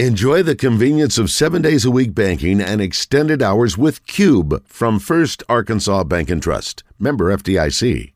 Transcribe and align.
Enjoy 0.00 0.42
the 0.42 0.56
convenience 0.56 1.18
of 1.18 1.30
seven 1.30 1.62
days 1.62 1.84
a 1.84 1.90
week 1.90 2.16
banking 2.16 2.60
and 2.60 2.80
extended 2.80 3.40
hours 3.40 3.78
with 3.78 4.04
Cube 4.08 4.66
from 4.66 4.98
First 4.98 5.44
Arkansas 5.48 6.02
Bank 6.02 6.30
and 6.30 6.42
Trust, 6.42 6.82
member 6.98 7.26
FDIC. 7.26 8.12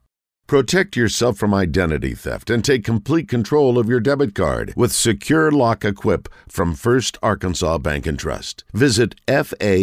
Protect 0.49 0.97
yourself 0.97 1.39
from 1.39 1.55
identity 1.55 2.15
theft 2.15 2.51
and 2.51 2.65
take 2.65 2.83
complete 2.83 3.29
control 3.29 3.79
of 3.79 3.89
your 3.89 4.01
debit 4.01 4.35
card 4.35 4.75
with 4.77 4.91
Secure 4.91 5.53
Lock 5.53 5.85
Equip 5.85 6.29
from 6.49 6.75
First 6.75 7.17
Arkansas 7.23 7.79
Bank 7.79 8.09
and 8.09 8.19
Trust. 8.19 8.65
Visit 8.73 9.15
FABNT.com 9.29 9.77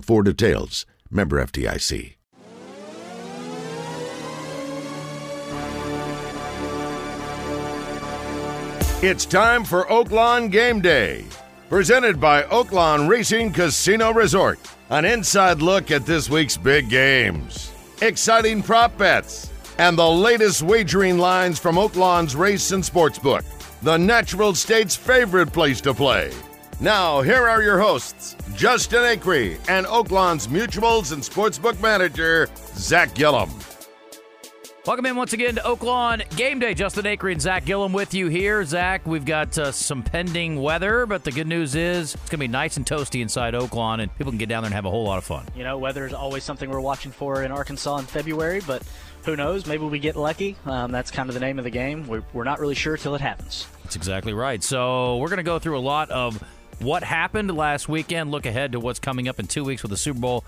for 0.00 0.24
details. 0.24 0.86
Member 1.08 1.40
FDIC. 1.46 2.16
It's 9.02 9.26
time 9.26 9.64
for 9.64 9.84
Oaklawn 9.86 10.48
Game 10.48 10.80
Day, 10.80 11.24
presented 11.68 12.20
by 12.20 12.44
Oaklawn 12.44 13.08
Racing 13.08 13.52
Casino 13.52 14.12
Resort. 14.12 14.60
An 14.90 15.04
inside 15.04 15.60
look 15.60 15.90
at 15.90 16.06
this 16.06 16.30
week's 16.30 16.56
big 16.56 16.88
games, 16.88 17.72
exciting 18.00 18.62
prop 18.62 18.96
bets, 18.96 19.50
and 19.78 19.98
the 19.98 20.08
latest 20.08 20.62
wagering 20.62 21.18
lines 21.18 21.58
from 21.58 21.74
Oaklawn's 21.74 22.36
Race 22.36 22.70
and 22.70 22.84
Sportsbook, 22.84 23.42
the 23.82 23.96
natural 23.96 24.54
state's 24.54 24.94
favorite 24.94 25.52
place 25.52 25.80
to 25.80 25.92
play. 25.92 26.30
Now, 26.78 27.22
here 27.22 27.48
are 27.48 27.60
your 27.60 27.80
hosts, 27.80 28.36
Justin 28.54 29.02
Acree 29.02 29.58
and 29.68 29.84
Oaklawn's 29.86 30.46
Mutuals 30.46 31.12
and 31.12 31.24
Sportsbook 31.24 31.80
Manager, 31.80 32.48
Zach 32.76 33.16
Gillum. 33.16 33.50
Welcome 34.84 35.06
in 35.06 35.14
once 35.14 35.32
again 35.32 35.54
to 35.54 35.60
Oaklawn 35.60 36.28
Game 36.36 36.58
Day. 36.58 36.74
Justin 36.74 37.04
Acree 37.04 37.30
and 37.30 37.40
Zach 37.40 37.64
Gillum 37.64 37.92
with 37.92 38.14
you 38.14 38.26
here. 38.26 38.64
Zach, 38.64 39.06
we've 39.06 39.24
got 39.24 39.56
uh, 39.56 39.70
some 39.70 40.02
pending 40.02 40.60
weather, 40.60 41.06
but 41.06 41.22
the 41.22 41.30
good 41.30 41.46
news 41.46 41.76
is 41.76 42.14
it's 42.14 42.22
going 42.24 42.30
to 42.30 42.36
be 42.38 42.48
nice 42.48 42.76
and 42.76 42.84
toasty 42.84 43.22
inside 43.22 43.54
Oaklawn, 43.54 44.02
and 44.02 44.12
people 44.18 44.32
can 44.32 44.38
get 44.38 44.48
down 44.48 44.64
there 44.64 44.66
and 44.66 44.74
have 44.74 44.84
a 44.84 44.90
whole 44.90 45.04
lot 45.04 45.18
of 45.18 45.24
fun. 45.24 45.46
You 45.54 45.62
know, 45.62 45.78
weather 45.78 46.04
is 46.04 46.12
always 46.12 46.42
something 46.42 46.68
we're 46.68 46.80
watching 46.80 47.12
for 47.12 47.44
in 47.44 47.52
Arkansas 47.52 47.98
in 47.98 48.06
February, 48.06 48.60
but 48.66 48.82
who 49.24 49.36
knows? 49.36 49.68
Maybe 49.68 49.84
we 49.84 50.00
get 50.00 50.16
lucky. 50.16 50.56
Um, 50.64 50.90
that's 50.90 51.12
kind 51.12 51.28
of 51.30 51.34
the 51.34 51.40
name 51.40 51.58
of 51.58 51.64
the 51.64 51.70
game. 51.70 52.08
We're, 52.08 52.24
we're 52.32 52.42
not 52.42 52.58
really 52.58 52.74
sure 52.74 52.96
till 52.96 53.14
it 53.14 53.20
happens. 53.20 53.68
That's 53.84 53.94
exactly 53.94 54.32
right. 54.32 54.64
So 54.64 55.18
we're 55.18 55.28
going 55.28 55.36
to 55.36 55.44
go 55.44 55.60
through 55.60 55.78
a 55.78 55.80
lot 55.80 56.10
of 56.10 56.42
what 56.80 57.04
happened 57.04 57.56
last 57.56 57.88
weekend, 57.88 58.32
look 58.32 58.46
ahead 58.46 58.72
to 58.72 58.80
what's 58.80 58.98
coming 58.98 59.28
up 59.28 59.38
in 59.38 59.46
two 59.46 59.62
weeks 59.62 59.82
with 59.82 59.92
the 59.92 59.96
Super 59.96 60.18
Bowl. 60.18 60.44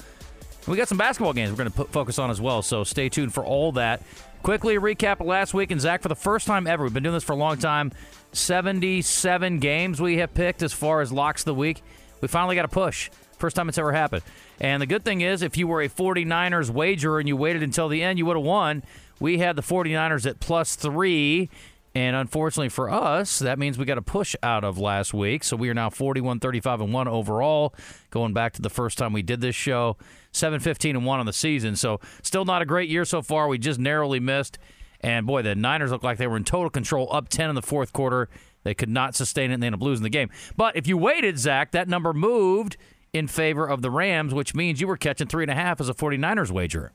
We 0.66 0.78
got 0.78 0.89
some 0.89 0.97
basketball 0.97 1.34
games 1.34 1.50
we're 1.50 1.59
going 1.59 1.70
to 1.70 1.77
put, 1.77 1.92
focus 1.92 2.19
on 2.19 2.31
as 2.31 2.41
well, 2.41 2.62
so 2.62 2.84
stay 2.84 3.11
tuned 3.11 3.34
for 3.34 3.44
all 3.44 3.72
that. 3.72 4.03
Quickly, 4.45 4.77
recap 4.77 5.25
last 5.25 5.55
week. 5.55 5.70
And 5.70 5.81
Zach, 5.81 6.03
for 6.03 6.09
the 6.09 6.14
first 6.14 6.47
time 6.47 6.67
ever, 6.67 6.84
we've 6.84 6.92
been 6.92 7.03
doing 7.03 7.14
this 7.14 7.25
for 7.25 7.33
a 7.33 7.37
long 7.37 7.56
time 7.56 7.92
77 8.33 9.59
games 9.59 10.03
we 10.03 10.19
have 10.19 10.34
picked 10.34 10.62
as 10.62 10.70
far 10.70 11.00
as 11.00 11.11
locks 11.11 11.41
of 11.41 11.47
the 11.47 11.55
week. 11.55 11.83
We 12.20 12.28
finally 12.28 12.55
got 12.55 12.67
a 12.67 12.69
push. 12.69 13.09
First 13.39 13.56
time 13.56 13.70
it's 13.70 13.78
ever 13.78 13.92
happened. 13.92 14.22
And 14.61 14.83
the 14.83 14.87
good 14.87 15.03
thing 15.03 15.22
is, 15.22 15.41
if 15.41 15.56
you 15.56 15.67
were 15.67 15.81
a 15.81 15.89
49ers 15.89 16.69
wager 16.69 17.19
and 17.19 17.27
you 17.27 17.39
waited 17.39 17.62
until 17.62 17.89
the 17.89 18.03
end, 18.03 18.19
you 18.19 18.27
would 18.27 18.37
have 18.37 18.45
won. 18.45 18.83
We 19.19 19.39
had 19.39 19.56
the 19.56 19.62
49ers 19.62 20.27
at 20.28 20.41
plus 20.41 20.77
three. 20.77 21.48
And 21.95 22.17
unfortunately 22.17 22.70
for 22.70 22.91
us, 22.91 23.39
that 23.39 23.59
means 23.59 23.78
we 23.78 23.84
got 23.84 23.98
a 23.98 24.03
push 24.03 24.34
out 24.42 24.64
of 24.64 24.78
last 24.78 25.14
week. 25.14 25.45
So 25.45 25.56
we 25.56 25.69
are 25.69 25.75
now 25.75 25.91
41 25.91 26.41
35 26.41 26.81
and 26.81 26.92
1 26.92 27.09
overall, 27.09 27.75
going 28.11 28.33
back 28.33 28.53
to 28.55 28.62
the 28.62 28.70
first 28.70 28.98
time 28.98 29.12
we 29.12 29.23
did 29.23 29.41
this 29.41 29.55
show. 29.55 29.97
7 30.33 30.59
15 30.59 30.97
and 30.97 31.06
1 31.06 31.20
on 31.20 31.27
the 31.27 31.33
season. 31.33 31.77
So 31.77 32.00
still 32.22 32.45
not 32.45 32.62
a 32.62 32.67
great 32.67 32.91
year 32.91 33.05
so 33.05 33.22
far. 33.22 33.47
We 33.47 33.59
just 33.59 33.78
narrowly 33.78 34.19
missed. 34.19 34.59
And 35.00 35.27
boy, 35.27 35.42
the 35.42 35.55
Niners 35.55 35.92
looked 35.92 36.03
like 36.03 36.19
they 36.19 36.27
were 36.27 36.37
in 36.37 36.45
total 36.45 36.70
control, 36.70 37.09
up 37.12 37.28
10 37.28 37.50
in 37.50 37.55
the 37.55 37.62
fourth 37.62 37.92
quarter. 37.92 38.28
They 38.65 38.75
could 38.75 38.89
not 38.89 39.15
sustain 39.15 39.50
it 39.50 39.55
and 39.55 39.62
they 39.62 39.67
ended 39.67 39.81
up 39.81 39.84
losing 39.84 40.03
the 40.03 40.11
game. 40.11 40.31
But 40.56 40.77
if 40.77 40.89
you 40.89 40.97
waited, 40.97 41.39
Zach, 41.39 41.70
that 41.72 41.89
number 41.89 42.12
moved 42.12 42.77
in 43.12 43.28
favor 43.28 43.67
of 43.67 43.83
the 43.83 43.91
Rams, 43.91 44.34
which 44.34 44.55
means 44.55 44.81
you 44.81 44.89
were 44.89 44.97
catching 44.97 45.28
three 45.28 45.45
and 45.45 45.50
a 45.50 45.55
half 45.55 45.81
as 45.81 45.89
a 45.89 45.95
49ers 45.95 46.50
wager. 46.50 46.92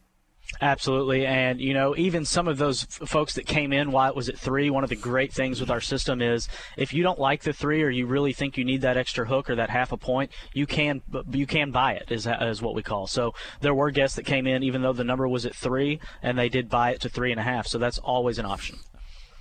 Absolutely. 0.61 1.26
And, 1.26 1.61
you 1.61 1.73
know, 1.73 1.95
even 1.95 2.26
some 2.26 2.48
of 2.48 2.58
those 2.58 2.83
f- 2.83 3.08
folks 3.08 3.36
that 3.36 3.45
came 3.45 3.71
in 3.71 3.92
while 3.92 4.10
it 4.10 4.15
was 4.15 4.30
at 4.30 4.37
three, 4.37 4.70
one 4.70 4.83
of 4.83 4.89
the 4.89 4.95
great 4.95 5.32
things 5.32 5.60
with 5.61 5.70
our 5.70 5.80
system 5.80 6.21
is 6.21 6.49
if 6.76 6.93
you 6.93 7.02
don't 7.02 7.20
like 7.20 7.43
the 7.43 7.54
three 7.54 7.82
or 7.82 7.89
you 7.89 8.08
really 8.08 8.33
think 8.33 8.58
you 8.58 8.65
need 8.65 8.82
that 8.82 8.98
extra 8.98 9.26
hook 9.26 9.49
or 9.49 9.55
that 9.55 9.70
half 9.70 9.92
a 9.92 9.98
point, 9.98 10.32
you 10.54 10.65
can 10.65 11.02
you 11.32 11.48
can 11.48 11.71
buy 11.71 11.93
it, 11.93 12.11
is, 12.11 12.27
is 12.42 12.61
what 12.61 12.76
we 12.76 12.83
call. 12.83 13.08
So 13.08 13.33
there 13.61 13.73
were 13.73 13.92
guests 13.92 14.17
that 14.17 14.26
came 14.26 14.48
in 14.48 14.64
even 14.64 14.82
though 14.82 14.93
the 14.93 15.04
number 15.04 15.27
was 15.27 15.45
at 15.45 15.55
three 15.55 15.99
and 16.21 16.37
they 16.37 16.49
did 16.49 16.70
buy 16.70 16.92
it 16.92 17.02
to 17.02 17.10
three 17.10 17.31
and 17.31 17.39
a 17.39 17.43
half. 17.43 17.67
So 17.67 17.77
that's 17.77 17.99
always 17.99 18.37
an 18.37 18.45
option. 18.45 18.80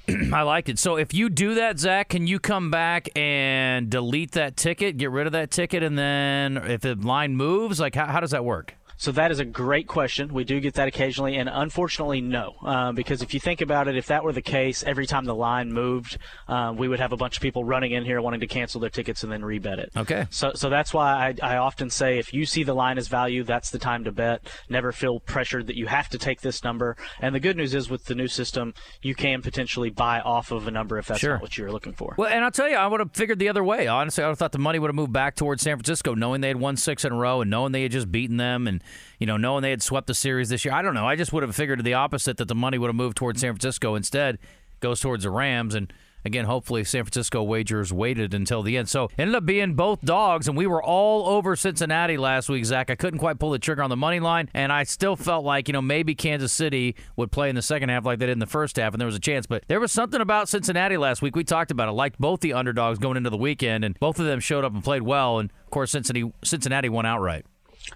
I 0.33 0.43
like 0.43 0.69
it. 0.69 0.79
So 0.79 0.97
if 0.97 1.13
you 1.13 1.29
do 1.29 1.55
that, 1.57 1.79
Zach, 1.79 2.11
can 2.11 2.27
you 2.27 2.39
come 2.39 2.71
back 2.71 3.09
and 3.17 3.91
delete 3.91 4.33
that 4.33 4.57
ticket, 4.57 4.97
get 4.97 5.11
rid 5.11 5.27
of 5.27 5.33
that 5.33 5.51
ticket, 5.51 5.83
and 5.83 5.99
then 5.99 6.59
if 6.59 6.83
the 6.83 6.95
line 6.95 7.35
moves, 7.35 7.81
like 7.81 7.95
how, 7.95 8.07
how 8.07 8.21
does 8.21 8.31
that 8.31 8.45
work? 8.45 8.78
So 8.99 9.13
that 9.13 9.31
is 9.31 9.39
a 9.39 9.45
great 9.45 9.87
question. 9.87 10.35
We 10.35 10.43
do 10.43 10.59
get 10.59 10.75
that 10.75 10.89
occasionally, 10.89 11.37
and 11.37 11.49
unfortunately, 11.49 12.21
no. 12.21 12.57
Um, 12.63 12.97
because 12.97 13.23
if 13.23 13.33
you 13.33 13.39
think 13.39 13.61
about 13.61 13.87
it, 13.87 13.97
if 13.97 14.07
that 14.07 14.25
were 14.25 14.33
the 14.33 14.43
case, 14.43 14.83
every 14.83 15.07
time 15.07 15.25
the 15.25 15.35
line 15.35 15.73
moved, 15.73 16.19
um, 16.49 16.77
we 16.77 16.89
would 16.89 16.99
have 16.99 17.13
a 17.13 17.17
bunch 17.17 17.37
of 17.37 17.43
people 17.43 17.65
running 17.65 17.93
in 17.93 18.05
here 18.05 18.21
wanting 18.21 18.41
to 18.41 18.49
cancel 18.49 18.81
their 18.81 18.91
tickets 18.91 19.23
and 19.23 19.31
then 19.31 19.43
rebet 19.43 19.79
it. 19.79 19.93
Okay. 19.97 20.27
So, 20.31 20.53
so 20.55 20.69
that's 20.69 20.93
why 20.93 21.35
I, 21.43 21.55
I 21.55 21.57
often 21.59 21.91
say 21.91 22.19
if 22.19 22.35
you 22.35 22.45
see 22.45 22.65
the 22.65 22.75
line 22.75 22.99
as 22.99 23.07
value, 23.07 23.45
that's 23.45 23.71
the 23.71 23.79
time 23.79 24.03
to 24.05 24.13
bet. 24.13 24.43
Never 24.69 24.91
feel 24.91 25.21
pressured 25.21 25.69
that 25.69 25.77
you 25.77 25.87
have 25.87 26.09
to 26.09 26.19
take 26.19 26.41
this 26.41 26.65
number. 26.65 26.97
And 27.21 27.35
the 27.35 27.41
good 27.41 27.57
news 27.57 27.75
is 27.75 27.89
with 27.89 28.07
the 28.07 28.17
new 28.17 28.27
system, 28.27 28.75
you 29.01 29.15
can 29.15 29.43
potentially 29.43 29.91
buy 29.91 30.21
off 30.21 30.51
of 30.51 30.67
a 30.67 30.73
number 30.73 30.99
if 30.99 31.07
that's 31.07 31.21
sure. 31.21 31.35
not 31.35 31.43
what 31.43 31.57
you're 31.57 31.71
looking 31.71 31.93
for. 31.93 32.17
Well, 32.19 32.29
and 32.29 32.45
I'll 32.45 32.51
tell 32.51 32.69
you, 32.69 32.77
I 32.77 32.89
would 32.89 32.99
have 32.99 33.13
figured 33.13 33.39
the 33.39 33.49
other 33.49 33.63
way. 33.63 33.87
Honestly, 33.87 34.25
I 34.25 34.27
would 34.27 34.33
have 34.33 34.39
thought 34.39 34.53
the 34.53 34.59
money 34.59 34.81
would 34.81 34.89
have 34.89 34.97
moved 34.97 35.13
back 35.13 35.37
towards 35.37 35.63
San 35.63 35.77
Francisco, 35.77 36.15
knowing 36.15 36.41
they 36.41 36.49
had 36.49 36.59
won 36.59 36.77
six 36.77 37.05
in 37.05 37.13
a 37.13 37.17
row 37.17 37.41
and 37.41 37.51
knowing 37.51 37.71
they 37.71 37.83
had 37.83 37.93
just 37.93 38.11
beaten 38.11 38.39
them 38.39 38.67
and 38.67 38.83
you 39.19 39.27
know, 39.27 39.37
knowing 39.37 39.63
they 39.63 39.71
had 39.71 39.83
swept 39.83 40.07
the 40.07 40.15
series 40.15 40.49
this 40.49 40.65
year. 40.65 40.75
I 40.75 40.83
don't 40.83 40.95
know. 40.95 41.07
I 41.07 41.17
just 41.17 41.33
would 41.33 41.43
have 41.43 41.55
figured 41.55 41.83
the 41.85 41.95
opposite 41.95 42.37
that 42.37 42.49
the 42.49 42.55
money 42.55 42.79
would 42.79 42.89
have 42.89 42.97
moved 42.97 43.17
towards 43.17 43.41
San 43.41 43.53
Francisco. 43.53 43.95
Instead, 43.95 44.39
goes 44.81 45.01
towards 45.01 45.25
the 45.25 45.31
Rams 45.31 45.75
and. 45.75 45.93
Again, 46.25 46.47
hopefully 46.47 46.83
San 46.83 47.05
Francisco 47.05 47.45
wagers 47.45 47.93
waited 47.93 48.35
until 48.35 48.63
the 48.63 48.77
end. 48.77 48.89
So 48.89 49.09
ended 49.17 49.37
up 49.37 49.47
being 49.47 49.75
both 49.75 50.03
dogs, 50.03 50.49
and 50.49 50.57
we 50.57 50.67
were 50.67 50.83
all 50.83 51.29
over 51.29 51.55
Cincinnati 51.55 52.17
last 52.17 52.49
week, 52.49 52.65
Zach. 52.65 52.91
I 52.91 52.97
couldn't 52.97 53.21
quite 53.21 53.39
pull 53.39 53.53
the 53.53 53.59
trigger 53.61 53.85
on 53.85 53.89
the 53.89 53.97
money 53.97 54.19
line, 54.19 54.51
and 54.53 54.73
I 54.73 54.83
still 54.83 55.15
felt 55.15 55.45
like, 55.45 55.69
you 55.69 55.73
know, 55.73 55.81
maybe 55.81 56.17
Kansas 56.17 56.53
City 56.53 56.97
would 57.17 57.31
play 57.31 57.49
in 57.49 57.55
the 57.55 57.63
second 57.63 57.91
half 57.91 58.05
like 58.05 58.19
they 58.19 58.27
did 58.27 58.33
in 58.33 58.41
the 58.41 58.47
first 58.47 58.77
half, 58.77 58.93
and 58.93 59.01
there 59.01 59.07
was 59.07 59.15
a 59.15 59.21
chance. 59.21 59.47
But 59.47 59.63
there 59.69 59.79
was 59.79 59.93
something 59.93 60.21
about 60.21 60.49
Cincinnati 60.49 60.97
last 60.97 61.23
week. 61.23 61.37
We 61.37 61.45
talked 61.45 61.71
about 61.71 61.89
it. 61.89 61.93
Liked 61.93 62.19
both 62.19 62.41
the 62.41 62.53
underdogs 62.53 62.99
going 62.99 63.17
into 63.17 63.31
the 63.31 63.39
weekend, 63.39 63.85
and 63.85 63.97
both 64.01 64.19
of 64.19 64.27
them 64.27 64.41
showed 64.41 64.65
up 64.65 64.75
and 64.75 64.83
played 64.83 65.03
well. 65.03 65.39
And 65.39 65.51
of 65.51 65.71
course, 65.71 65.93
Cincinnati 65.93 66.33
Cincinnati 66.43 66.89
won 66.89 67.07
outright. 67.07 67.47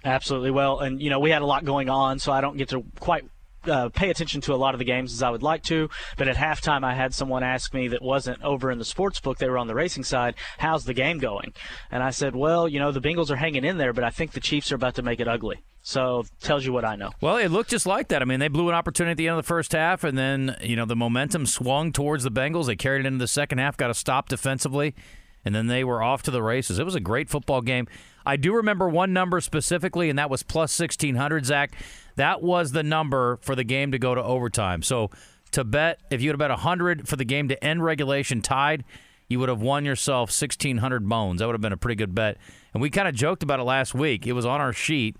Absolutely. 0.03 0.51
Well, 0.51 0.79
and 0.79 1.01
you 1.01 1.09
know, 1.09 1.19
we 1.19 1.31
had 1.31 1.41
a 1.41 1.45
lot 1.45 1.65
going 1.65 1.89
on, 1.89 2.19
so 2.19 2.31
I 2.31 2.41
don't 2.41 2.57
get 2.57 2.69
to 2.69 2.83
quite 2.99 3.25
uh, 3.65 3.89
pay 3.89 4.09
attention 4.09 4.41
to 4.41 4.53
a 4.53 4.55
lot 4.57 4.75
of 4.75 4.79
the 4.79 4.85
games 4.85 5.13
as 5.13 5.23
I 5.23 5.29
would 5.29 5.43
like 5.43 5.63
to. 5.63 5.89
But 6.17 6.27
at 6.27 6.35
halftime, 6.35 6.83
I 6.83 6.93
had 6.93 7.13
someone 7.13 7.43
ask 7.43 7.73
me 7.73 7.87
that 7.89 8.01
wasn't 8.01 8.41
over 8.43 8.71
in 8.71 8.77
the 8.77 8.85
sports 8.85 9.19
book; 9.19 9.37
they 9.37 9.49
were 9.49 9.57
on 9.57 9.67
the 9.67 9.75
racing 9.75 10.03
side. 10.03 10.35
How's 10.57 10.85
the 10.85 10.93
game 10.93 11.19
going? 11.19 11.53
And 11.91 12.03
I 12.03 12.09
said, 12.09 12.35
well, 12.35 12.67
you 12.67 12.79
know, 12.79 12.91
the 12.91 13.01
Bengals 13.01 13.29
are 13.29 13.35
hanging 13.35 13.63
in 13.63 13.77
there, 13.77 13.93
but 13.93 14.03
I 14.03 14.09
think 14.09 14.31
the 14.31 14.39
Chiefs 14.39 14.71
are 14.71 14.75
about 14.75 14.95
to 14.95 15.01
make 15.01 15.19
it 15.19 15.27
ugly. 15.27 15.61
So 15.85 16.23
tells 16.39 16.65
you 16.65 16.71
what 16.71 16.85
I 16.85 16.95
know. 16.95 17.11
Well, 17.19 17.35
it 17.35 17.49
looked 17.49 17.69
just 17.69 17.85
like 17.85 18.07
that. 18.07 18.21
I 18.21 18.25
mean, 18.25 18.39
they 18.39 18.47
blew 18.47 18.69
an 18.69 18.75
opportunity 18.75 19.11
at 19.11 19.17
the 19.17 19.27
end 19.27 19.37
of 19.37 19.43
the 19.43 19.47
first 19.47 19.73
half, 19.73 20.05
and 20.05 20.17
then 20.17 20.55
you 20.61 20.75
know 20.75 20.85
the 20.85 20.95
momentum 20.95 21.45
swung 21.45 21.91
towards 21.91 22.23
the 22.23 22.31
Bengals. 22.31 22.67
They 22.67 22.77
carried 22.77 23.01
it 23.01 23.07
into 23.07 23.19
the 23.19 23.27
second 23.27 23.57
half, 23.57 23.75
got 23.75 23.89
a 23.89 23.93
stop 23.93 24.29
defensively, 24.29 24.95
and 25.45 25.53
then 25.53 25.67
they 25.67 25.83
were 25.83 26.01
off 26.01 26.23
to 26.23 26.31
the 26.31 26.43
races. 26.43 26.79
It 26.79 26.85
was 26.85 26.95
a 26.95 26.99
great 26.99 27.29
football 27.29 27.61
game. 27.61 27.87
I 28.25 28.37
do 28.37 28.55
remember 28.55 28.87
one 28.87 29.13
number 29.13 29.41
specifically, 29.41 30.09
and 30.09 30.17
that 30.17 30.29
was 30.29 30.43
plus 30.43 30.79
1,600, 30.79 31.45
Zach. 31.45 31.73
That 32.15 32.41
was 32.41 32.71
the 32.71 32.83
number 32.83 33.37
for 33.41 33.55
the 33.55 33.63
game 33.63 33.91
to 33.91 33.99
go 33.99 34.15
to 34.15 34.23
overtime. 34.23 34.81
So 34.81 35.09
to 35.51 35.63
bet, 35.63 35.99
if 36.09 36.21
you 36.21 36.29
would 36.29 36.35
have 36.35 36.49
bet 36.49 36.49
100 36.51 37.07
for 37.07 37.15
the 37.15 37.25
game 37.25 37.49
to 37.49 37.63
end 37.63 37.83
regulation 37.83 38.41
tied, 38.41 38.83
you 39.27 39.39
would 39.39 39.49
have 39.49 39.61
won 39.61 39.85
yourself 39.85 40.29
1,600 40.29 41.07
bones. 41.07 41.39
That 41.39 41.47
would 41.47 41.53
have 41.53 41.61
been 41.61 41.73
a 41.73 41.77
pretty 41.77 41.95
good 41.95 42.13
bet. 42.13 42.37
And 42.73 42.81
we 42.81 42.89
kind 42.89 43.07
of 43.07 43.15
joked 43.15 43.43
about 43.43 43.59
it 43.59 43.63
last 43.63 43.93
week. 43.93 44.27
It 44.27 44.33
was 44.33 44.45
on 44.45 44.61
our 44.61 44.73
sheet 44.73 45.17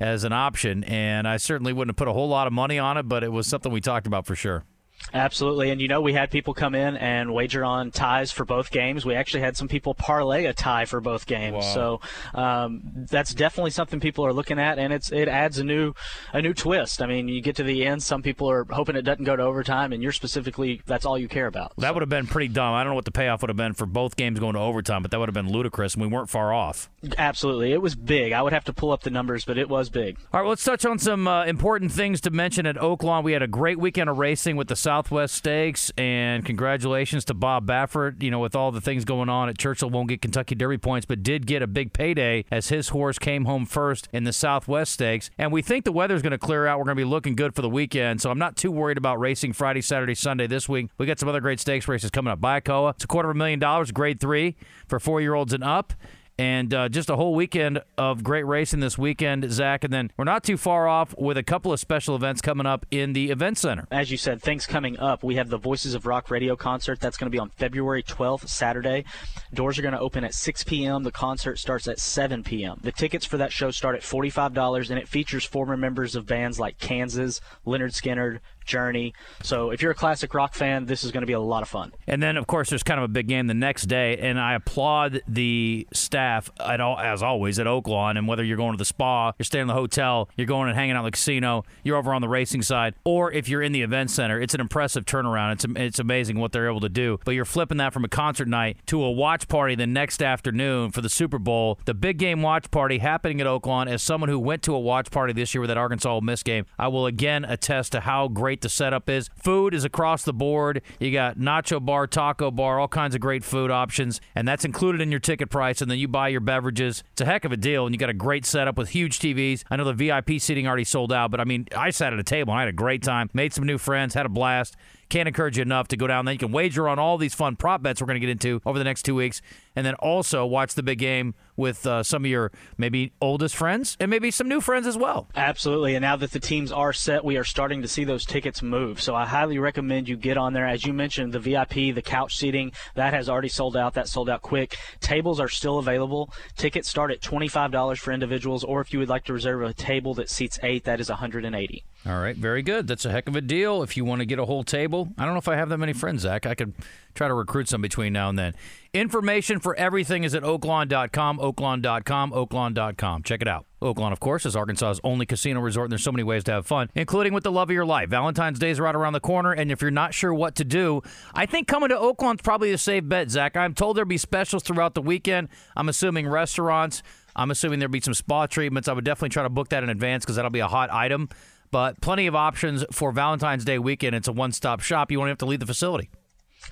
as 0.00 0.24
an 0.24 0.32
option, 0.32 0.84
and 0.84 1.26
I 1.26 1.36
certainly 1.36 1.72
wouldn't 1.72 1.90
have 1.90 1.96
put 1.96 2.08
a 2.08 2.12
whole 2.12 2.28
lot 2.28 2.46
of 2.46 2.52
money 2.52 2.78
on 2.78 2.96
it, 2.96 3.08
but 3.08 3.22
it 3.22 3.32
was 3.32 3.46
something 3.46 3.70
we 3.70 3.80
talked 3.80 4.06
about 4.06 4.26
for 4.26 4.34
sure. 4.34 4.64
Absolutely. 5.12 5.70
And 5.70 5.80
you 5.80 5.88
know, 5.88 6.00
we 6.00 6.12
had 6.12 6.30
people 6.30 6.54
come 6.54 6.74
in 6.74 6.96
and 6.96 7.32
wager 7.32 7.64
on 7.64 7.90
ties 7.90 8.32
for 8.32 8.44
both 8.44 8.70
games. 8.70 9.04
We 9.04 9.14
actually 9.14 9.40
had 9.40 9.56
some 9.56 9.68
people 9.68 9.94
parlay 9.94 10.46
a 10.46 10.52
tie 10.52 10.84
for 10.86 11.00
both 11.00 11.26
games. 11.26 11.54
Wow. 11.54 11.60
So 11.60 12.00
um, 12.34 12.82
that's 13.10 13.34
definitely 13.34 13.70
something 13.70 14.00
people 14.00 14.26
are 14.26 14.32
looking 14.32 14.58
at, 14.58 14.78
and 14.78 14.92
it's 14.92 15.12
it 15.12 15.28
adds 15.28 15.58
a 15.58 15.64
new 15.64 15.94
a 16.32 16.42
new 16.42 16.54
twist. 16.54 17.02
I 17.02 17.06
mean, 17.06 17.28
you 17.28 17.40
get 17.42 17.56
to 17.56 17.62
the 17.62 17.84
end, 17.84 18.02
some 18.02 18.22
people 18.22 18.50
are 18.50 18.64
hoping 18.70 18.96
it 18.96 19.02
doesn't 19.02 19.24
go 19.24 19.36
to 19.36 19.42
overtime, 19.42 19.92
and 19.92 20.02
you're 20.02 20.12
specifically 20.12 20.80
that's 20.86 21.04
all 21.04 21.18
you 21.18 21.28
care 21.28 21.46
about. 21.46 21.72
That 21.78 21.94
would 21.94 22.02
have 22.02 22.08
been 22.08 22.26
pretty 22.26 22.48
dumb. 22.48 22.74
I 22.74 22.82
don't 22.82 22.92
know 22.92 22.96
what 22.96 23.04
the 23.04 23.10
payoff 23.10 23.42
would 23.42 23.50
have 23.50 23.56
been 23.56 23.74
for 23.74 23.86
both 23.86 24.16
games 24.16 24.40
going 24.40 24.54
to 24.54 24.60
overtime, 24.60 25.02
but 25.02 25.10
that 25.10 25.20
would 25.20 25.28
have 25.28 25.34
been 25.34 25.50
ludicrous, 25.50 25.94
and 25.94 26.02
we 26.02 26.08
weren't 26.08 26.30
far 26.30 26.52
off. 26.52 26.90
Absolutely. 27.18 27.72
It 27.72 27.82
was 27.82 27.94
big. 27.94 28.32
I 28.32 28.42
would 28.42 28.52
have 28.52 28.64
to 28.64 28.72
pull 28.72 28.90
up 28.90 29.02
the 29.02 29.10
numbers, 29.10 29.44
but 29.44 29.58
it 29.58 29.68
was 29.68 29.90
big. 29.90 30.16
All 30.32 30.40
right, 30.40 30.42
well, 30.42 30.50
let's 30.50 30.64
touch 30.64 30.84
on 30.84 30.98
some 30.98 31.28
uh, 31.28 31.44
important 31.44 31.92
things 31.92 32.20
to 32.22 32.30
mention 32.30 32.66
at 32.66 32.76
Oaklawn. 32.76 33.22
We 33.22 33.32
had 33.32 33.42
a 33.42 33.46
great 33.46 33.78
weekend 33.78 34.08
of 34.10 34.18
racing 34.18 34.56
with 34.56 34.68
the 34.68 34.76
South 34.76 34.93
Southwest 34.94 35.34
Stakes, 35.34 35.90
and 35.98 36.44
congratulations 36.44 37.24
to 37.24 37.34
Bob 37.34 37.66
Baffert. 37.66 38.22
You 38.22 38.30
know, 38.30 38.38
with 38.38 38.54
all 38.54 38.70
the 38.70 38.80
things 38.80 39.04
going 39.04 39.28
on 39.28 39.48
at 39.48 39.58
Churchill, 39.58 39.90
won't 39.90 40.08
get 40.08 40.22
Kentucky 40.22 40.54
Derby 40.54 40.78
points, 40.78 41.04
but 41.04 41.24
did 41.24 41.48
get 41.48 41.62
a 41.62 41.66
big 41.66 41.92
payday 41.92 42.44
as 42.48 42.68
his 42.68 42.90
horse 42.90 43.18
came 43.18 43.44
home 43.44 43.66
first 43.66 44.08
in 44.12 44.22
the 44.22 44.32
Southwest 44.32 44.92
Stakes. 44.92 45.30
And 45.36 45.50
we 45.50 45.62
think 45.62 45.84
the 45.84 45.90
weather's 45.90 46.22
going 46.22 46.30
to 46.30 46.38
clear 46.38 46.68
out. 46.68 46.78
We're 46.78 46.84
going 46.84 46.96
to 46.96 47.00
be 47.00 47.10
looking 47.10 47.34
good 47.34 47.56
for 47.56 47.62
the 47.62 47.68
weekend, 47.68 48.20
so 48.20 48.30
I'm 48.30 48.38
not 48.38 48.56
too 48.56 48.70
worried 48.70 48.96
about 48.96 49.18
racing 49.18 49.54
Friday, 49.54 49.80
Saturday, 49.80 50.14
Sunday 50.14 50.46
this 50.46 50.68
week. 50.68 50.90
We 50.96 51.06
got 51.06 51.18
some 51.18 51.28
other 51.28 51.40
great 51.40 51.58
stakes 51.58 51.88
races 51.88 52.12
coming 52.12 52.30
up. 52.30 52.40
Bayakoa, 52.40 52.94
it's 52.94 53.02
a 53.02 53.08
quarter 53.08 53.30
of 53.30 53.34
a 53.34 53.38
million 53.38 53.58
dollars, 53.58 53.90
grade 53.90 54.20
three 54.20 54.54
for 54.86 55.00
four 55.00 55.20
year 55.20 55.34
olds 55.34 55.52
and 55.52 55.64
up 55.64 55.92
and 56.38 56.74
uh, 56.74 56.88
just 56.88 57.10
a 57.10 57.16
whole 57.16 57.34
weekend 57.34 57.80
of 57.96 58.24
great 58.24 58.44
racing 58.44 58.80
this 58.80 58.98
weekend, 58.98 59.50
Zach. 59.52 59.84
And 59.84 59.92
then 59.92 60.10
we're 60.16 60.24
not 60.24 60.42
too 60.42 60.56
far 60.56 60.88
off 60.88 61.14
with 61.16 61.36
a 61.36 61.42
couple 61.42 61.72
of 61.72 61.78
special 61.78 62.16
events 62.16 62.40
coming 62.40 62.66
up 62.66 62.86
in 62.90 63.12
the 63.12 63.30
event 63.30 63.58
center. 63.58 63.86
As 63.90 64.10
you 64.10 64.16
said, 64.16 64.42
things 64.42 64.66
coming 64.66 64.98
up. 64.98 65.22
We 65.22 65.36
have 65.36 65.48
the 65.48 65.58
Voices 65.58 65.94
of 65.94 66.06
Rock 66.06 66.30
radio 66.30 66.56
concert. 66.56 67.00
That's 67.00 67.16
going 67.16 67.26
to 67.26 67.34
be 67.34 67.38
on 67.38 67.50
February 67.50 68.02
12th, 68.02 68.48
Saturday. 68.48 69.04
Doors 69.52 69.78
are 69.78 69.82
going 69.82 69.94
to 69.94 70.00
open 70.00 70.24
at 70.24 70.34
6 70.34 70.64
p.m. 70.64 71.04
The 71.04 71.12
concert 71.12 71.58
starts 71.58 71.86
at 71.86 72.00
7 72.00 72.42
p.m. 72.42 72.80
The 72.82 72.92
tickets 72.92 73.24
for 73.24 73.36
that 73.36 73.52
show 73.52 73.70
start 73.70 73.94
at 73.94 74.02
$45, 74.02 74.90
and 74.90 74.98
it 74.98 75.08
features 75.08 75.44
former 75.44 75.76
members 75.76 76.16
of 76.16 76.26
bands 76.26 76.58
like 76.58 76.78
Kansas, 76.78 77.40
Lynyrd 77.66 77.92
Skynyrd, 77.92 78.40
Journey. 78.64 79.14
So 79.42 79.70
if 79.70 79.82
you're 79.82 79.92
a 79.92 79.94
classic 79.94 80.34
rock 80.34 80.54
fan, 80.54 80.86
this 80.86 81.04
is 81.04 81.12
going 81.12 81.22
to 81.22 81.26
be 81.26 81.32
a 81.32 81.40
lot 81.40 81.62
of 81.62 81.68
fun. 81.68 81.92
And 82.06 82.22
then, 82.22 82.36
of 82.36 82.46
course, 82.46 82.70
there's 82.70 82.82
kind 82.82 82.98
of 82.98 83.04
a 83.04 83.08
big 83.08 83.28
game 83.28 83.46
the 83.46 83.54
next 83.54 83.84
day, 83.84 84.16
and 84.18 84.38
I 84.38 84.54
applaud 84.54 85.20
the 85.28 85.86
staff 85.92 86.50
at 86.60 86.80
all, 86.80 86.98
as 86.98 87.22
always 87.22 87.58
at 87.58 87.66
Oaklawn. 87.66 88.18
And 88.18 88.26
whether 88.28 88.44
you're 88.44 88.56
going 88.56 88.72
to 88.72 88.78
the 88.78 88.84
spa, 88.84 89.32
you're 89.38 89.44
staying 89.44 89.62
in 89.62 89.68
the 89.68 89.74
hotel, 89.74 90.28
you're 90.36 90.46
going 90.46 90.68
and 90.68 90.76
hanging 90.76 90.96
out 90.96 91.00
in 91.00 91.04
the 91.06 91.10
casino, 91.10 91.64
you're 91.82 91.96
over 91.96 92.14
on 92.14 92.22
the 92.22 92.28
racing 92.28 92.62
side, 92.62 92.94
or 93.04 93.30
if 93.32 93.48
you're 93.48 93.62
in 93.62 93.72
the 93.72 93.82
event 93.82 94.10
center, 94.10 94.40
it's 94.40 94.54
an 94.54 94.60
impressive 94.60 95.04
turnaround. 95.04 95.52
It's 95.52 95.64
it's 95.76 95.98
amazing 95.98 96.38
what 96.38 96.52
they're 96.52 96.68
able 96.68 96.80
to 96.80 96.88
do. 96.88 97.18
But 97.24 97.32
you're 97.32 97.44
flipping 97.44 97.78
that 97.78 97.92
from 97.92 98.04
a 98.04 98.08
concert 98.08 98.48
night 98.48 98.78
to 98.86 99.02
a 99.02 99.10
watch 99.10 99.48
party 99.48 99.74
the 99.74 99.86
next 99.86 100.22
afternoon 100.22 100.90
for 100.90 101.00
the 101.00 101.08
Super 101.08 101.38
Bowl, 101.38 101.78
the 101.84 101.94
big 101.94 102.18
game 102.18 102.42
watch 102.42 102.70
party 102.70 102.98
happening 102.98 103.40
at 103.40 103.46
Oaklawn. 103.46 103.88
As 103.88 104.02
someone 104.02 104.28
who 104.28 104.38
went 104.38 104.62
to 104.62 104.74
a 104.74 104.80
watch 104.80 105.10
party 105.10 105.32
this 105.32 105.54
year 105.54 105.60
with 105.60 105.68
that 105.68 105.78
Arkansas 105.78 106.10
Ole 106.10 106.20
Miss 106.20 106.42
game, 106.42 106.66
I 106.78 106.88
will 106.88 107.06
again 107.06 107.44
attest 107.44 107.92
to 107.92 108.00
how 108.00 108.28
great 108.28 108.53
the 108.60 108.68
setup 108.68 109.08
is. 109.08 109.28
Food 109.36 109.74
is 109.74 109.84
across 109.84 110.24
the 110.24 110.32
board. 110.32 110.82
You 110.98 111.12
got 111.12 111.38
nacho 111.38 111.84
bar, 111.84 112.06
taco 112.06 112.50
bar, 112.50 112.78
all 112.78 112.88
kinds 112.88 113.14
of 113.14 113.20
great 113.20 113.44
food 113.44 113.70
options, 113.70 114.20
and 114.34 114.46
that's 114.46 114.64
included 114.64 115.00
in 115.00 115.10
your 115.10 115.20
ticket 115.20 115.50
price. 115.50 115.80
And 115.80 115.90
then 115.90 115.98
you 115.98 116.08
buy 116.08 116.28
your 116.28 116.40
beverages. 116.40 117.02
It's 117.12 117.20
a 117.20 117.24
heck 117.24 117.44
of 117.44 117.52
a 117.52 117.56
deal, 117.56 117.86
and 117.86 117.94
you 117.94 117.98
got 117.98 118.10
a 118.10 118.14
great 118.14 118.46
setup 118.46 118.76
with 118.76 118.90
huge 118.90 119.18
TVs. 119.18 119.64
I 119.70 119.76
know 119.76 119.84
the 119.84 119.92
VIP 119.92 120.40
seating 120.40 120.66
already 120.66 120.84
sold 120.84 121.12
out, 121.12 121.30
but 121.30 121.40
I 121.40 121.44
mean, 121.44 121.66
I 121.76 121.90
sat 121.90 122.12
at 122.12 122.18
a 122.18 122.24
table 122.24 122.52
and 122.52 122.58
I 122.58 122.62
had 122.62 122.68
a 122.68 122.72
great 122.72 123.02
time, 123.02 123.30
made 123.32 123.52
some 123.52 123.64
new 123.64 123.78
friends, 123.78 124.14
had 124.14 124.26
a 124.26 124.30
blast. 124.30 124.76
Can't 125.10 125.28
encourage 125.28 125.58
you 125.58 125.62
enough 125.62 125.88
to 125.88 125.96
go 125.96 126.06
down 126.06 126.24
there. 126.24 126.32
You 126.32 126.38
can 126.38 126.50
wager 126.50 126.88
on 126.88 126.98
all 126.98 127.18
these 127.18 127.34
fun 127.34 127.56
prop 127.56 127.82
bets 127.82 128.00
we're 128.00 128.06
going 128.06 128.20
to 128.20 128.26
get 128.26 128.30
into 128.30 128.60
over 128.64 128.78
the 128.78 128.84
next 128.84 129.02
two 129.02 129.14
weeks, 129.14 129.42
and 129.76 129.84
then 129.84 129.94
also 129.96 130.46
watch 130.46 130.74
the 130.74 130.82
big 130.82 130.98
game 130.98 131.34
with 131.56 131.86
uh, 131.86 132.02
some 132.02 132.24
of 132.24 132.30
your 132.30 132.52
maybe 132.76 133.12
oldest 133.20 133.56
friends 133.56 133.96
and 134.00 134.10
maybe 134.10 134.30
some 134.30 134.48
new 134.48 134.60
friends 134.60 134.86
as 134.86 134.96
well. 134.96 135.28
Absolutely. 135.36 135.94
And 135.94 136.02
now 136.02 136.16
that 136.16 136.32
the 136.32 136.40
teams 136.40 136.72
are 136.72 136.92
set, 136.92 137.24
we 137.24 137.36
are 137.36 137.44
starting 137.44 137.82
to 137.82 137.88
see 137.88 138.04
those 138.04 138.24
tickets 138.24 138.62
move. 138.62 139.00
So 139.00 139.14
I 139.14 139.26
highly 139.26 139.58
recommend 139.58 140.08
you 140.08 140.16
get 140.16 140.36
on 140.36 140.52
there. 140.52 140.66
As 140.66 140.84
you 140.84 140.92
mentioned, 140.92 141.32
the 141.32 141.40
VIP, 141.40 141.94
the 141.94 142.02
couch 142.02 142.36
seating, 142.36 142.72
that 142.94 143.14
has 143.14 143.28
already 143.28 143.48
sold 143.48 143.76
out. 143.76 143.94
That 143.94 144.08
sold 144.08 144.28
out 144.28 144.42
quick. 144.42 144.76
Tables 145.00 145.40
are 145.40 145.48
still 145.48 145.78
available. 145.78 146.32
Tickets 146.56 146.88
start 146.88 147.10
at 147.10 147.20
$25 147.20 147.98
for 147.98 148.12
individuals, 148.12 148.64
or 148.64 148.80
if 148.80 148.92
you 148.92 148.98
would 148.98 149.08
like 149.08 149.24
to 149.24 149.32
reserve 149.32 149.62
a 149.62 149.72
table 149.72 150.14
that 150.14 150.30
seats 150.30 150.58
eight, 150.62 150.84
that 150.84 151.00
is 151.00 151.08
180 151.08 151.84
all 152.06 152.20
right, 152.20 152.36
very 152.36 152.62
good. 152.62 152.86
That's 152.86 153.06
a 153.06 153.10
heck 153.10 153.28
of 153.28 153.36
a 153.36 153.40
deal. 153.40 153.82
If 153.82 153.96
you 153.96 154.04
want 154.04 154.18
to 154.18 154.26
get 154.26 154.38
a 154.38 154.44
whole 154.44 154.62
table, 154.62 155.08
I 155.16 155.24
don't 155.24 155.32
know 155.32 155.38
if 155.38 155.48
I 155.48 155.56
have 155.56 155.70
that 155.70 155.78
many 155.78 155.94
friends, 155.94 156.22
Zach. 156.22 156.44
I 156.44 156.54
could 156.54 156.74
try 157.14 157.28
to 157.28 157.34
recruit 157.34 157.66
some 157.68 157.80
between 157.80 158.12
now 158.12 158.28
and 158.28 158.38
then. 158.38 158.54
Information 158.94 159.58
for 159.58 159.74
everything 159.74 160.22
is 160.22 160.36
at 160.36 160.44
oaklawn.com, 160.44 161.38
oaklawn.com, 161.40 162.30
oaklawn.com. 162.30 163.22
Check 163.24 163.42
it 163.42 163.48
out. 163.48 163.66
Oaklawn, 163.82 164.12
of 164.12 164.20
course, 164.20 164.46
is 164.46 164.54
Arkansas's 164.54 165.00
only 165.02 165.26
casino 165.26 165.58
resort, 165.58 165.86
and 165.86 165.92
there's 165.92 166.04
so 166.04 166.12
many 166.12 166.22
ways 166.22 166.44
to 166.44 166.52
have 166.52 166.64
fun, 166.64 166.88
including 166.94 167.34
with 167.34 167.42
the 167.42 167.50
love 167.50 167.70
of 167.70 167.74
your 167.74 167.84
life. 167.84 168.08
Valentine's 168.08 168.60
Day 168.60 168.70
is 168.70 168.78
right 168.78 168.94
around 168.94 169.12
the 169.12 169.18
corner, 169.18 169.50
and 169.50 169.72
if 169.72 169.82
you're 169.82 169.90
not 169.90 170.14
sure 170.14 170.32
what 170.32 170.54
to 170.54 170.64
do, 170.64 171.02
I 171.34 171.44
think 171.44 171.66
coming 171.66 171.88
to 171.88 171.96
Oaklawn's 171.96 172.42
probably 172.42 172.70
a 172.70 172.78
safe 172.78 173.08
bet, 173.08 173.30
Zach. 173.30 173.56
I'm 173.56 173.74
told 173.74 173.96
there'll 173.96 174.06
be 174.06 174.16
specials 174.16 174.62
throughout 174.62 174.94
the 174.94 175.02
weekend. 175.02 175.48
I'm 175.76 175.88
assuming 175.88 176.28
restaurants. 176.28 177.02
I'm 177.34 177.50
assuming 177.50 177.80
there'll 177.80 177.90
be 177.90 178.00
some 178.00 178.14
spa 178.14 178.46
treatments. 178.46 178.88
I 178.88 178.92
would 178.92 179.04
definitely 179.04 179.30
try 179.30 179.42
to 179.42 179.50
book 179.50 179.70
that 179.70 179.82
in 179.82 179.88
advance 179.88 180.24
because 180.24 180.36
that'll 180.36 180.52
be 180.52 180.60
a 180.60 180.68
hot 180.68 180.92
item 180.92 181.28
but 181.72 182.00
plenty 182.00 182.28
of 182.28 182.36
options 182.36 182.84
for 182.92 183.10
Valentine's 183.10 183.64
Day 183.64 183.80
weekend. 183.80 184.14
It's 184.14 184.28
a 184.28 184.32
one 184.32 184.52
stop 184.52 184.78
shop. 184.78 185.10
You 185.10 185.18
won't 185.18 185.30
have 185.30 185.38
to 185.38 185.46
leave 185.46 185.58
the 185.58 185.66
facility. 185.66 186.08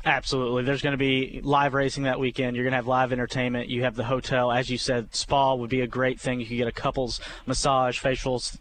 Absolutely. 0.04 0.64
There's 0.64 0.82
going 0.82 0.92
to 0.92 0.98
be 0.98 1.40
live 1.44 1.74
racing 1.74 2.04
that 2.04 2.18
weekend. 2.18 2.56
You're 2.56 2.64
going 2.64 2.72
to 2.72 2.76
have 2.76 2.86
live 2.86 3.12
entertainment. 3.12 3.68
You 3.68 3.84
have 3.84 3.94
the 3.94 4.04
hotel. 4.04 4.50
As 4.50 4.68
you 4.68 4.78
said, 4.78 5.14
spa 5.14 5.54
would 5.54 5.70
be 5.70 5.80
a 5.80 5.86
great 5.86 6.20
thing. 6.20 6.40
You 6.40 6.46
could 6.46 6.56
get 6.56 6.68
a 6.68 6.72
couples 6.72 7.20
massage, 7.46 8.02
facials, 8.02 8.58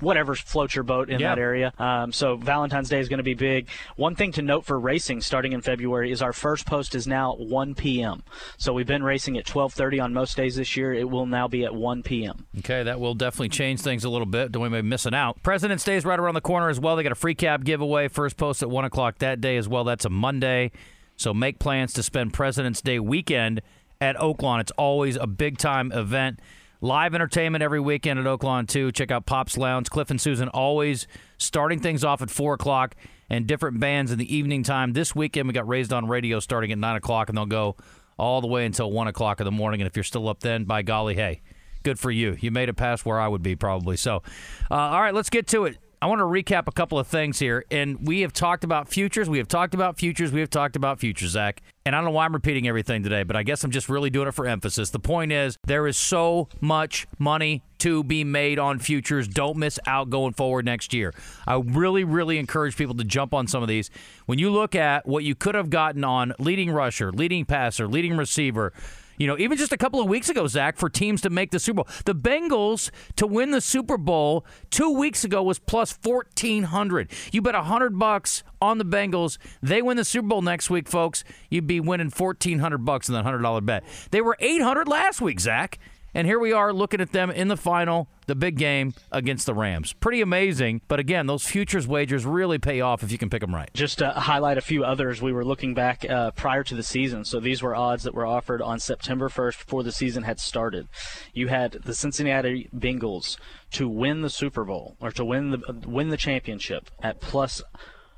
whatever 0.00 0.34
floats 0.34 0.74
your 0.74 0.84
boat 0.84 1.10
in 1.10 1.20
that 1.20 1.38
area. 1.38 1.72
Um, 1.78 2.12
so 2.12 2.36
Valentine's 2.36 2.88
Day 2.88 3.00
is 3.00 3.08
going 3.08 3.18
to 3.18 3.24
be 3.24 3.34
big. 3.34 3.68
One 3.96 4.14
thing 4.14 4.32
to 4.32 4.42
note 4.42 4.64
for 4.64 4.78
racing 4.78 5.20
starting 5.20 5.52
in 5.52 5.60
February 5.60 6.10
is 6.12 6.22
our 6.22 6.32
first 6.32 6.66
post 6.66 6.94
is 6.94 7.06
now 7.06 7.34
1 7.34 7.74
p.m. 7.74 8.22
So 8.56 8.72
we've 8.72 8.86
been 8.86 9.02
racing 9.02 9.36
at 9.38 9.44
12:30 9.44 10.02
on 10.02 10.14
most 10.14 10.36
days 10.36 10.56
this 10.56 10.76
year. 10.76 10.92
It 10.92 11.08
will 11.08 11.26
now 11.26 11.48
be 11.48 11.64
at 11.64 11.74
1 11.74 12.02
p.m. 12.02 12.46
Okay, 12.58 12.82
that 12.82 13.00
will 13.00 13.14
definitely 13.14 13.50
change 13.50 13.80
things 13.80 14.04
a 14.04 14.10
little 14.10 14.26
bit. 14.26 14.52
Don't 14.52 14.62
we 14.62 14.68
be 14.68 14.82
missing 14.82 15.14
out. 15.14 15.42
President's 15.42 15.84
Day 15.84 15.96
is 15.96 16.04
right 16.04 16.18
around 16.18 16.34
the 16.34 16.40
corner 16.40 16.68
as 16.68 16.80
well. 16.80 16.96
They 16.96 17.02
got 17.02 17.12
a 17.12 17.16
free 17.16 17.34
cab 17.34 17.64
giveaway. 17.64 18.08
First 18.08 18.36
post 18.36 18.62
at 18.62 18.70
one 18.70 18.84
o'clock 18.84 19.18
that 19.18 19.40
day 19.40 19.56
as 19.56 19.68
well. 19.68 19.84
That's 19.84 20.04
a 20.04 20.10
Monday. 20.10 20.72
So 21.16 21.34
make 21.34 21.58
plans 21.58 21.92
to 21.94 22.02
spend 22.02 22.32
President's 22.32 22.80
Day 22.80 22.98
weekend 22.98 23.60
at 24.00 24.16
Oaklawn. 24.16 24.60
It's 24.60 24.72
always 24.72 25.16
a 25.16 25.26
big 25.26 25.58
time 25.58 25.92
event. 25.92 26.40
Live 26.82 27.14
entertainment 27.14 27.62
every 27.62 27.80
weekend 27.80 28.18
at 28.18 28.24
Oaklawn, 28.24 28.66
too. 28.66 28.90
Check 28.90 29.10
out 29.10 29.26
Pop's 29.26 29.58
Lounge. 29.58 29.90
Cliff 29.90 30.10
and 30.10 30.18
Susan 30.18 30.48
always 30.48 31.06
starting 31.36 31.78
things 31.78 32.04
off 32.04 32.22
at 32.22 32.30
4 32.30 32.54
o'clock 32.54 32.96
and 33.28 33.46
different 33.46 33.80
bands 33.80 34.10
in 34.10 34.18
the 34.18 34.34
evening 34.34 34.62
time. 34.62 34.94
This 34.94 35.14
weekend, 35.14 35.46
we 35.46 35.52
got 35.52 35.68
Raised 35.68 35.92
on 35.92 36.08
Radio 36.08 36.40
starting 36.40 36.72
at 36.72 36.78
9 36.78 36.96
o'clock, 36.96 37.28
and 37.28 37.36
they'll 37.36 37.44
go 37.44 37.76
all 38.16 38.40
the 38.40 38.46
way 38.46 38.64
until 38.64 38.90
1 38.90 39.08
o'clock 39.08 39.40
in 39.40 39.44
the 39.44 39.50
morning. 39.50 39.82
And 39.82 39.86
if 39.86 39.94
you're 39.94 40.04
still 40.04 40.26
up 40.26 40.40
then, 40.40 40.64
by 40.64 40.80
golly, 40.80 41.14
hey, 41.14 41.42
good 41.82 41.98
for 41.98 42.10
you. 42.10 42.36
You 42.40 42.50
made 42.50 42.70
it 42.70 42.74
past 42.74 43.04
where 43.04 43.20
I 43.20 43.28
would 43.28 43.42
be 43.42 43.56
probably. 43.56 43.98
So, 43.98 44.22
uh, 44.70 44.74
all 44.74 45.02
right, 45.02 45.14
let's 45.14 45.30
get 45.30 45.46
to 45.48 45.66
it. 45.66 45.76
I 46.02 46.06
want 46.06 46.20
to 46.20 46.24
recap 46.24 46.66
a 46.66 46.72
couple 46.72 46.98
of 46.98 47.06
things 47.06 47.38
here. 47.38 47.66
And 47.70 48.06
we 48.06 48.22
have 48.22 48.32
talked 48.32 48.64
about 48.64 48.88
futures. 48.88 49.28
We 49.28 49.36
have 49.36 49.48
talked 49.48 49.74
about 49.74 49.98
futures. 49.98 50.32
We 50.32 50.40
have 50.40 50.48
talked 50.48 50.74
about 50.74 50.98
futures, 50.98 51.32
Zach. 51.32 51.60
And 51.84 51.94
I 51.94 51.98
don't 51.98 52.06
know 52.06 52.12
why 52.12 52.24
I'm 52.24 52.32
repeating 52.32 52.66
everything 52.66 53.02
today, 53.02 53.22
but 53.22 53.36
I 53.36 53.42
guess 53.42 53.64
I'm 53.64 53.70
just 53.70 53.90
really 53.90 54.08
doing 54.08 54.26
it 54.26 54.32
for 54.32 54.46
emphasis. 54.46 54.88
The 54.88 54.98
point 54.98 55.30
is, 55.30 55.58
there 55.66 55.86
is 55.86 55.98
so 55.98 56.48
much 56.58 57.06
money 57.18 57.62
to 57.80 58.02
be 58.02 58.24
made 58.24 58.58
on 58.58 58.78
futures. 58.78 59.28
Don't 59.28 59.58
miss 59.58 59.78
out 59.86 60.08
going 60.08 60.32
forward 60.32 60.64
next 60.64 60.94
year. 60.94 61.12
I 61.46 61.56
really, 61.56 62.04
really 62.04 62.38
encourage 62.38 62.76
people 62.76 62.94
to 62.94 63.04
jump 63.04 63.34
on 63.34 63.46
some 63.46 63.62
of 63.62 63.68
these. 63.68 63.90
When 64.24 64.38
you 64.38 64.50
look 64.50 64.74
at 64.74 65.06
what 65.06 65.24
you 65.24 65.34
could 65.34 65.54
have 65.54 65.68
gotten 65.68 66.02
on 66.02 66.32
leading 66.38 66.70
rusher, 66.70 67.12
leading 67.12 67.44
passer, 67.44 67.86
leading 67.86 68.16
receiver, 68.16 68.72
you 69.20 69.26
know, 69.26 69.36
even 69.38 69.58
just 69.58 69.70
a 69.70 69.76
couple 69.76 70.00
of 70.00 70.08
weeks 70.08 70.30
ago, 70.30 70.46
Zach, 70.46 70.78
for 70.78 70.88
teams 70.88 71.20
to 71.20 71.30
make 71.30 71.50
the 71.50 71.58
Super 71.58 71.84
Bowl. 71.84 71.88
The 72.06 72.14
Bengals 72.14 72.90
to 73.16 73.26
win 73.26 73.50
the 73.50 73.60
Super 73.60 73.98
Bowl 73.98 74.46
two 74.70 74.90
weeks 74.90 75.24
ago 75.24 75.42
was 75.42 75.58
plus 75.58 75.96
1400 76.02 77.10
You 77.30 77.42
bet 77.42 77.54
100 77.54 77.98
bucks 77.98 78.42
on 78.62 78.78
the 78.78 78.84
Bengals. 78.84 79.36
They 79.62 79.82
win 79.82 79.98
the 79.98 80.06
Super 80.06 80.28
Bowl 80.28 80.40
next 80.40 80.70
week, 80.70 80.88
folks. 80.88 81.22
You'd 81.50 81.66
be 81.66 81.80
winning 81.80 82.08
1400 82.08 82.78
bucks 82.78 83.10
in 83.10 83.14
that 83.14 83.26
$100 83.26 83.66
bet. 83.66 83.84
They 84.10 84.22
were 84.22 84.38
800 84.40 84.88
last 84.88 85.20
week, 85.20 85.38
Zach. 85.38 85.78
And 86.14 86.26
here 86.26 86.38
we 86.38 86.52
are 86.52 86.72
looking 86.72 87.00
at 87.00 87.12
them 87.12 87.30
in 87.30 87.48
the 87.48 87.56
final, 87.56 88.08
the 88.26 88.34
big 88.34 88.56
game 88.56 88.94
against 89.12 89.46
the 89.46 89.54
Rams. 89.54 89.92
Pretty 89.92 90.20
amazing. 90.20 90.80
But 90.88 90.98
again, 90.98 91.26
those 91.26 91.44
futures 91.44 91.86
wagers 91.86 92.26
really 92.26 92.58
pay 92.58 92.80
off 92.80 93.02
if 93.02 93.12
you 93.12 93.18
can 93.18 93.30
pick 93.30 93.40
them 93.40 93.54
right. 93.54 93.70
Just 93.74 93.98
to 93.98 94.10
highlight 94.10 94.58
a 94.58 94.62
few 94.62 94.84
others, 94.84 95.22
we 95.22 95.32
were 95.32 95.44
looking 95.44 95.74
back 95.74 96.08
uh, 96.08 96.32
prior 96.32 96.64
to 96.64 96.74
the 96.74 96.82
season. 96.82 97.24
So 97.24 97.38
these 97.38 97.62
were 97.62 97.76
odds 97.76 98.02
that 98.04 98.14
were 98.14 98.26
offered 98.26 98.60
on 98.60 98.80
September 98.80 99.28
1st 99.28 99.58
before 99.58 99.82
the 99.82 99.92
season 99.92 100.24
had 100.24 100.40
started. 100.40 100.88
You 101.32 101.48
had 101.48 101.72
the 101.72 101.94
Cincinnati 101.94 102.68
Bengals 102.76 103.36
to 103.72 103.88
win 103.88 104.22
the 104.22 104.30
Super 104.30 104.64
Bowl 104.64 104.96
or 105.00 105.12
to 105.12 105.24
win 105.24 105.50
the 105.50 105.60
win 105.86 106.08
the 106.08 106.16
championship 106.16 106.90
at 107.02 107.20
plus 107.20 107.62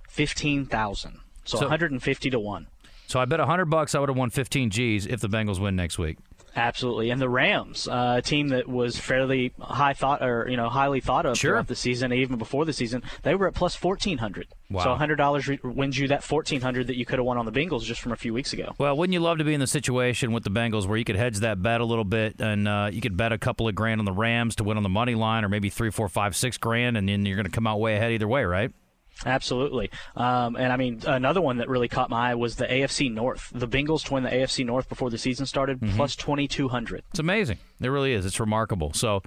15,000. 0.08 1.20
So, 1.44 1.58
so 1.58 1.64
150 1.64 2.30
to 2.30 2.38
1. 2.38 2.66
So 3.06 3.20
I 3.20 3.26
bet 3.26 3.40
100 3.40 3.66
bucks 3.66 3.94
I 3.94 4.00
would 4.00 4.08
have 4.08 4.16
won 4.16 4.30
15 4.30 4.70
G's 4.70 5.06
if 5.06 5.20
the 5.20 5.28
Bengals 5.28 5.60
win 5.60 5.76
next 5.76 5.98
week. 5.98 6.16
Absolutely, 6.54 7.10
and 7.10 7.20
the 7.20 7.28
Rams, 7.28 7.88
uh, 7.88 8.16
a 8.18 8.22
team 8.22 8.48
that 8.48 8.68
was 8.68 8.98
fairly 8.98 9.52
high 9.58 9.94
thought 9.94 10.22
or 10.22 10.46
you 10.48 10.56
know 10.56 10.68
highly 10.68 11.00
thought 11.00 11.24
of 11.24 11.38
sure. 11.38 11.52
throughout 11.52 11.66
the 11.66 11.74
season, 11.74 12.12
even 12.12 12.36
before 12.36 12.64
the 12.64 12.72
season, 12.72 13.02
they 13.22 13.34
were 13.34 13.46
at 13.48 13.54
plus 13.54 13.74
fourteen 13.74 14.18
hundred. 14.18 14.48
Wow. 14.70 14.84
So 14.84 14.94
hundred 14.94 15.16
dollars 15.16 15.48
re- 15.48 15.60
wins 15.62 15.98
you 15.98 16.08
that 16.08 16.22
fourteen 16.22 16.60
hundred 16.60 16.88
that 16.88 16.96
you 16.96 17.06
could 17.06 17.18
have 17.18 17.26
won 17.26 17.38
on 17.38 17.46
the 17.46 17.52
Bengals 17.52 17.82
just 17.82 18.00
from 18.00 18.12
a 18.12 18.16
few 18.16 18.34
weeks 18.34 18.52
ago. 18.52 18.74
Well, 18.78 18.96
wouldn't 18.96 19.14
you 19.14 19.20
love 19.20 19.38
to 19.38 19.44
be 19.44 19.54
in 19.54 19.60
the 19.60 19.66
situation 19.66 20.32
with 20.32 20.44
the 20.44 20.50
Bengals 20.50 20.86
where 20.86 20.98
you 20.98 21.04
could 21.04 21.16
hedge 21.16 21.38
that 21.38 21.62
bet 21.62 21.80
a 21.80 21.84
little 21.84 22.04
bit 22.04 22.40
and 22.40 22.68
uh, 22.68 22.90
you 22.92 23.00
could 23.00 23.16
bet 23.16 23.32
a 23.32 23.38
couple 23.38 23.66
of 23.68 23.74
grand 23.74 24.00
on 24.00 24.04
the 24.04 24.12
Rams 24.12 24.56
to 24.56 24.64
win 24.64 24.76
on 24.76 24.82
the 24.82 24.88
money 24.88 25.14
line, 25.14 25.44
or 25.44 25.48
maybe 25.48 25.70
three, 25.70 25.90
four, 25.90 26.08
five, 26.08 26.36
six 26.36 26.58
grand, 26.58 26.96
and 26.96 27.08
then 27.08 27.24
you're 27.24 27.36
going 27.36 27.46
to 27.46 27.50
come 27.50 27.66
out 27.66 27.80
way 27.80 27.96
ahead 27.96 28.12
either 28.12 28.28
way, 28.28 28.44
right? 28.44 28.72
Absolutely. 29.24 29.90
Um, 30.16 30.56
and 30.56 30.72
I 30.72 30.76
mean, 30.76 31.00
another 31.06 31.40
one 31.40 31.58
that 31.58 31.68
really 31.68 31.88
caught 31.88 32.10
my 32.10 32.30
eye 32.30 32.34
was 32.34 32.56
the 32.56 32.66
AFC 32.66 33.12
North. 33.12 33.50
The 33.54 33.68
Bengals 33.68 34.04
to 34.06 34.14
win 34.14 34.24
the 34.24 34.30
AFC 34.30 34.64
North 34.66 34.88
before 34.88 35.10
the 35.10 35.18
season 35.18 35.46
started, 35.46 35.80
Mm-hmm. 35.80 35.96
plus 35.96 36.16
2,200. 36.16 37.04
It's 37.10 37.18
amazing. 37.20 37.58
It 37.80 37.88
really 37.88 38.12
is. 38.12 38.26
It's 38.26 38.40
remarkable. 38.40 38.92
So 38.94 39.22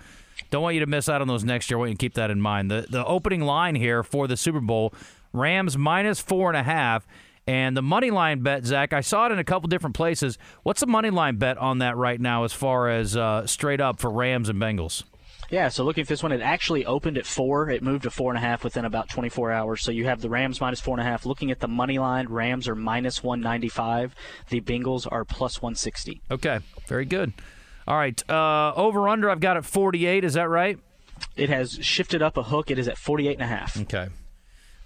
don't 0.51 0.61
want 0.63 0.73
you 0.75 0.81
to 0.81 0.85
miss 0.85 1.07
out 1.07 1.21
on 1.21 1.27
those 1.27 1.43
next 1.43 1.69
year. 1.69 1.77
I 1.77 1.79
want 1.79 1.89
you 1.91 1.95
to 1.95 1.99
keep 1.99 2.13
that 2.15 2.29
in 2.29 2.41
mind. 2.41 2.69
The 2.69 2.85
the 2.89 3.05
opening 3.05 3.41
line 3.41 3.75
here 3.75 4.03
for 4.03 4.27
the 4.27 4.35
Super 4.35 4.59
Bowl, 4.59 4.93
Rams 5.33 5.77
minus 5.77 6.19
four 6.19 6.49
and 6.49 6.57
a 6.57 6.63
half. 6.63 7.07
And 7.47 7.77
the 7.77 7.83
money 7.83 8.09
line 8.09 8.41
bet, 8.41 8.65
Zach, 8.65 8.91
I 8.91 9.01
saw 9.01 9.27
it 9.27 9.31
in 9.31 9.37
a 9.37 9.43
couple 9.43 9.67
different 9.69 9.95
places. 9.95 10.37
What's 10.63 10.81
the 10.81 10.87
money 10.87 11.11
line 11.11 11.37
bet 11.37 11.57
on 11.59 11.77
that 11.77 11.95
right 11.95 12.19
now 12.19 12.43
as 12.43 12.53
far 12.53 12.89
as 12.89 13.15
uh, 13.15 13.45
straight 13.45 13.79
up 13.79 13.99
for 13.99 14.09
Rams 14.09 14.49
and 14.49 14.59
Bengals? 14.59 15.03
Yeah, 15.49 15.69
so 15.69 15.83
looking 15.83 16.01
at 16.03 16.07
this 16.07 16.23
one, 16.23 16.31
it 16.31 16.41
actually 16.41 16.85
opened 16.85 17.17
at 17.17 17.25
four. 17.25 17.69
It 17.69 17.83
moved 17.83 18.03
to 18.03 18.09
four 18.09 18.31
and 18.31 18.37
a 18.37 18.41
half 18.41 18.63
within 18.63 18.85
about 18.85 19.09
24 19.09 19.51
hours. 19.51 19.81
So 19.81 19.91
you 19.91 20.05
have 20.05 20.21
the 20.21 20.29
Rams 20.29 20.59
minus 20.59 20.79
four 20.79 20.97
and 20.97 21.01
a 21.01 21.09
half. 21.09 21.25
Looking 21.25 21.51
at 21.51 21.59
the 21.59 21.67
money 21.67 21.99
line, 21.99 22.27
Rams 22.27 22.67
are 22.67 22.75
minus 22.75 23.23
195. 23.23 24.15
The 24.49 24.61
Bengals 24.61 25.07
are 25.11 25.23
plus 25.25 25.61
160. 25.61 26.21
Okay, 26.31 26.59
very 26.87 27.05
good. 27.05 27.33
All 27.87 27.97
right, 27.97 28.29
uh, 28.29 28.73
over 28.75 29.07
under, 29.07 29.29
I've 29.29 29.39
got 29.39 29.57
it 29.57 29.65
48. 29.65 30.23
Is 30.23 30.33
that 30.33 30.49
right? 30.49 30.79
It 31.35 31.49
has 31.49 31.77
shifted 31.81 32.21
up 32.21 32.37
a 32.37 32.43
hook. 32.43 32.71
It 32.71 32.79
is 32.79 32.87
at 32.87 32.97
48 32.97 33.33
and 33.33 33.41
a 33.41 33.47
half. 33.47 33.79
Okay. 33.79 34.07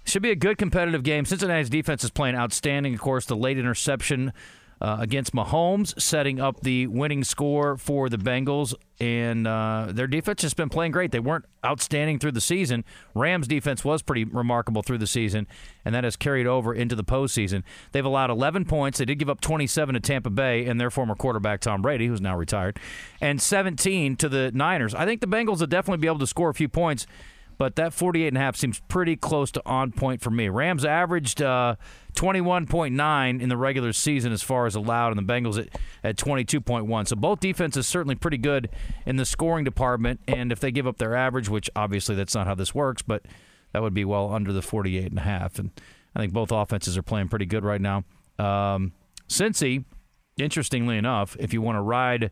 Should 0.04 0.22
be 0.22 0.30
a 0.30 0.36
good 0.36 0.58
competitive 0.58 1.02
game. 1.02 1.24
Cincinnati's 1.24 1.70
defense 1.70 2.04
is 2.04 2.10
playing 2.10 2.34
outstanding. 2.34 2.94
Of 2.94 3.00
course, 3.00 3.26
the 3.26 3.36
late 3.36 3.58
interception 3.58 4.32
uh, 4.80 4.96
against 5.00 5.34
Mahomes, 5.34 5.98
setting 6.00 6.40
up 6.40 6.60
the 6.60 6.86
winning 6.86 7.22
score 7.22 7.76
for 7.76 8.08
the 8.08 8.16
Bengals. 8.16 8.74
And 8.98 9.46
uh, 9.46 9.88
their 9.90 10.06
defense 10.06 10.42
has 10.42 10.54
been 10.54 10.68
playing 10.68 10.92
great. 10.92 11.10
They 11.10 11.20
weren't 11.20 11.46
outstanding 11.64 12.18
through 12.18 12.32
the 12.32 12.40
season. 12.40 12.84
Rams' 13.14 13.46
defense 13.46 13.84
was 13.84 14.02
pretty 14.02 14.24
remarkable 14.24 14.82
through 14.82 14.98
the 14.98 15.06
season, 15.06 15.46
and 15.84 15.94
that 15.94 16.04
has 16.04 16.16
carried 16.16 16.46
over 16.46 16.74
into 16.74 16.94
the 16.94 17.04
postseason. 17.04 17.62
They've 17.92 18.04
allowed 18.04 18.30
11 18.30 18.66
points. 18.66 18.98
They 18.98 19.04
did 19.06 19.18
give 19.18 19.30
up 19.30 19.40
27 19.40 19.94
to 19.94 20.00
Tampa 20.00 20.30
Bay 20.30 20.66
and 20.66 20.80
their 20.80 20.90
former 20.90 21.14
quarterback, 21.14 21.60
Tom 21.60 21.82
Brady, 21.82 22.06
who's 22.06 22.20
now 22.20 22.36
retired, 22.36 22.78
and 23.20 23.40
17 23.40 24.16
to 24.16 24.28
the 24.28 24.50
Niners. 24.52 24.94
I 24.94 25.06
think 25.06 25.20
the 25.20 25.26
Bengals 25.26 25.60
will 25.60 25.66
definitely 25.66 26.00
be 26.00 26.06
able 26.06 26.18
to 26.18 26.26
score 26.26 26.50
a 26.50 26.54
few 26.54 26.68
points 26.68 27.06
but 27.60 27.76
that 27.76 27.92
48 27.92 28.28
and 28.28 28.38
a 28.38 28.40
half 28.40 28.56
seems 28.56 28.80
pretty 28.88 29.16
close 29.16 29.50
to 29.50 29.60
on 29.66 29.92
point 29.92 30.22
for 30.22 30.30
me. 30.30 30.48
Rams 30.48 30.82
averaged 30.82 31.42
uh, 31.42 31.76
21.9 32.14 33.38
in 33.42 33.48
the 33.50 33.56
regular 33.58 33.92
season 33.92 34.32
as 34.32 34.42
far 34.42 34.64
as 34.64 34.74
allowed, 34.74 35.14
and 35.14 35.18
the 35.18 35.30
Bengals 35.30 35.58
at, 35.58 35.78
at 36.02 36.16
22.1. 36.16 37.06
So 37.06 37.16
both 37.16 37.40
defenses 37.40 37.86
certainly 37.86 38.14
pretty 38.14 38.38
good 38.38 38.70
in 39.04 39.16
the 39.16 39.26
scoring 39.26 39.66
department, 39.66 40.20
and 40.26 40.52
if 40.52 40.60
they 40.60 40.70
give 40.70 40.86
up 40.86 40.96
their 40.96 41.14
average, 41.14 41.50
which 41.50 41.68
obviously 41.76 42.14
that's 42.14 42.34
not 42.34 42.46
how 42.46 42.54
this 42.54 42.74
works, 42.74 43.02
but 43.02 43.26
that 43.74 43.82
would 43.82 43.92
be 43.92 44.06
well 44.06 44.32
under 44.32 44.54
the 44.54 44.62
48 44.62 45.10
and 45.10 45.18
a 45.18 45.22
half. 45.22 45.58
And 45.58 45.70
I 46.16 46.20
think 46.20 46.32
both 46.32 46.50
offenses 46.50 46.96
are 46.96 47.02
playing 47.02 47.28
pretty 47.28 47.44
good 47.44 47.62
right 47.62 47.82
now. 47.82 48.04
Um, 48.38 48.92
Cincy, 49.28 49.84
interestingly 50.38 50.96
enough, 50.96 51.36
if 51.38 51.52
you 51.52 51.60
want 51.60 51.76
to 51.76 51.82
ride 51.82 52.30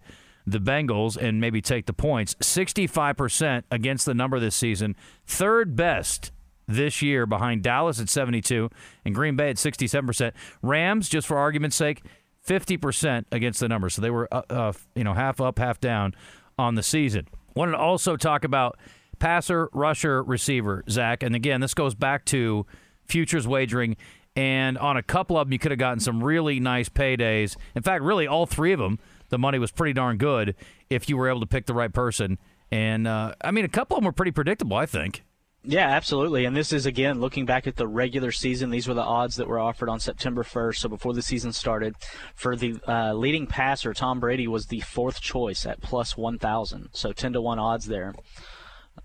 the 0.51 0.59
Bengals 0.59 1.17
and 1.17 1.41
maybe 1.41 1.61
take 1.61 1.87
the 1.87 1.93
points. 1.93 2.35
65% 2.37 3.65
against 3.71 4.07
the 4.07 4.15
number 4.15 4.39
this 4.41 4.55
season. 4.55 4.97
Third 5.27 5.77
best 5.77 6.33
this 6.67 7.01
year 7.03 7.27
behind 7.27 7.63
Dallas 7.63 8.01
at 8.01 8.09
72 8.09 8.71
and 9.05 9.15
Green 9.15 9.37
Bay 9.37 9.51
at 9.51 9.57
67%. 9.57 10.33
Rams, 10.63 11.09
just 11.09 11.27
for 11.27 11.39
argument's 11.39 11.77
sake, 11.77 12.03
50% 12.47 13.25
against 13.33 13.61
the 13.61 13.69
number. 13.69 13.91
So 13.91 14.03
they 14.03 14.11
were 14.11 14.29
uh, 14.33 14.43
uh, 14.49 14.73
you 14.95 15.05
know 15.05 15.15
half 15.15 15.41
up, 15.41 15.59
half 15.59 15.81
down 15.81 16.15
on 16.59 16.75
the 16.75 16.83
season. 16.83 17.27
Wanted 17.55 17.73
to 17.73 17.79
also 17.79 18.17
talk 18.17 18.45
about 18.45 18.79
passer, 19.19 19.69
rusher, 19.73 20.23
receiver, 20.23 20.85
Zach. 20.89 21.23
And 21.23 21.35
again, 21.35 21.61
this 21.61 21.75
goes 21.75 21.95
back 21.95 22.25
to 22.27 22.67
futures 23.05 23.47
wagering. 23.47 23.97
And 24.37 24.79
on 24.79 24.97
a 24.97 25.03
couple 25.03 25.37
of 25.37 25.49
them, 25.49 25.53
you 25.53 25.59
could 25.59 25.73
have 25.73 25.81
gotten 25.81 25.99
some 25.99 26.23
really 26.23 26.61
nice 26.61 26.89
paydays. 26.89 27.57
In 27.75 27.83
fact, 27.83 28.05
really 28.05 28.27
all 28.27 28.47
three 28.47 28.73
of 28.73 28.79
them 28.79 28.99
the 29.29 29.39
money 29.39 29.59
was 29.59 29.71
pretty 29.71 29.93
darn 29.93 30.17
good 30.17 30.55
if 30.91 31.09
you 31.09 31.17
were 31.17 31.29
able 31.29 31.41
to 31.41 31.47
pick 31.47 31.67
the 31.67 31.75
right 31.75 31.93
person. 31.93 32.39
And 32.71 33.07
uh, 33.07 33.35
I 33.43 33.51
mean, 33.51 33.65
a 33.65 33.69
couple 33.69 33.97
of 33.97 34.03
them 34.03 34.07
were 34.07 34.13
pretty 34.13 34.33
predictable, 34.33 34.77
I 34.77 34.87
think. 34.87 35.25
Yeah, 35.65 35.89
absolutely. 35.89 36.45
And 36.45 36.57
this 36.57 36.73
is, 36.73 36.87
again, 36.87 37.21
looking 37.21 37.45
back 37.45 37.67
at 37.67 37.77
the 37.77 37.89
regular 37.89 38.31
season. 38.31 38.71
These 38.71 38.87
were 38.87 38.95
the 38.95 39.03
odds 39.03 39.37
that 39.37 39.49
were 39.49 39.59
offered 39.59 39.89
on 39.89 39.99
September 40.01 40.43
1st, 40.43 40.77
so 40.77 40.89
before 40.89 41.13
the 41.13 41.23
season 41.23 41.53
started. 41.53 41.95
For 42.35 42.57
the 42.57 42.77
uh, 42.87 43.13
leading 43.15 43.47
passer, 43.47 43.93
Tom 43.93 44.21
Brady 44.21 44.47
was 44.47 44.67
the 44.67 44.81
fourth 44.81 45.21
choice 45.21 45.67
at 45.67 45.83
plus 45.83 46.17
1,000, 46.17 46.91
so 46.93 47.13
10 47.13 47.33
to 47.35 47.43
1 47.43 47.59
odds 47.59 47.87
there. 47.87 48.15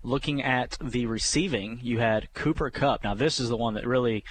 Looking 0.02 0.42
at 0.42 0.78
the 0.80 1.06
receiving, 1.06 1.80
you 1.82 1.98
had 1.98 2.32
Cooper 2.34 2.70
Kupp. 2.70 3.02
Now, 3.02 3.14
this 3.14 3.40
is 3.40 3.48
the 3.48 3.56
one 3.56 3.74
that 3.74 3.86
really, 3.86 4.24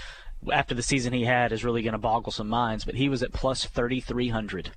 after 0.51 0.73
the 0.73 0.83
season 0.83 1.13
he 1.13 1.25
had, 1.25 1.51
is 1.51 1.65
really 1.65 1.81
going 1.81 1.93
to 1.93 1.99
boggle 1.99 2.31
some 2.31 2.49
minds, 2.49 2.85
but 2.85 2.95
he 2.95 3.09
was 3.09 3.21
at 3.21 3.33
plus 3.33 3.65
3,300. 3.65 4.71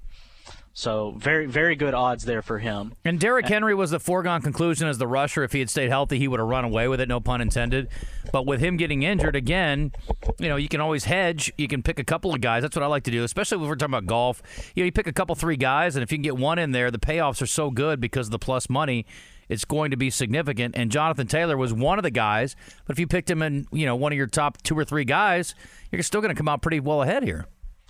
So 0.79 1.15
very, 1.17 1.47
very 1.47 1.75
good 1.75 1.95
odds 1.95 2.27
there 2.27 2.43
for 2.43 2.59
him. 2.59 2.93
And 3.03 3.19
Derrick 3.19 3.47
Henry 3.47 3.75
was 3.75 3.93
the 3.93 3.99
foregone 3.99 4.43
conclusion 4.43 4.87
as 4.89 4.99
the 4.99 5.07
rusher. 5.07 5.43
If 5.43 5.53
he 5.53 5.61
had 5.61 5.71
stayed 5.71 5.89
healthy, 5.89 6.19
he 6.19 6.29
would 6.29 6.39
have 6.39 6.47
run 6.51 6.67
away 6.67 6.87
with 6.87 7.01
it, 7.01 7.09
no 7.09 7.19
pun 7.19 7.41
intended. 7.41 7.89
But 8.31 8.45
with 8.45 8.61
him 8.61 8.77
getting 8.77 9.03
injured 9.03 9.37
again, 9.37 9.93
you 10.39 10.51
know, 10.51 10.57
you 10.57 10.69
can 10.69 10.83
always 10.83 11.05
hedge. 11.05 11.51
You 11.57 11.67
can 11.67 11.83
pick 11.83 11.99
a 11.99 12.05
couple 12.05 12.35
of 12.35 12.43
guys. 12.43 12.61
That's 12.61 12.77
what 12.77 12.83
I 12.83 12.89
like 12.89 13.05
to 13.05 13.11
do, 13.11 13.25
especially 13.25 13.57
when 13.57 13.71
we're 13.71 13.77
talking 13.77 13.95
about 13.95 14.05
golf. 14.05 14.43
You 14.75 14.83
know, 14.83 14.85
you 14.85 14.93
pick 14.93 15.07
a 15.07 15.15
couple, 15.15 15.35
three 15.35 15.57
guys, 15.57 15.97
and 15.97 16.03
if 16.03 16.13
you 16.13 16.19
can 16.19 16.23
get 16.23 16.37
one 16.37 16.59
in 16.59 16.73
there, 16.73 16.91
the 16.91 16.99
payoffs 16.99 17.41
are 17.41 17.47
so 17.47 17.71
good 17.71 17.99
because 17.99 18.27
of 18.27 18.33
the 18.33 18.39
plus 18.39 18.69
money. 18.69 19.07
It's 19.49 19.65
going 19.65 19.93
to 19.93 19.97
be 19.97 20.11
significant. 20.11 20.77
And 20.77 20.93
Jonathan 20.93 21.27
Taylor 21.27 21.57
was 21.57 21.73
one 21.73 21.99
of 21.99 22.03
the 22.03 22.11
guys. 22.11 22.55
But 22.85 22.97
if 22.97 23.01
you 23.01 23.07
picked 23.07 23.31
him 23.31 23.41
in, 23.41 23.67
you 23.73 23.87
know, 23.87 23.97
one 23.97 24.13
of 24.13 24.19
your 24.19 24.27
top 24.27 24.61
two 24.63 24.79
or 24.79 24.85
three 24.85 25.07
guys, 25.07 25.55
you're 25.91 26.03
still 26.03 26.21
going 26.21 26.35
to 26.35 26.39
come 26.39 26.49
out 26.49 26.61
pretty 26.61 26.81
well 26.81 27.03
ahead 27.03 27.23
here. 27.23 27.47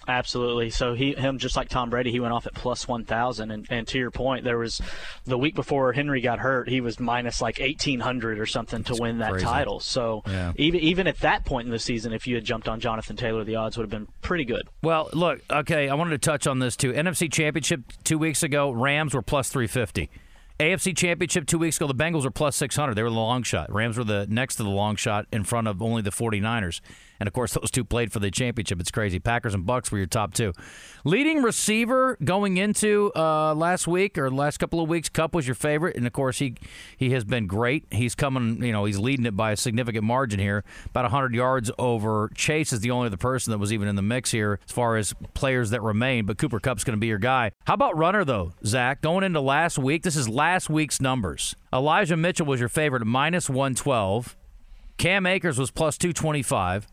Absolutely. 0.08 0.70
So 0.70 0.94
he, 0.94 1.14
him, 1.14 1.38
just 1.38 1.56
like 1.56 1.68
Tom 1.68 1.90
Brady, 1.90 2.10
he 2.10 2.20
went 2.20 2.32
off 2.32 2.46
at 2.46 2.54
plus 2.54 2.86
one 2.86 3.04
thousand. 3.04 3.50
And, 3.50 3.66
and 3.70 3.86
to 3.88 3.98
your 3.98 4.10
point, 4.10 4.44
there 4.44 4.58
was 4.58 4.80
the 5.24 5.36
week 5.36 5.54
before 5.54 5.92
Henry 5.92 6.20
got 6.20 6.38
hurt, 6.38 6.68
he 6.68 6.80
was 6.80 7.00
minus 7.00 7.40
like 7.42 7.60
eighteen 7.60 8.00
hundred 8.00 8.38
or 8.38 8.46
something 8.46 8.84
to 8.84 8.94
win 8.94 9.18
that 9.18 9.32
crazy. 9.32 9.46
title. 9.46 9.80
So 9.80 10.22
Yeah. 10.26 10.52
even 10.56 10.80
even 10.80 11.06
at 11.06 11.18
that 11.20 11.44
point 11.44 11.66
in 11.66 11.72
the 11.72 11.78
season, 11.78 12.12
if 12.12 12.26
you 12.26 12.36
had 12.36 12.44
jumped 12.44 12.68
on 12.68 12.80
Jonathan 12.80 13.16
Taylor, 13.16 13.44
the 13.44 13.56
odds 13.56 13.76
would 13.76 13.82
have 13.84 13.90
been 13.90 14.06
pretty 14.22 14.44
good. 14.44 14.68
Well, 14.82 15.10
look, 15.12 15.40
okay, 15.50 15.88
I 15.88 15.94
wanted 15.94 16.10
to 16.10 16.18
touch 16.30 16.46
on 16.46 16.58
this 16.58 16.76
too. 16.76 16.92
NFC 16.92 17.30
Championship 17.32 17.80
two 18.04 18.18
weeks 18.18 18.42
ago, 18.42 18.70
Rams 18.70 19.14
were 19.14 19.22
plus 19.22 19.48
350. 19.50 20.08
AFC 20.58 20.96
Championship 20.96 21.46
two 21.46 21.58
weeks 21.58 21.76
ago, 21.76 21.86
the 21.86 21.94
Bengals 21.94 22.24
were 22.24 22.30
plus 22.30 22.56
600. 22.56 22.94
They 22.94 23.02
were 23.02 23.10
the 23.10 23.14
long 23.16 23.42
shot. 23.42 23.70
Rams 23.70 23.98
were 23.98 24.04
the 24.04 24.26
next 24.30 24.56
to 24.56 24.62
the 24.62 24.70
long 24.70 24.96
shot 24.96 25.26
in 25.30 25.44
front 25.44 25.68
of 25.68 25.82
only 25.82 26.00
the 26.00 26.10
49ers. 26.10 26.80
And 27.20 27.26
of 27.26 27.32
course, 27.32 27.52
those 27.52 27.70
two 27.70 27.84
played 27.84 28.12
for 28.12 28.18
the 28.18 28.30
championship. 28.30 28.80
It's 28.80 28.90
crazy. 28.90 29.18
Packers 29.18 29.54
and 29.54 29.64
Bucks 29.66 29.90
were 29.90 29.98
your 29.98 30.06
top 30.06 30.34
two. 30.34 30.52
Leading 31.04 31.42
receiver 31.42 32.16
going 32.22 32.56
into 32.56 33.12
uh, 33.14 33.54
last 33.54 33.86
week 33.86 34.18
or 34.18 34.30
last 34.30 34.58
couple 34.58 34.80
of 34.80 34.88
weeks, 34.88 35.08
Kupp 35.08 35.34
was 35.34 35.46
your 35.46 35.54
favorite, 35.54 35.96
and 35.96 36.06
of 36.06 36.12
course 36.12 36.38
he 36.38 36.54
he 36.96 37.10
has 37.10 37.24
been 37.24 37.46
great. 37.46 37.84
He's 37.90 38.14
coming, 38.14 38.62
you 38.62 38.72
know, 38.72 38.84
he's 38.84 38.98
leading 38.98 39.26
it 39.26 39.36
by 39.36 39.52
a 39.52 39.56
significant 39.56 40.04
margin 40.04 40.40
here, 40.40 40.64
about 40.86 41.04
100 41.04 41.34
yards 41.34 41.70
over 41.78 42.30
Chase 42.34 42.72
is 42.72 42.80
the 42.80 42.90
only 42.90 43.06
other 43.06 43.16
person 43.16 43.50
that 43.50 43.58
was 43.58 43.72
even 43.72 43.88
in 43.88 43.96
the 43.96 44.02
mix 44.02 44.30
here 44.30 44.58
as 44.66 44.72
far 44.72 44.96
as 44.96 45.14
players 45.34 45.70
that 45.70 45.82
remain. 45.82 46.26
But 46.26 46.38
Cooper 46.38 46.60
Kupp's 46.60 46.84
going 46.84 46.96
to 46.96 47.00
be 47.00 47.06
your 47.06 47.18
guy. 47.18 47.52
How 47.66 47.74
about 47.74 47.96
runner 47.96 48.24
though, 48.24 48.52
Zach? 48.64 49.00
Going 49.00 49.24
into 49.24 49.40
last 49.40 49.78
week, 49.78 50.02
this 50.02 50.16
is 50.16 50.28
last 50.28 50.68
week's 50.68 51.00
numbers. 51.00 51.54
Elijah 51.72 52.16
Mitchell 52.16 52.46
was 52.46 52.60
your 52.60 52.68
favorite 52.68 53.04
minus 53.04 53.48
112. 53.48 54.36
Cam 54.96 55.26
Akers 55.26 55.58
was 55.58 55.70
plus 55.70 55.98
225. 55.98 56.86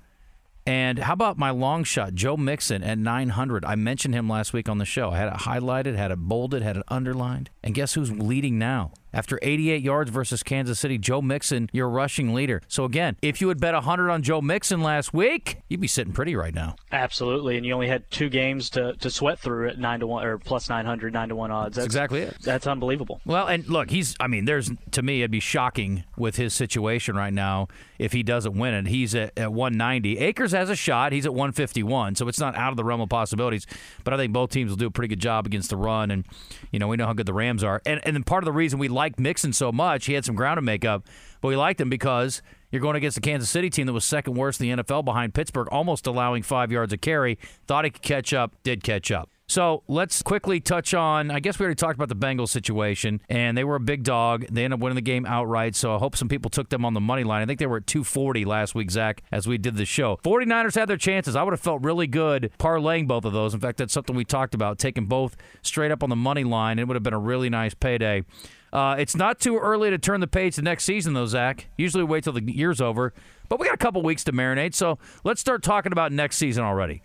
And 0.65 1.00
how 1.00 1.13
about 1.13 1.38
my 1.38 1.50
long 1.50 1.84
shot, 1.84 2.13
Joe 2.13 2.38
Mixon 2.38 2.84
at 2.84 2.98
900? 2.98 3.65
I 3.65 3.75
mentioned 3.75 4.13
him 4.13 4.29
last 4.29 4.53
week 4.53 4.70
on 4.70 4.77
the 4.77 4.86
show. 4.86 5.12
I 5.12 5.17
had 5.17 5.27
it 5.27 5.39
highlighted, 5.39 5.96
had 5.96 6.12
it 6.12 6.20
bolded, 6.20 6.62
had 6.62 6.77
it 6.77 6.84
underlined. 6.88 7.50
And 7.62 7.75
guess 7.75 7.96
who's 7.96 8.12
leading 8.12 8.58
now? 8.58 8.93
After 9.13 9.38
88 9.41 9.82
yards 9.82 10.10
versus 10.10 10.41
Kansas 10.43 10.79
City, 10.79 10.98
Joe 10.98 11.22
Mixon, 11.22 11.70
your 11.72 11.89
rushing 11.89 12.34
leader. 12.34 12.62
So 12.67 12.84
again, 12.84 13.15
if 13.22 13.41
you 13.41 13.50
had 13.50 13.60
bet 13.60 13.74
100 13.74 14.10
on 14.10 14.24
Joe 14.24 14.41
Mixon 14.41 14.82
last 14.82 15.13
week, 15.13 15.60
you'd 15.70 15.82
be 15.82 15.88
sitting 15.88 16.13
pretty 16.13 16.36
right 16.36 16.53
now. 16.53 16.75
Absolutely, 16.91 17.58
and 17.58 17.65
you 17.65 17.74
only 17.74 17.88
had 17.88 18.10
two 18.10 18.29
games 18.29 18.70
to, 18.72 18.93
to 18.93 19.10
sweat 19.10 19.39
through 19.39 19.70
at 19.70 19.77
nine 19.77 20.00
to 20.00 20.08
one 20.08 20.25
or 20.25 20.38
plus 20.38 20.70
900, 20.70 21.13
nine 21.13 21.29
to 21.29 21.36
one 21.36 21.51
odds. 21.51 21.75
That's 21.75 21.86
exactly 21.86 22.22
it. 22.22 22.38
That's 22.41 22.65
unbelievable. 22.65 23.22
Well, 23.25 23.48
and 23.48 23.67
look, 23.67 23.91
he's, 23.91 24.15
I 24.20 24.27
mean, 24.27 24.46
there's, 24.46 24.72
to 24.91 25.01
me, 25.01 25.22
it'd 25.22 25.32
be 25.32 25.39
shocking 25.39 26.03
with 26.17 26.36
his 26.38 26.53
situation 26.53 27.15
right 27.15 27.34
now 27.34 27.67
if 28.00 28.12
he 28.12 28.24
doesn't 28.24 28.58
win 28.58 28.74
it. 28.74 28.88
He's 28.88 29.15
at, 29.15 29.38
at 29.38 29.53
190. 29.53 30.17
Akers 30.17 30.51
has 30.51 30.70
a 30.70 30.75
shot. 30.75 31.12
He's 31.12 31.25
at 31.25 31.34
151, 31.34 32.15
so 32.15 32.27
it's 32.27 32.39
not 32.39 32.55
out 32.55 32.72
of 32.72 32.77
the 32.77 32.84
realm 32.84 33.01
of 33.01 33.10
possibilities. 33.10 33.65
But 34.03 34.13
I 34.13 34.17
think 34.17 34.34
both 34.34 34.50
teams 34.50 34.70
will 34.70 34.77
do 34.77 34.88
a 34.88 34.91
pretty 34.91 35.10
good 35.10 35.20
job 35.20 35.46
against 35.46 35.70
the 35.70 35.77
run, 35.77 36.12
and, 36.12 36.25
you 36.72 36.79
know, 36.79 36.88
we 36.88 36.98
know 36.98 37.05
how 37.05 37.13
good 37.13 37.25
the 37.25 37.34
Rams 37.34 37.63
are. 37.63 37.82
And, 37.86 38.01
and 38.03 38.25
part 38.25 38.43
of 38.43 38.46
the 38.46 38.51
reason 38.51 38.79
we 38.79 38.88
liked 39.03 39.19
Mixon 39.19 39.51
so 39.51 39.69
much, 39.69 40.05
he 40.05 40.13
had 40.13 40.24
some 40.24 40.33
ground 40.33 40.57
to 40.57 40.62
make 40.62 40.86
up, 40.86 41.05
but 41.41 41.50
we 41.50 41.57
liked 41.57 41.81
him 41.81 41.89
because 41.89 42.41
you're 42.72 42.81
going 42.81 42.95
against 42.95 43.15
the 43.15 43.22
Kansas 43.22 43.50
City 43.50 43.69
team 43.69 43.86
that 43.88 43.91
was 43.91 44.05
second 44.05 44.36
worst 44.36 44.62
in 44.62 44.77
the 44.77 44.81
NFL 44.81 45.03
behind 45.03 45.33
Pittsburgh, 45.33 45.67
almost 45.72 46.07
allowing 46.07 46.41
five 46.41 46.72
yards 46.72 46.93
of 46.93 47.01
carry. 47.01 47.38
Thought 47.67 47.83
he 47.83 47.91
could 47.91 48.01
catch 48.01 48.33
up, 48.33 48.55
did 48.63 48.81
catch 48.81 49.12
up. 49.12 49.29
So 49.45 49.83
let's 49.89 50.22
quickly 50.22 50.62
touch 50.62 50.93
on. 50.93 51.31
I 51.31 51.41
guess 51.41 51.60
we 51.60 51.65
already 51.65 51.75
talked 51.75 51.95
about 51.95 52.07
the 52.07 52.15
Bengals 52.15 52.48
situation, 52.48 53.19
and 53.27 53.57
they 53.57 53.65
were 53.65 53.75
a 53.75 53.81
big 53.81 54.03
dog. 54.03 54.45
They 54.50 54.63
ended 54.63 54.79
up 54.79 54.81
winning 54.81 54.95
the 54.95 55.01
game 55.01 55.25
outright. 55.25 55.75
So 55.75 55.93
I 55.93 55.98
hope 55.98 56.15
some 56.15 56.29
people 56.29 56.50
took 56.50 56.69
them 56.69 56.86
on 56.86 56.93
the 56.93 57.01
money 57.01 57.25
line. 57.25 57.41
I 57.41 57.45
think 57.45 57.60
they 57.60 57.67
were 57.67 57.77
at 57.77 57.88
240 57.88 58.45
last 58.45 58.74
week, 58.74 58.89
Zach, 58.89 59.22
as 59.33 59.45
we 59.45 59.57
did 59.57 59.75
the 59.75 59.86
show. 59.86 60.17
49ers 60.24 60.75
had 60.75 60.88
their 60.88 60.95
chances. 60.95 61.36
I 61.36 61.43
would 61.43 61.51
have 61.51 61.60
felt 61.60 61.83
really 61.83 62.07
good 62.07 62.51
parlaying 62.57 63.05
both 63.05 63.25
of 63.25 63.33
those. 63.33 63.53
In 63.53 63.60
fact, 63.60 63.79
that's 63.79 63.93
something 63.93 64.15
we 64.15 64.24
talked 64.24 64.55
about, 64.55 64.79
taking 64.79 65.07
both 65.07 65.36
straight 65.62 65.91
up 65.91 66.03
on 66.03 66.10
the 66.10 66.15
money 66.15 66.45
line. 66.45 66.79
It 66.79 66.88
would 66.88 66.95
have 66.95 67.03
been 67.03 67.13
a 67.13 67.19
really 67.19 67.50
nice 67.50 67.74
payday. 67.74 68.24
Uh, 68.73 68.95
it's 68.97 69.15
not 69.15 69.39
too 69.39 69.59
early 69.59 69.91
to 69.91 69.99
turn 69.99 70.19
the 70.19 70.27
page 70.27 70.55
to 70.55 70.63
next 70.63 70.83
season, 70.83 71.13
though, 71.13 71.27
Zach. 71.27 71.67
Usually 71.77 72.03
we 72.03 72.09
wait 72.09 72.23
till 72.23 72.33
the 72.33 72.41
year's 72.41 72.81
over, 72.81 73.13
but 73.47 73.59
we 73.59 73.67
got 73.67 73.75
a 73.75 73.77
couple 73.77 74.01
weeks 74.01 74.23
to 74.23 74.31
marinate. 74.31 74.73
So 74.73 74.97
let's 75.23 75.39
start 75.39 75.61
talking 75.61 75.91
about 75.91 76.11
next 76.11 76.37
season 76.37 76.63
already. 76.63 77.03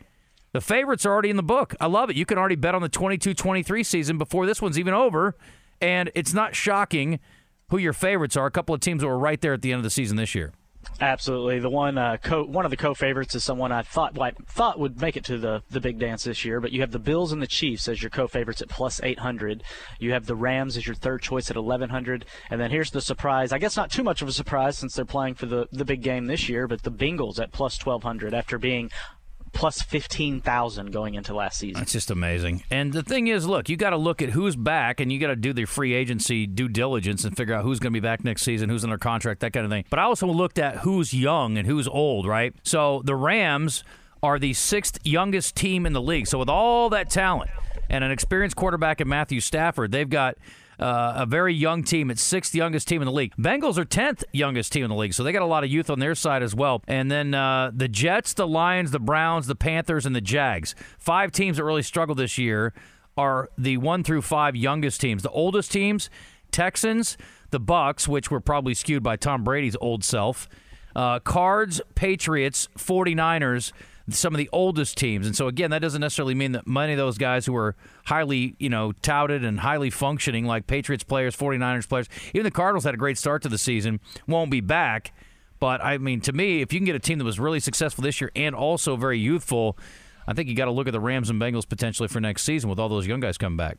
The 0.52 0.62
favorites 0.62 1.04
are 1.04 1.12
already 1.12 1.28
in 1.28 1.36
the 1.36 1.42
book. 1.42 1.74
I 1.78 1.86
love 1.86 2.08
it. 2.08 2.16
You 2.16 2.24
can 2.24 2.38
already 2.38 2.56
bet 2.56 2.74
on 2.74 2.80
the 2.80 2.88
22 2.88 3.34
23 3.34 3.84
season 3.84 4.16
before 4.16 4.46
this 4.46 4.62
one's 4.62 4.78
even 4.78 4.94
over. 4.94 5.36
And 5.78 6.10
it's 6.14 6.32
not 6.32 6.56
shocking 6.56 7.20
who 7.68 7.76
your 7.76 7.92
favorites 7.92 8.34
are. 8.34 8.46
A 8.46 8.50
couple 8.50 8.74
of 8.74 8.80
teams 8.80 9.02
that 9.02 9.06
were 9.06 9.18
right 9.18 9.38
there 9.38 9.52
at 9.52 9.60
the 9.60 9.72
end 9.72 9.80
of 9.80 9.84
the 9.84 9.90
season 9.90 10.16
this 10.16 10.34
year. 10.34 10.54
Absolutely, 11.00 11.60
the 11.60 11.70
one 11.70 11.96
uh, 11.96 12.16
co- 12.16 12.44
one 12.44 12.64
of 12.64 12.70
the 12.72 12.76
co-favorites 12.76 13.34
is 13.34 13.44
someone 13.44 13.70
I 13.70 13.82
thought 13.82 14.14
well, 14.14 14.28
I 14.28 14.32
thought 14.46 14.80
would 14.80 15.00
make 15.00 15.16
it 15.16 15.24
to 15.26 15.38
the 15.38 15.62
the 15.70 15.80
big 15.80 15.98
dance 15.98 16.24
this 16.24 16.44
year. 16.44 16.60
But 16.60 16.72
you 16.72 16.80
have 16.80 16.90
the 16.90 16.98
Bills 16.98 17.30
and 17.32 17.40
the 17.40 17.46
Chiefs 17.46 17.86
as 17.86 18.02
your 18.02 18.10
co-favorites 18.10 18.62
at 18.62 18.68
plus 18.68 19.00
800. 19.02 19.62
You 20.00 20.12
have 20.12 20.26
the 20.26 20.34
Rams 20.34 20.76
as 20.76 20.86
your 20.86 20.96
third 20.96 21.22
choice 21.22 21.50
at 21.50 21.56
1100, 21.56 22.24
and 22.50 22.60
then 22.60 22.70
here's 22.70 22.90
the 22.90 23.00
surprise. 23.00 23.52
I 23.52 23.58
guess 23.58 23.76
not 23.76 23.90
too 23.90 24.02
much 24.02 24.22
of 24.22 24.28
a 24.28 24.32
surprise 24.32 24.76
since 24.76 24.94
they're 24.94 25.04
playing 25.04 25.34
for 25.34 25.46
the 25.46 25.68
the 25.70 25.84
big 25.84 26.02
game 26.02 26.26
this 26.26 26.48
year, 26.48 26.66
but 26.66 26.82
the 26.82 26.90
Bengals 26.90 27.38
at 27.38 27.52
plus 27.52 27.78
1200 27.84 28.34
after 28.34 28.58
being 28.58 28.90
plus 29.52 29.82
15,000 29.82 30.92
going 30.92 31.14
into 31.14 31.34
last 31.34 31.58
season. 31.58 31.80
That's 31.80 31.92
just 31.92 32.10
amazing. 32.10 32.62
And 32.70 32.92
the 32.92 33.02
thing 33.02 33.28
is, 33.28 33.46
look, 33.46 33.68
you 33.68 33.76
got 33.76 33.90
to 33.90 33.96
look 33.96 34.22
at 34.22 34.30
who's 34.30 34.56
back 34.56 35.00
and 35.00 35.12
you 35.12 35.18
got 35.18 35.28
to 35.28 35.36
do 35.36 35.52
the 35.52 35.64
free 35.64 35.94
agency 35.94 36.46
due 36.46 36.68
diligence 36.68 37.24
and 37.24 37.36
figure 37.36 37.54
out 37.54 37.64
who's 37.64 37.78
going 37.78 37.92
to 37.92 38.00
be 38.00 38.04
back 38.04 38.24
next 38.24 38.42
season, 38.42 38.68
who's 38.68 38.84
under 38.84 38.98
contract, 38.98 39.40
that 39.40 39.52
kind 39.52 39.64
of 39.64 39.70
thing. 39.70 39.84
But 39.90 39.98
I 39.98 40.02
also 40.02 40.26
looked 40.26 40.58
at 40.58 40.78
who's 40.78 41.12
young 41.12 41.58
and 41.58 41.66
who's 41.66 41.88
old, 41.88 42.26
right? 42.26 42.54
So 42.62 43.02
the 43.04 43.14
Rams 43.14 43.84
are 44.22 44.38
the 44.38 44.52
sixth 44.52 44.98
youngest 45.04 45.54
team 45.56 45.86
in 45.86 45.92
the 45.92 46.02
league. 46.02 46.26
So 46.26 46.38
with 46.38 46.48
all 46.48 46.90
that 46.90 47.10
talent 47.10 47.50
and 47.88 48.04
an 48.04 48.10
experienced 48.10 48.56
quarterback 48.56 49.00
in 49.00 49.08
Matthew 49.08 49.40
Stafford, 49.40 49.92
they've 49.92 50.08
got 50.08 50.36
uh, 50.78 51.14
a 51.16 51.26
very 51.26 51.54
young 51.54 51.82
team. 51.82 52.10
It's 52.10 52.22
sixth 52.22 52.54
youngest 52.54 52.86
team 52.88 53.02
in 53.02 53.06
the 53.06 53.12
league. 53.12 53.34
Bengals 53.36 53.78
are 53.78 53.84
tenth 53.84 54.24
youngest 54.32 54.72
team 54.72 54.84
in 54.84 54.90
the 54.90 54.96
league, 54.96 55.14
so 55.14 55.22
they 55.24 55.32
got 55.32 55.42
a 55.42 55.46
lot 55.46 55.64
of 55.64 55.70
youth 55.70 55.90
on 55.90 55.98
their 55.98 56.14
side 56.14 56.42
as 56.42 56.54
well. 56.54 56.82
And 56.86 57.10
then 57.10 57.34
uh, 57.34 57.70
the 57.74 57.88
Jets, 57.88 58.32
the 58.34 58.46
Lions, 58.46 58.90
the 58.90 59.00
Browns, 59.00 59.46
the 59.46 59.56
Panthers, 59.56 60.06
and 60.06 60.14
the 60.14 60.20
Jags. 60.20 60.74
Five 60.98 61.32
teams 61.32 61.56
that 61.56 61.64
really 61.64 61.82
struggled 61.82 62.18
this 62.18 62.38
year 62.38 62.72
are 63.16 63.50
the 63.58 63.76
one 63.78 64.04
through 64.04 64.22
five 64.22 64.54
youngest 64.54 65.00
teams. 65.00 65.22
The 65.22 65.30
oldest 65.30 65.72
teams, 65.72 66.08
Texans, 66.52 67.18
the 67.50 67.60
Bucks, 67.60 68.06
which 68.06 68.30
were 68.30 68.40
probably 68.40 68.74
skewed 68.74 69.02
by 69.02 69.16
Tom 69.16 69.42
Brady's 69.42 69.76
old 69.80 70.04
self. 70.04 70.48
Uh, 70.94 71.18
Cards, 71.18 71.80
Patriots, 71.94 72.68
49ers, 72.78 73.72
some 74.10 74.34
of 74.34 74.38
the 74.38 74.48
oldest 74.52 74.96
teams. 74.96 75.26
And 75.26 75.36
so 75.36 75.48
again, 75.48 75.70
that 75.70 75.80
doesn't 75.80 76.00
necessarily 76.00 76.34
mean 76.34 76.52
that 76.52 76.66
many 76.66 76.92
of 76.92 76.98
those 76.98 77.18
guys 77.18 77.46
who 77.46 77.54
are 77.56 77.76
highly, 78.06 78.56
you 78.58 78.68
know, 78.68 78.92
touted 78.92 79.44
and 79.44 79.60
highly 79.60 79.90
functioning 79.90 80.44
like 80.44 80.66
Patriots 80.66 81.04
players, 81.04 81.36
49ers 81.36 81.88
players, 81.88 82.08
even 82.34 82.44
the 82.44 82.50
Cardinals 82.50 82.84
had 82.84 82.94
a 82.94 82.98
great 82.98 83.18
start 83.18 83.42
to 83.42 83.48
the 83.48 83.58
season, 83.58 84.00
won't 84.26 84.50
be 84.50 84.60
back. 84.60 85.12
But 85.60 85.82
I 85.84 85.98
mean, 85.98 86.20
to 86.22 86.32
me, 86.32 86.62
if 86.62 86.72
you 86.72 86.78
can 86.78 86.86
get 86.86 86.94
a 86.94 87.00
team 87.00 87.18
that 87.18 87.24
was 87.24 87.40
really 87.40 87.60
successful 87.60 88.02
this 88.02 88.20
year 88.20 88.30
and 88.36 88.54
also 88.54 88.96
very 88.96 89.18
youthful, 89.18 89.76
I 90.26 90.34
think 90.34 90.48
you 90.48 90.54
got 90.54 90.66
to 90.66 90.70
look 90.70 90.86
at 90.86 90.92
the 90.92 91.00
Rams 91.00 91.30
and 91.30 91.40
Bengals 91.40 91.68
potentially 91.68 92.08
for 92.08 92.20
next 92.20 92.44
season 92.44 92.70
with 92.70 92.78
all 92.78 92.88
those 92.88 93.06
young 93.06 93.20
guys 93.20 93.38
coming 93.38 93.56
back. 93.56 93.78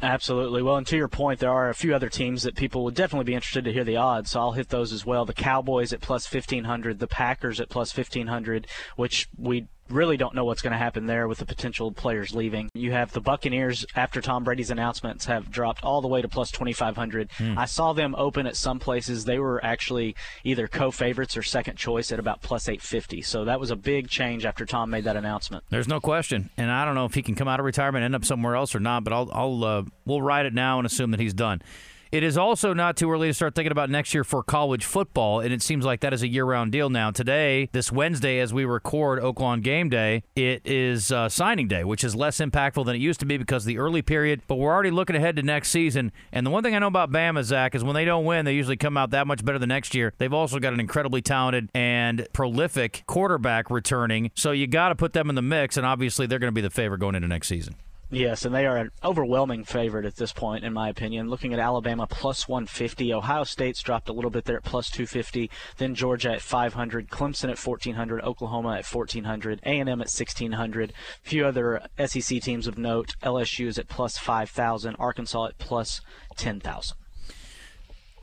Absolutely. 0.00 0.62
Well, 0.62 0.76
and 0.76 0.86
to 0.86 0.96
your 0.96 1.08
point, 1.08 1.40
there 1.40 1.50
are 1.50 1.70
a 1.70 1.74
few 1.74 1.94
other 1.94 2.08
teams 2.08 2.44
that 2.44 2.54
people 2.54 2.84
would 2.84 2.94
definitely 2.94 3.24
be 3.24 3.34
interested 3.34 3.64
to 3.64 3.72
hear 3.72 3.82
the 3.84 3.96
odds, 3.96 4.30
so 4.30 4.40
I'll 4.40 4.52
hit 4.52 4.68
those 4.68 4.92
as 4.92 5.04
well. 5.04 5.24
The 5.24 5.32
Cowboys 5.32 5.92
at 5.92 6.00
plus 6.00 6.32
1500, 6.32 7.00
the 7.00 7.08
Packers 7.08 7.60
at 7.60 7.68
plus 7.68 7.96
1500, 7.96 8.68
which 8.94 9.28
we 9.36 9.66
really 9.90 10.16
don't 10.16 10.34
know 10.34 10.44
what's 10.44 10.62
going 10.62 10.72
to 10.72 10.78
happen 10.78 11.06
there 11.06 11.28
with 11.28 11.38
the 11.38 11.46
potential 11.46 11.92
players 11.92 12.34
leaving. 12.34 12.70
You 12.74 12.92
have 12.92 13.12
the 13.12 13.20
Buccaneers 13.20 13.86
after 13.94 14.20
Tom 14.20 14.44
Brady's 14.44 14.70
announcements 14.70 15.26
have 15.26 15.50
dropped 15.50 15.84
all 15.84 16.00
the 16.00 16.08
way 16.08 16.22
to 16.22 16.28
plus 16.28 16.50
2500. 16.50 17.30
Mm. 17.38 17.58
I 17.58 17.64
saw 17.64 17.92
them 17.92 18.14
open 18.16 18.46
at 18.46 18.56
some 18.56 18.78
places. 18.78 19.24
They 19.24 19.38
were 19.38 19.64
actually 19.64 20.16
either 20.44 20.68
co-favorites 20.68 21.36
or 21.36 21.42
second 21.42 21.76
choice 21.76 22.12
at 22.12 22.18
about 22.18 22.42
plus 22.42 22.68
850. 22.68 23.22
So 23.22 23.44
that 23.44 23.60
was 23.60 23.70
a 23.70 23.76
big 23.76 24.08
change 24.08 24.44
after 24.44 24.66
Tom 24.66 24.90
made 24.90 25.04
that 25.04 25.16
announcement. 25.16 25.64
There's 25.70 25.88
no 25.88 26.00
question. 26.00 26.50
And 26.56 26.70
I 26.70 26.84
don't 26.84 26.94
know 26.94 27.04
if 27.04 27.14
he 27.14 27.22
can 27.22 27.34
come 27.34 27.48
out 27.48 27.60
of 27.60 27.66
retirement 27.66 28.04
and 28.04 28.14
end 28.14 28.22
up 28.22 28.26
somewhere 28.26 28.54
else 28.54 28.74
or 28.74 28.80
not, 28.80 29.04
but 29.04 29.12
I'll 29.12 29.30
I'll 29.32 29.64
uh, 29.64 29.82
we'll 30.04 30.22
ride 30.22 30.46
it 30.46 30.54
now 30.54 30.78
and 30.78 30.86
assume 30.86 31.10
that 31.10 31.20
he's 31.20 31.34
done. 31.34 31.62
It 32.10 32.22
is 32.22 32.38
also 32.38 32.72
not 32.72 32.96
too 32.96 33.10
early 33.12 33.28
to 33.28 33.34
start 33.34 33.54
thinking 33.54 33.70
about 33.70 33.90
next 33.90 34.14
year 34.14 34.24
for 34.24 34.42
college 34.42 34.84
football, 34.84 35.40
and 35.40 35.52
it 35.52 35.60
seems 35.60 35.84
like 35.84 36.00
that 36.00 36.14
is 36.14 36.22
a 36.22 36.28
year 36.28 36.46
round 36.46 36.72
deal 36.72 36.88
now. 36.88 37.10
Today, 37.10 37.68
this 37.72 37.92
Wednesday, 37.92 38.40
as 38.40 38.54
we 38.54 38.64
record 38.64 39.22
Oaklawn 39.22 39.62
Game 39.62 39.90
Day, 39.90 40.22
it 40.34 40.62
is 40.64 41.12
uh, 41.12 41.28
signing 41.28 41.68
day, 41.68 41.84
which 41.84 42.02
is 42.02 42.16
less 42.16 42.38
impactful 42.38 42.86
than 42.86 42.96
it 42.96 43.00
used 43.00 43.20
to 43.20 43.26
be 43.26 43.36
because 43.36 43.64
of 43.64 43.66
the 43.66 43.78
early 43.78 44.00
period, 44.00 44.40
but 44.46 44.56
we're 44.56 44.72
already 44.72 44.90
looking 44.90 45.16
ahead 45.16 45.36
to 45.36 45.42
next 45.42 45.68
season. 45.68 46.10
And 46.32 46.46
the 46.46 46.50
one 46.50 46.62
thing 46.62 46.74
I 46.74 46.78
know 46.78 46.86
about 46.86 47.10
Bama, 47.10 47.42
Zach, 47.42 47.74
is 47.74 47.84
when 47.84 47.94
they 47.94 48.06
don't 48.06 48.24
win, 48.24 48.46
they 48.46 48.54
usually 48.54 48.78
come 48.78 48.96
out 48.96 49.10
that 49.10 49.26
much 49.26 49.44
better 49.44 49.58
the 49.58 49.66
next 49.66 49.94
year. 49.94 50.14
They've 50.16 50.32
also 50.32 50.58
got 50.58 50.72
an 50.72 50.80
incredibly 50.80 51.20
talented 51.20 51.68
and 51.74 52.26
prolific 52.32 53.04
quarterback 53.06 53.70
returning, 53.70 54.30
so 54.34 54.52
you 54.52 54.66
got 54.66 54.88
to 54.88 54.94
put 54.94 55.12
them 55.12 55.28
in 55.28 55.34
the 55.34 55.42
mix, 55.42 55.76
and 55.76 55.84
obviously 55.84 56.26
they're 56.26 56.38
going 56.38 56.52
to 56.52 56.54
be 56.54 56.62
the 56.62 56.70
favorite 56.70 56.98
going 57.00 57.14
into 57.14 57.28
next 57.28 57.48
season. 57.48 57.74
Yes, 58.10 58.46
and 58.46 58.54
they 58.54 58.64
are 58.64 58.78
an 58.78 58.90
overwhelming 59.04 59.64
favorite 59.64 60.06
at 60.06 60.16
this 60.16 60.32
point, 60.32 60.64
in 60.64 60.72
my 60.72 60.88
opinion. 60.88 61.28
Looking 61.28 61.52
at 61.52 61.58
Alabama 61.58 62.06
plus 62.06 62.48
150, 62.48 63.12
Ohio 63.12 63.44
State's 63.44 63.82
dropped 63.82 64.08
a 64.08 64.14
little 64.14 64.30
bit 64.30 64.46
there 64.46 64.56
at 64.56 64.64
plus 64.64 64.88
250, 64.88 65.50
then 65.76 65.94
Georgia 65.94 66.32
at 66.32 66.40
500, 66.40 67.10
Clemson 67.10 67.50
at 67.50 67.58
1400, 67.58 68.22
Oklahoma 68.24 68.76
at 68.78 68.86
1400, 68.86 69.60
A&M 69.62 69.88
at 69.88 70.08
1600. 70.08 70.90
A 70.90 71.28
few 71.28 71.44
other 71.44 71.82
SEC 72.02 72.40
teams 72.40 72.66
of 72.66 72.78
note: 72.78 73.14
LSU 73.22 73.66
is 73.66 73.78
at 73.78 73.88
plus 73.88 74.16
5000, 74.16 74.96
Arkansas 74.98 75.48
at 75.48 75.58
plus 75.58 76.00
10,000. 76.36 76.96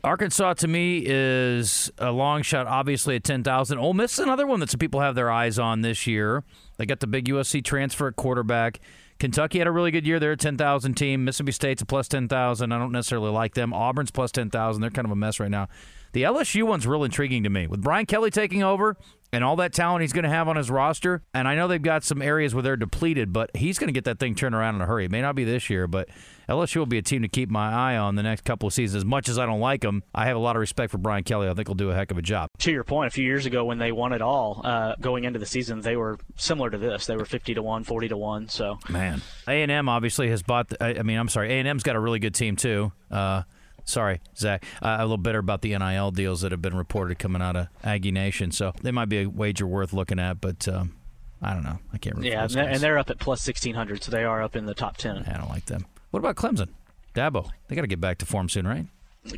Arkansas 0.04 0.54
to 0.56 0.68
me 0.68 1.04
is 1.06 1.92
a 2.00 2.12
long 2.12 2.42
shot, 2.42 2.66
obviously 2.66 3.18
at 3.18 3.24
10,000. 3.24 3.78
Ole 3.78 3.94
Miss 3.94 4.14
is 4.14 4.20
another 4.20 4.48
one 4.48 4.60
that 4.62 4.72
some 4.72 4.80
people 4.80 5.02
have 5.02 5.14
their 5.14 5.30
eyes 5.30 5.60
on 5.60 5.82
this 5.82 6.08
year. 6.08 6.44
They 6.78 6.88
got 6.88 7.02
the 7.02 7.08
big 7.08 7.26
USC 7.26 7.64
transfer 7.64 8.08
at 8.08 8.16
quarterback. 8.16 8.80
Kentucky 9.20 9.60
had 9.60 9.68
a 9.68 9.72
really 9.72 9.92
good 9.92 10.06
year. 10.06 10.20
They're 10.20 10.34
a 10.34 10.38
10,000 10.38 10.94
team. 10.96 11.26
Mississippi 11.26 11.52
State's 11.54 11.82
a 11.82 11.86
plus 11.86 12.08
10,000. 12.08 12.72
I 12.72 12.78
don't 12.78 12.92
necessarily 12.92 13.32
like 13.32 13.54
them. 13.54 13.74
Auburn's 13.74 14.12
plus 14.12 14.32
10,000. 14.32 14.82
They're 14.82 14.90
kind 14.90 15.06
of 15.06 15.12
a 15.12 15.16
mess 15.16 15.40
right 15.40 15.52
now. 15.52 15.68
The 16.16 16.24
LSU 16.24 16.64
one's 16.64 16.88
real 16.88 17.04
intriguing 17.04 17.44
to 17.44 17.50
me. 17.50 17.68
With 17.68 17.82
Brian 17.82 18.06
Kelly 18.06 18.32
taking 18.32 18.64
over 18.64 18.96
and 19.34 19.44
all 19.44 19.58
that 19.58 19.74
talent 19.74 20.02
he's 20.02 20.14
going 20.14 20.24
to 20.24 20.30
have 20.30 20.48
on 20.48 20.56
his 20.56 20.72
roster, 20.72 21.22
and 21.34 21.46
I 21.46 21.56
know 21.56 21.68
they've 21.68 21.82
got 21.82 22.06
some 22.06 22.22
areas 22.22 22.56
where 22.56 22.64
they're 22.64 22.78
depleted, 22.78 23.34
but 23.34 23.52
he's 23.54 23.78
going 23.78 23.90
to 23.90 23.92
get 23.92 24.06
that 24.06 24.18
thing 24.18 24.34
turned 24.34 24.56
around 24.56 24.76
in 24.76 24.82
a 24.82 24.86
hurry. 24.86 25.04
It 25.04 25.12
may 25.12 25.22
not 25.22 25.36
be 25.36 25.44
this 25.44 25.70
year, 25.70 25.88
but 25.88 26.08
LSU 26.48 26.78
will 26.78 26.86
be 26.86 26.98
a 26.98 27.02
team 27.02 27.24
to 27.24 27.28
keep 27.28 27.50
my 27.50 27.70
eye 27.70 27.98
on 27.98 28.16
the 28.16 28.24
next 28.24 28.46
couple 28.46 28.66
of 28.66 28.74
seasons. 28.74 29.04
As 29.04 29.06
much 29.06 29.28
as 29.28 29.38
I 29.38 29.46
don't 29.46 29.60
like 29.60 29.84
him, 29.84 30.04
I 30.14 30.28
have 30.28 30.38
a 30.38 30.40
lot 30.40 30.56
of 30.56 30.62
respect 30.62 30.90
for 30.90 31.00
Brian 31.00 31.26
Kelly. 31.26 31.50
I 31.50 31.54
think 31.54 31.68
he'll 31.68 31.76
do 31.76 31.92
a 31.92 31.94
heck 31.94 32.12
of 32.12 32.18
a 32.18 32.22
job. 32.22 32.50
To 32.60 32.72
your 32.72 32.86
point, 32.86 33.08
a 33.08 33.12
few 33.12 33.26
years 33.26 33.46
ago 33.46 33.66
when 33.66 33.78
they 33.78 33.92
won 33.92 34.14
it 34.14 34.22
all, 34.22 34.62
uh, 34.64 34.96
going 35.02 35.26
into 35.26 35.40
the 35.40 35.46
season, 35.46 35.82
they 35.82 35.98
were 35.98 36.18
similar 36.38 36.70
to 36.70 36.78
this. 36.78 37.08
They 37.08 37.18
were 37.18 37.26
50 37.26 37.56
to 37.56 37.62
1, 37.62 37.84
40 37.84 38.08
to 38.08 38.16
1. 38.16 38.48
So, 38.48 38.80
man. 38.88 39.22
A&M 39.50 39.90
obviously 39.90 40.30
has 40.30 40.44
bought, 40.44 40.70
the, 40.70 40.82
I 40.82 41.04
mean, 41.04 41.18
I'm 41.18 41.28
sorry, 41.28 41.52
A&M's 41.52 41.84
got 41.84 41.98
a 41.98 42.00
really 42.00 42.20
good 42.20 42.36
team 42.36 42.56
too. 42.56 42.94
Uh, 43.12 43.42
Sorry, 43.86 44.20
Zach. 44.36 44.66
Uh, 44.82 44.98
a 45.00 45.04
little 45.04 45.18
bitter 45.18 45.40
about 45.40 45.62
the 45.62 45.78
NIL 45.78 46.12
deals 46.12 46.42
that 46.42 46.52
have 46.52 46.62
been 46.62 46.76
reported 46.76 47.20
coming 47.20 47.42
out 47.42 47.56
of 47.56 47.68
Aggie 47.84 48.12
Nation. 48.12 48.52
So 48.52 48.74
they 48.82 48.92
might 48.92 49.10
be 49.10 49.22
a 49.22 49.30
wager 49.30 49.68
worth 49.68 49.94
looking 49.94 50.20
at, 50.20 50.42
but 50.42 50.68
um, 50.68 50.96
I 51.42 51.54
don't 51.54 51.64
know. 51.64 51.78
I 51.94 51.98
can't 52.00 52.16
remember. 52.16 52.36
Yeah, 52.36 52.44
and 52.44 52.52
they're, 52.52 52.70
and 52.70 52.80
they're, 52.82 52.98
up 52.98 53.12
at 53.12 53.20
plus 53.20 53.46
1600, 53.46 54.04
so 54.04 54.12
they 54.12 54.24
are 54.24 54.42
up 54.42 54.56
in 54.56 54.66
the 54.66 54.74
top 54.74 54.98
10. 54.98 55.26
I 55.28 55.38
don't 55.38 55.50
like 55.50 55.66
them. 55.66 55.86
What 56.10 56.20
about 56.20 56.36
Clemson? 56.36 56.70
Dabo. 57.14 57.50
They 57.68 57.76
got 57.76 57.84
to 57.84 57.88
get 57.88 58.02
back 58.02 58.18
to 58.20 58.26
form 58.26 58.50
soon, 58.50 58.68
right? 58.68 58.88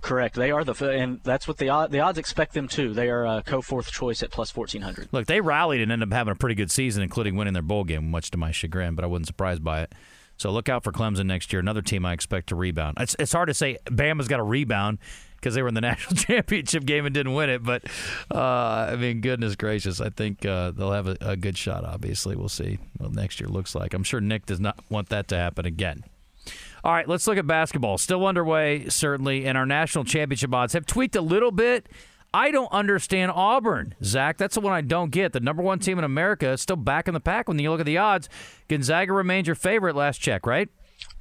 Correct. 0.01 0.35
They 0.35 0.51
are 0.51 0.65
the 0.65 0.89
and 0.89 1.21
that's 1.23 1.47
what 1.47 1.57
the 1.57 1.69
odds, 1.69 1.93
the 1.93 2.01
odds 2.01 2.17
expect 2.17 2.53
them 2.53 2.67
to. 2.69 2.93
They 2.93 3.09
are 3.09 3.25
a 3.25 3.41
co 3.45 3.61
fourth 3.61 3.89
choice 3.89 4.21
at 4.21 4.31
plus 4.31 4.51
fourteen 4.51 4.81
hundred. 4.81 5.07
Look, 5.13 5.27
they 5.27 5.39
rallied 5.39 5.79
and 5.79 5.91
ended 5.91 6.09
up 6.09 6.13
having 6.13 6.33
a 6.33 6.35
pretty 6.35 6.55
good 6.55 6.69
season, 6.69 7.03
including 7.03 7.37
winning 7.37 7.53
their 7.53 7.61
bowl 7.61 7.85
game, 7.85 8.11
much 8.11 8.29
to 8.31 8.37
my 8.37 8.51
chagrin. 8.51 8.95
But 8.95 9.05
I 9.05 9.07
wasn't 9.07 9.27
surprised 9.27 9.63
by 9.63 9.83
it. 9.83 9.95
So 10.37 10.51
look 10.51 10.69
out 10.69 10.83
for 10.83 10.91
Clemson 10.91 11.25
next 11.25 11.51
year. 11.51 11.59
Another 11.59 11.81
team 11.81 12.05
I 12.05 12.13
expect 12.13 12.47
to 12.49 12.55
rebound. 12.55 12.97
It's, 12.99 13.15
it's 13.19 13.33
hard 13.33 13.47
to 13.47 13.53
say 13.53 13.77
Bama's 13.85 14.27
got 14.27 14.39
a 14.39 14.43
rebound 14.43 14.99
because 15.35 15.55
they 15.55 15.61
were 15.61 15.67
in 15.67 15.73
the 15.73 15.81
national 15.89 16.15
championship 16.15 16.85
game 16.85 17.05
and 17.05 17.13
didn't 17.13 17.33
win 17.33 17.49
it. 17.49 17.63
But 17.63 17.83
uh, 18.31 18.89
I 18.91 18.95
mean, 18.95 19.21
goodness 19.21 19.55
gracious, 19.55 19.99
I 19.99 20.09
think 20.09 20.45
uh, 20.45 20.71
they'll 20.71 20.91
have 20.91 21.07
a, 21.07 21.17
a, 21.21 21.35
good 21.35 21.57
shot. 21.57 21.83
Obviously, 21.83 22.35
we'll 22.35 22.49
see 22.49 22.79
what 22.97 23.13
next 23.13 23.39
year 23.39 23.49
looks 23.49 23.75
like. 23.75 23.93
I'm 23.93 24.03
sure 24.03 24.21
Nick 24.21 24.45
does 24.45 24.59
not 24.59 24.79
want 24.89 25.09
that 25.09 25.27
to 25.29 25.37
happen 25.37 25.65
again. 25.65 26.03
All 26.83 26.93
right, 26.93 27.07
let's 27.07 27.27
look 27.27 27.37
at 27.37 27.47
basketball. 27.47 27.97
Still 27.97 28.25
underway, 28.25 28.87
certainly, 28.89 29.45
and 29.45 29.57
our 29.57 29.65
national 29.65 30.05
championship 30.05 30.53
odds 30.53 30.73
have 30.73 30.85
tweaked 30.85 31.15
a 31.15 31.21
little 31.21 31.51
bit. 31.51 31.87
I 32.33 32.51
don't 32.51 32.71
understand 32.71 33.31
Auburn, 33.33 33.95
Zach. 34.03 34.37
That's 34.37 34.55
the 34.55 34.61
one 34.61 34.73
I 34.73 34.81
don't 34.81 35.11
get. 35.11 35.33
The 35.33 35.39
number 35.39 35.63
one 35.63 35.79
team 35.79 35.97
in 35.97 36.03
America 36.03 36.49
is 36.51 36.61
still 36.61 36.75
back 36.75 37.07
in 37.07 37.13
the 37.13 37.19
pack 37.19 37.47
when 37.47 37.57
you 37.57 37.71
look 37.71 37.79
at 37.79 37.85
the 37.85 37.97
odds. 37.97 38.29
Gonzaga 38.67 39.13
remains 39.13 39.47
your 39.47 39.55
favorite 39.55 39.95
last 39.95 40.19
check, 40.19 40.45
right? 40.45 40.69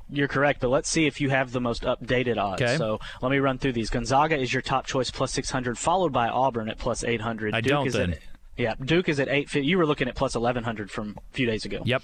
You're 0.08 0.28
correct, 0.28 0.60
but 0.60 0.68
let's 0.68 0.88
see 0.88 1.06
if 1.06 1.20
you 1.20 1.30
have 1.30 1.52
the 1.52 1.60
most 1.60 1.82
updated 1.82 2.38
odds. 2.38 2.62
Okay. 2.62 2.76
So 2.76 3.00
let 3.22 3.30
me 3.30 3.38
run 3.38 3.58
through 3.58 3.72
these. 3.72 3.90
Gonzaga 3.90 4.38
is 4.38 4.52
your 4.52 4.62
top 4.62 4.86
choice, 4.86 5.10
plus 5.10 5.32
600, 5.32 5.76
followed 5.78 6.12
by 6.12 6.28
Auburn 6.28 6.68
at 6.68 6.78
plus 6.78 7.02
800. 7.02 7.54
I 7.54 7.60
Duke 7.60 7.70
don't 7.70 7.86
is 7.88 7.92
then. 7.94 8.12
At, 8.12 8.18
yeah, 8.56 8.74
Duke 8.82 9.08
is 9.08 9.18
at 9.20 9.28
850. 9.28 9.66
You 9.66 9.78
were 9.78 9.86
looking 9.86 10.08
at 10.08 10.14
plus 10.14 10.34
1100 10.34 10.90
from 10.90 11.16
a 11.18 11.34
few 11.34 11.46
days 11.46 11.64
ago. 11.64 11.82
Yep. 11.84 12.02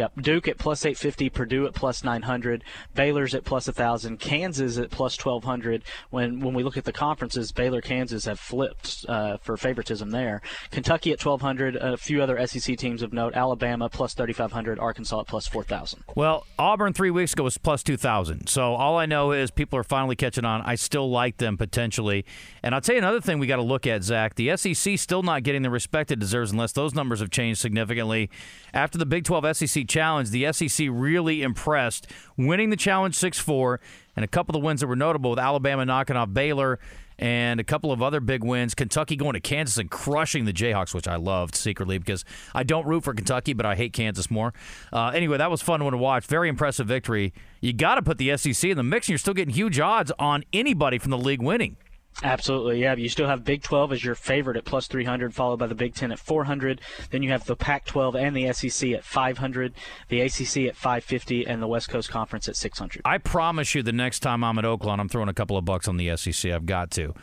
Yep. 0.00 0.22
Duke 0.22 0.48
at 0.48 0.56
plus 0.56 0.86
850, 0.86 1.28
Purdue 1.28 1.66
at 1.66 1.74
plus 1.74 2.02
900, 2.02 2.64
Baylor's 2.94 3.34
at 3.34 3.44
plus 3.44 3.66
1,000, 3.66 4.18
Kansas 4.18 4.78
at 4.78 4.90
plus 4.90 5.22
1,200. 5.22 5.82
When 6.08 6.40
when 6.40 6.54
we 6.54 6.62
look 6.62 6.78
at 6.78 6.86
the 6.86 6.92
conferences, 6.92 7.52
Baylor, 7.52 7.82
Kansas 7.82 8.24
have 8.24 8.40
flipped 8.40 9.04
uh, 9.10 9.36
for 9.36 9.58
favoritism 9.58 10.10
there. 10.10 10.40
Kentucky 10.70 11.12
at 11.12 11.22
1,200, 11.22 11.76
a 11.76 11.98
few 11.98 12.22
other 12.22 12.46
SEC 12.46 12.78
teams 12.78 13.02
of 13.02 13.12
note, 13.12 13.34
Alabama 13.34 13.90
plus 13.90 14.14
3,500, 14.14 14.78
Arkansas 14.78 15.20
at 15.20 15.26
plus 15.26 15.46
4,000. 15.46 16.02
Well, 16.14 16.46
Auburn 16.58 16.94
three 16.94 17.10
weeks 17.10 17.34
ago 17.34 17.44
was 17.44 17.58
plus 17.58 17.82
2,000. 17.82 18.46
So 18.46 18.76
all 18.76 18.96
I 18.96 19.04
know 19.04 19.32
is 19.32 19.50
people 19.50 19.78
are 19.78 19.84
finally 19.84 20.16
catching 20.16 20.46
on. 20.46 20.62
I 20.62 20.76
still 20.76 21.10
like 21.10 21.36
them 21.36 21.58
potentially. 21.58 22.24
And 22.62 22.74
I'll 22.74 22.80
tell 22.80 22.94
you 22.94 23.00
another 23.00 23.20
thing 23.20 23.38
we 23.38 23.46
got 23.46 23.56
to 23.56 23.62
look 23.62 23.86
at, 23.86 24.02
Zach. 24.02 24.36
The 24.36 24.56
SEC 24.56 24.98
still 24.98 25.22
not 25.22 25.42
getting 25.42 25.60
the 25.60 25.68
respect 25.68 26.10
it 26.10 26.18
deserves 26.18 26.52
unless 26.52 26.72
those 26.72 26.94
numbers 26.94 27.20
have 27.20 27.30
changed 27.30 27.60
significantly. 27.60 28.30
After 28.72 28.96
the 28.96 29.04
Big 29.04 29.24
12 29.24 29.58
SEC 29.58 29.89
Challenge, 29.90 30.30
the 30.30 30.52
SEC 30.52 30.88
really 30.90 31.42
impressed, 31.42 32.06
winning 32.36 32.70
the 32.70 32.76
Challenge 32.76 33.14
6 33.14 33.38
4, 33.38 33.80
and 34.16 34.24
a 34.24 34.28
couple 34.28 34.56
of 34.56 34.62
the 34.62 34.64
wins 34.64 34.80
that 34.80 34.86
were 34.86 34.96
notable 34.96 35.30
with 35.30 35.38
Alabama 35.38 35.84
knocking 35.84 36.16
off 36.16 36.32
Baylor 36.32 36.78
and 37.18 37.60
a 37.60 37.64
couple 37.64 37.92
of 37.92 38.02
other 38.02 38.18
big 38.18 38.42
wins. 38.42 38.74
Kentucky 38.74 39.14
going 39.14 39.34
to 39.34 39.40
Kansas 39.40 39.76
and 39.76 39.90
crushing 39.90 40.46
the 40.46 40.52
Jayhawks, 40.52 40.94
which 40.94 41.06
I 41.06 41.16
loved 41.16 41.54
secretly 41.54 41.98
because 41.98 42.24
I 42.54 42.62
don't 42.62 42.86
root 42.86 43.04
for 43.04 43.12
Kentucky, 43.12 43.52
but 43.52 43.66
I 43.66 43.74
hate 43.74 43.92
Kansas 43.92 44.30
more. 44.30 44.54
Uh, 44.92 45.08
anyway, 45.08 45.36
that 45.36 45.50
was 45.50 45.60
fun 45.60 45.84
one 45.84 45.92
to 45.92 45.98
watch. 45.98 46.24
Very 46.24 46.48
impressive 46.48 46.86
victory. 46.86 47.34
You 47.60 47.74
got 47.74 47.96
to 47.96 48.02
put 48.02 48.16
the 48.16 48.36
SEC 48.38 48.70
in 48.70 48.76
the 48.76 48.82
mix, 48.82 49.06
and 49.06 49.10
you're 49.10 49.18
still 49.18 49.34
getting 49.34 49.54
huge 49.54 49.78
odds 49.78 50.10
on 50.18 50.44
anybody 50.52 50.98
from 50.98 51.10
the 51.10 51.18
league 51.18 51.42
winning. 51.42 51.76
Absolutely, 52.22 52.80
yeah. 52.82 52.94
You 52.94 53.08
still 53.08 53.28
have 53.28 53.44
Big 53.44 53.62
12 53.62 53.92
as 53.92 54.04
your 54.04 54.14
favorite 54.14 54.56
at 54.58 54.64
plus 54.64 54.86
300, 54.86 55.34
followed 55.34 55.58
by 55.58 55.66
the 55.66 55.74
Big 55.74 55.94
10 55.94 56.12
at 56.12 56.18
400. 56.18 56.80
Then 57.10 57.22
you 57.22 57.30
have 57.30 57.44
the 57.46 57.56
Pac 57.56 57.86
12 57.86 58.14
and 58.14 58.36
the 58.36 58.52
SEC 58.52 58.90
at 58.90 59.04
500, 59.04 59.72
the 60.08 60.20
ACC 60.20 60.68
at 60.68 60.76
550, 60.76 61.46
and 61.46 61.62
the 61.62 61.66
West 61.66 61.88
Coast 61.88 62.10
Conference 62.10 62.46
at 62.48 62.56
600. 62.56 63.02
I 63.04 63.18
promise 63.18 63.74
you, 63.74 63.82
the 63.82 63.92
next 63.92 64.20
time 64.20 64.44
I'm 64.44 64.58
at 64.58 64.64
Oaklawn, 64.64 65.00
I'm 65.00 65.08
throwing 65.08 65.30
a 65.30 65.34
couple 65.34 65.56
of 65.56 65.64
bucks 65.64 65.88
on 65.88 65.96
the 65.96 66.14
SEC. 66.16 66.52
I've 66.52 66.66
got 66.66 66.90
to. 66.92 67.14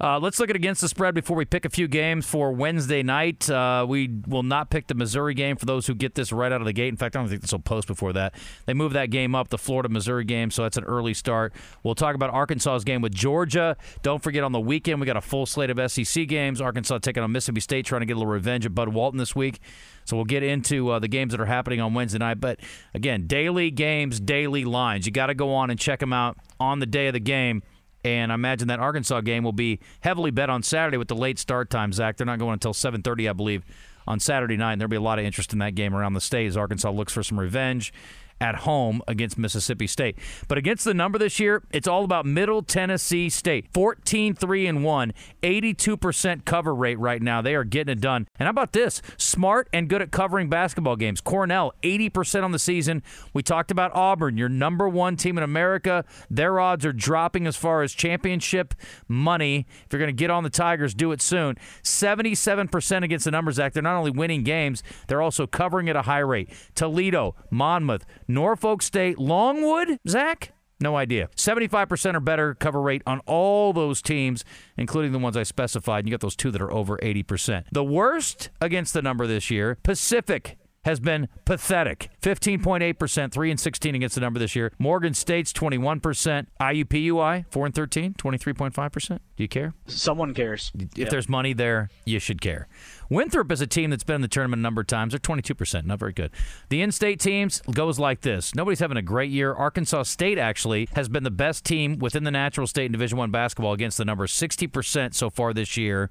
Uh, 0.00 0.18
let's 0.18 0.38
look 0.38 0.50
at 0.50 0.56
against 0.56 0.80
the 0.80 0.88
spread 0.88 1.14
before 1.14 1.36
we 1.36 1.44
pick 1.44 1.64
a 1.64 1.70
few 1.70 1.88
games 1.88 2.26
for 2.26 2.52
Wednesday 2.52 3.02
night. 3.02 3.48
Uh, 3.48 3.84
we 3.88 4.10
will 4.26 4.42
not 4.42 4.70
pick 4.70 4.86
the 4.86 4.94
Missouri 4.94 5.34
game 5.34 5.56
for 5.56 5.66
those 5.66 5.86
who 5.86 5.94
get 5.94 6.14
this 6.14 6.32
right 6.32 6.52
out 6.52 6.60
of 6.60 6.66
the 6.66 6.72
gate. 6.72 6.88
In 6.88 6.96
fact, 6.96 7.16
I 7.16 7.20
don't 7.20 7.28
think 7.28 7.42
this 7.42 7.52
will 7.52 7.58
post 7.60 7.88
before 7.88 8.12
that. 8.12 8.34
They 8.66 8.74
moved 8.74 8.94
that 8.94 9.10
game 9.10 9.34
up, 9.34 9.48
the 9.48 9.58
Florida 9.58 9.88
Missouri 9.88 10.24
game, 10.24 10.50
so 10.50 10.62
that's 10.62 10.76
an 10.76 10.84
early 10.84 11.14
start. 11.14 11.52
We'll 11.82 11.94
talk 11.94 12.14
about 12.14 12.30
Arkansas's 12.30 12.84
game 12.84 13.02
with 13.02 13.14
Georgia. 13.14 13.76
Don't 14.02 14.22
forget 14.22 14.43
on 14.44 14.52
the 14.52 14.60
weekend 14.60 15.00
we 15.00 15.06
got 15.06 15.16
a 15.16 15.20
full 15.20 15.46
slate 15.46 15.70
of 15.70 15.90
SEC 15.90 16.28
games. 16.28 16.60
Arkansas 16.60 16.98
taking 16.98 17.22
on 17.22 17.32
Mississippi 17.32 17.60
State, 17.60 17.86
trying 17.86 18.00
to 18.00 18.06
get 18.06 18.14
a 18.14 18.18
little 18.18 18.32
revenge 18.32 18.64
at 18.64 18.74
Bud 18.74 18.88
Walton 18.90 19.18
this 19.18 19.34
week. 19.34 19.60
So 20.04 20.16
we'll 20.16 20.24
get 20.24 20.42
into 20.42 20.90
uh, 20.90 20.98
the 20.98 21.08
games 21.08 21.32
that 21.32 21.40
are 21.40 21.46
happening 21.46 21.80
on 21.80 21.94
Wednesday 21.94 22.18
night. 22.18 22.40
But 22.40 22.60
again, 22.94 23.26
daily 23.26 23.70
games, 23.70 24.20
daily 24.20 24.64
lines. 24.64 25.06
You 25.06 25.12
got 25.12 25.26
to 25.26 25.34
go 25.34 25.54
on 25.54 25.70
and 25.70 25.78
check 25.78 26.00
them 26.00 26.12
out 26.12 26.36
on 26.60 26.78
the 26.78 26.86
day 26.86 27.06
of 27.08 27.14
the 27.14 27.20
game. 27.20 27.62
And 28.04 28.30
I 28.30 28.34
imagine 28.34 28.68
that 28.68 28.80
Arkansas 28.80 29.22
game 29.22 29.44
will 29.44 29.52
be 29.52 29.80
heavily 30.00 30.30
bet 30.30 30.50
on 30.50 30.62
Saturday 30.62 30.98
with 30.98 31.08
the 31.08 31.16
late 31.16 31.38
start 31.38 31.70
time. 31.70 31.92
Zach, 31.92 32.18
they're 32.18 32.26
not 32.26 32.38
going 32.38 32.52
until 32.52 32.74
7:30, 32.74 33.30
I 33.30 33.32
believe, 33.32 33.64
on 34.06 34.20
Saturday 34.20 34.58
night. 34.58 34.72
And 34.72 34.80
there'll 34.80 34.90
be 34.90 34.96
a 34.96 35.00
lot 35.00 35.18
of 35.18 35.24
interest 35.24 35.54
in 35.54 35.58
that 35.60 35.74
game 35.74 35.94
around 35.94 36.12
the 36.12 36.20
state 36.20 36.46
as 36.46 36.56
Arkansas 36.56 36.90
looks 36.90 37.14
for 37.14 37.22
some 37.22 37.40
revenge 37.40 37.92
at 38.40 38.56
home 38.56 39.02
against 39.08 39.38
Mississippi 39.38 39.86
State. 39.86 40.18
But 40.48 40.58
against 40.58 40.84
the 40.84 40.94
number 40.94 41.18
this 41.18 41.38
year, 41.40 41.62
it's 41.72 41.88
all 41.88 42.04
about 42.04 42.26
Middle 42.26 42.62
Tennessee 42.62 43.28
State. 43.28 43.66
14 43.72 44.34
3 44.34 44.66
and 44.66 44.84
1, 44.84 45.12
82% 45.42 46.44
cover 46.44 46.74
rate 46.74 46.98
right 46.98 47.22
now. 47.22 47.40
They 47.40 47.54
are 47.54 47.64
getting 47.64 47.92
it 47.92 48.00
done. 48.00 48.26
And 48.38 48.46
how 48.46 48.50
about 48.50 48.72
this? 48.72 49.00
Smart 49.16 49.68
and 49.72 49.88
good 49.88 50.02
at 50.02 50.10
covering 50.10 50.48
basketball 50.48 50.96
games. 50.96 51.20
Cornell, 51.20 51.72
80% 51.82 52.44
on 52.44 52.52
the 52.52 52.58
season. 52.58 53.02
We 53.32 53.42
talked 53.42 53.70
about 53.70 53.94
Auburn, 53.94 54.36
your 54.36 54.48
number 54.48 54.88
one 54.88 55.16
team 55.16 55.38
in 55.38 55.44
America. 55.44 56.04
Their 56.30 56.60
odds 56.60 56.84
are 56.84 56.92
dropping 56.92 57.46
as 57.46 57.56
far 57.56 57.82
as 57.82 57.92
championship 57.92 58.74
money. 59.08 59.66
If 59.84 59.92
you're 59.92 60.00
going 60.00 60.08
to 60.08 60.12
get 60.12 60.30
on 60.30 60.44
the 60.44 60.50
Tigers, 60.50 60.94
do 60.94 61.12
it 61.12 61.22
soon. 61.22 61.56
77% 61.82 63.02
against 63.02 63.24
the 63.24 63.30
numbers 63.30 63.58
act. 63.58 63.74
They're 63.74 63.82
not 63.82 63.96
only 63.96 64.10
winning 64.10 64.42
games, 64.42 64.82
they're 65.08 65.22
also 65.22 65.46
covering 65.46 65.88
at 65.88 65.96
a 65.96 66.02
high 66.02 66.18
rate. 66.18 66.50
Toledo, 66.74 67.34
Monmouth, 67.50 68.04
Norfolk 68.28 68.82
State, 68.82 69.18
Longwood, 69.18 69.98
Zach? 70.08 70.52
No 70.80 70.96
idea. 70.96 71.28
75% 71.36 72.14
or 72.14 72.20
better 72.20 72.54
cover 72.54 72.82
rate 72.82 73.02
on 73.06 73.20
all 73.20 73.72
those 73.72 74.02
teams, 74.02 74.44
including 74.76 75.12
the 75.12 75.18
ones 75.18 75.36
I 75.36 75.44
specified. 75.44 76.00
And 76.00 76.08
you 76.08 76.12
got 76.12 76.20
those 76.20 76.36
two 76.36 76.50
that 76.50 76.60
are 76.60 76.72
over 76.72 76.98
80%. 76.98 77.64
The 77.72 77.84
worst 77.84 78.50
against 78.60 78.92
the 78.92 79.02
number 79.02 79.26
this 79.26 79.50
year, 79.50 79.78
Pacific 79.82 80.58
has 80.84 81.00
been 81.00 81.28
pathetic. 81.44 82.10
15.8%, 82.22 83.32
3 83.32 83.50
and 83.50 83.60
16 83.60 83.94
against 83.94 84.14
the 84.14 84.20
number 84.20 84.38
this 84.38 84.54
year. 84.54 84.72
Morgan 84.78 85.14
State's 85.14 85.52
21%. 85.52 86.46
IUPUI, 86.60 87.44
4 87.50 87.66
and 87.66 87.74
13, 87.74 88.14
23.5%. 88.14 89.08
Do 89.08 89.42
you 89.42 89.48
care? 89.48 89.74
Someone 89.86 90.34
cares. 90.34 90.70
If 90.74 90.96
Yep. 90.98 91.10
there's 91.10 91.28
money 91.28 91.52
there, 91.52 91.88
you 92.04 92.18
should 92.18 92.40
care. 92.40 92.68
Winthrop 93.10 93.50
is 93.52 93.60
a 93.60 93.66
team 93.66 93.90
that's 93.90 94.04
been 94.04 94.16
in 94.16 94.20
the 94.22 94.28
tournament 94.28 94.60
a 94.60 94.62
number 94.62 94.80
of 94.80 94.86
times. 94.86 95.12
They're 95.12 95.18
22%, 95.18 95.84
not 95.86 95.98
very 95.98 96.12
good. 96.12 96.30
The 96.68 96.82
in 96.82 96.90
state 96.92 97.20
teams 97.20 97.60
goes 97.72 97.98
like 97.98 98.22
this 98.22 98.54
nobody's 98.54 98.80
having 98.80 98.96
a 98.96 99.02
great 99.02 99.30
year. 99.30 99.52
Arkansas 99.52 100.04
State 100.04 100.38
actually 100.38 100.88
has 100.94 101.08
been 101.08 101.22
the 101.24 101.30
best 101.30 101.64
team 101.64 101.98
within 101.98 102.24
the 102.24 102.30
natural 102.30 102.66
state 102.66 102.86
in 102.86 102.92
Division 102.92 103.18
One 103.18 103.30
basketball 103.30 103.72
against 103.72 103.98
the 103.98 104.04
number 104.04 104.26
60% 104.26 105.14
so 105.14 105.30
far 105.30 105.52
this 105.52 105.76
year 105.76 106.10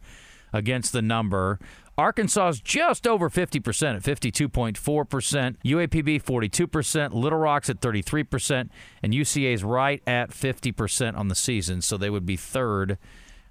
against 0.51 0.93
the 0.93 1.01
number. 1.01 1.59
Arkansas 1.97 2.47
is 2.49 2.62
just 2.62 3.06
over 3.06 3.29
50% 3.29 3.95
at 3.95 4.01
52.4%. 4.01 5.56
UAPB 5.63 6.23
42%. 6.23 7.13
Little 7.13 7.38
Rock's 7.38 7.69
at 7.69 7.82
33%. 7.82 8.69
And 9.03 9.13
UCA's 9.13 9.63
right 9.63 10.01
at 10.08 10.32
50% 10.32 11.17
on 11.17 11.27
the 11.27 11.36
season. 11.36 11.82
So 11.82 11.97
they 11.97 12.10
would 12.10 12.25
be 12.25 12.36
third 12.36 12.97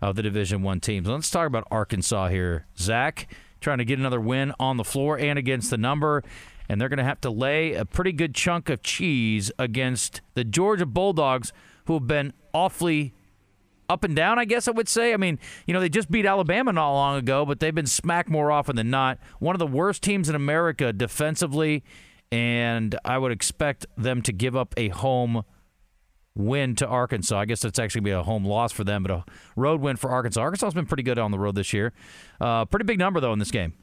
of 0.00 0.16
the 0.16 0.22
Division 0.22 0.62
One 0.62 0.80
teams. 0.80 1.06
Let's 1.06 1.30
talk 1.30 1.46
about 1.46 1.68
Arkansas 1.70 2.28
here. 2.28 2.66
Zach 2.76 3.32
trying 3.60 3.78
to 3.78 3.84
get 3.84 4.00
another 4.00 4.20
win 4.20 4.52
on 4.58 4.76
the 4.76 4.84
floor 4.84 5.16
and 5.16 5.38
against 5.38 5.70
the 5.70 5.78
number. 5.78 6.24
And 6.68 6.80
they're 6.80 6.88
going 6.88 6.98
to 6.98 7.04
have 7.04 7.20
to 7.20 7.30
lay 7.30 7.74
a 7.74 7.84
pretty 7.84 8.12
good 8.12 8.34
chunk 8.34 8.68
of 8.68 8.82
cheese 8.82 9.52
against 9.58 10.20
the 10.34 10.42
Georgia 10.42 10.86
Bulldogs, 10.86 11.52
who 11.84 11.94
have 11.94 12.08
been 12.08 12.32
awfully 12.52 13.14
up 13.88 14.04
and 14.04 14.16
down, 14.16 14.38
I 14.38 14.44
guess 14.44 14.68
I 14.68 14.70
would 14.70 14.88
say. 14.88 15.12
I 15.12 15.16
mean, 15.16 15.38
you 15.66 15.74
know, 15.74 15.80
they 15.80 15.88
just 15.88 16.10
beat 16.10 16.26
Alabama 16.26 16.72
not 16.72 16.92
long 16.92 17.18
ago, 17.18 17.44
but 17.44 17.60
they've 17.60 17.74
been 17.74 17.86
smacked 17.86 18.28
more 18.28 18.50
often 18.50 18.76
than 18.76 18.90
not. 18.90 19.18
One 19.38 19.54
of 19.54 19.58
the 19.58 19.66
worst 19.66 20.02
teams 20.02 20.28
in 20.28 20.34
America 20.34 20.92
defensively, 20.92 21.84
and 22.30 22.98
I 23.04 23.18
would 23.18 23.32
expect 23.32 23.86
them 23.96 24.22
to 24.22 24.32
give 24.32 24.56
up 24.56 24.74
a 24.76 24.88
home 24.88 25.44
win 26.34 26.74
to 26.76 26.86
Arkansas. 26.86 27.38
I 27.38 27.44
guess 27.44 27.60
that's 27.60 27.78
actually 27.78 28.02
be 28.02 28.10
a 28.10 28.22
home 28.22 28.44
loss 28.44 28.72
for 28.72 28.84
them, 28.84 29.02
but 29.02 29.12
a 29.12 29.24
road 29.56 29.80
win 29.80 29.96
for 29.96 30.10
Arkansas. 30.10 30.40
Arkansas 30.40 30.66
has 30.66 30.74
been 30.74 30.86
pretty 30.86 31.02
good 31.02 31.18
on 31.18 31.30
the 31.30 31.38
road 31.38 31.54
this 31.54 31.72
year. 31.72 31.92
Uh, 32.40 32.64
pretty 32.64 32.84
big 32.84 32.98
number 32.98 33.20
though 33.20 33.32
in 33.32 33.38
this 33.38 33.50
game. 33.50 33.74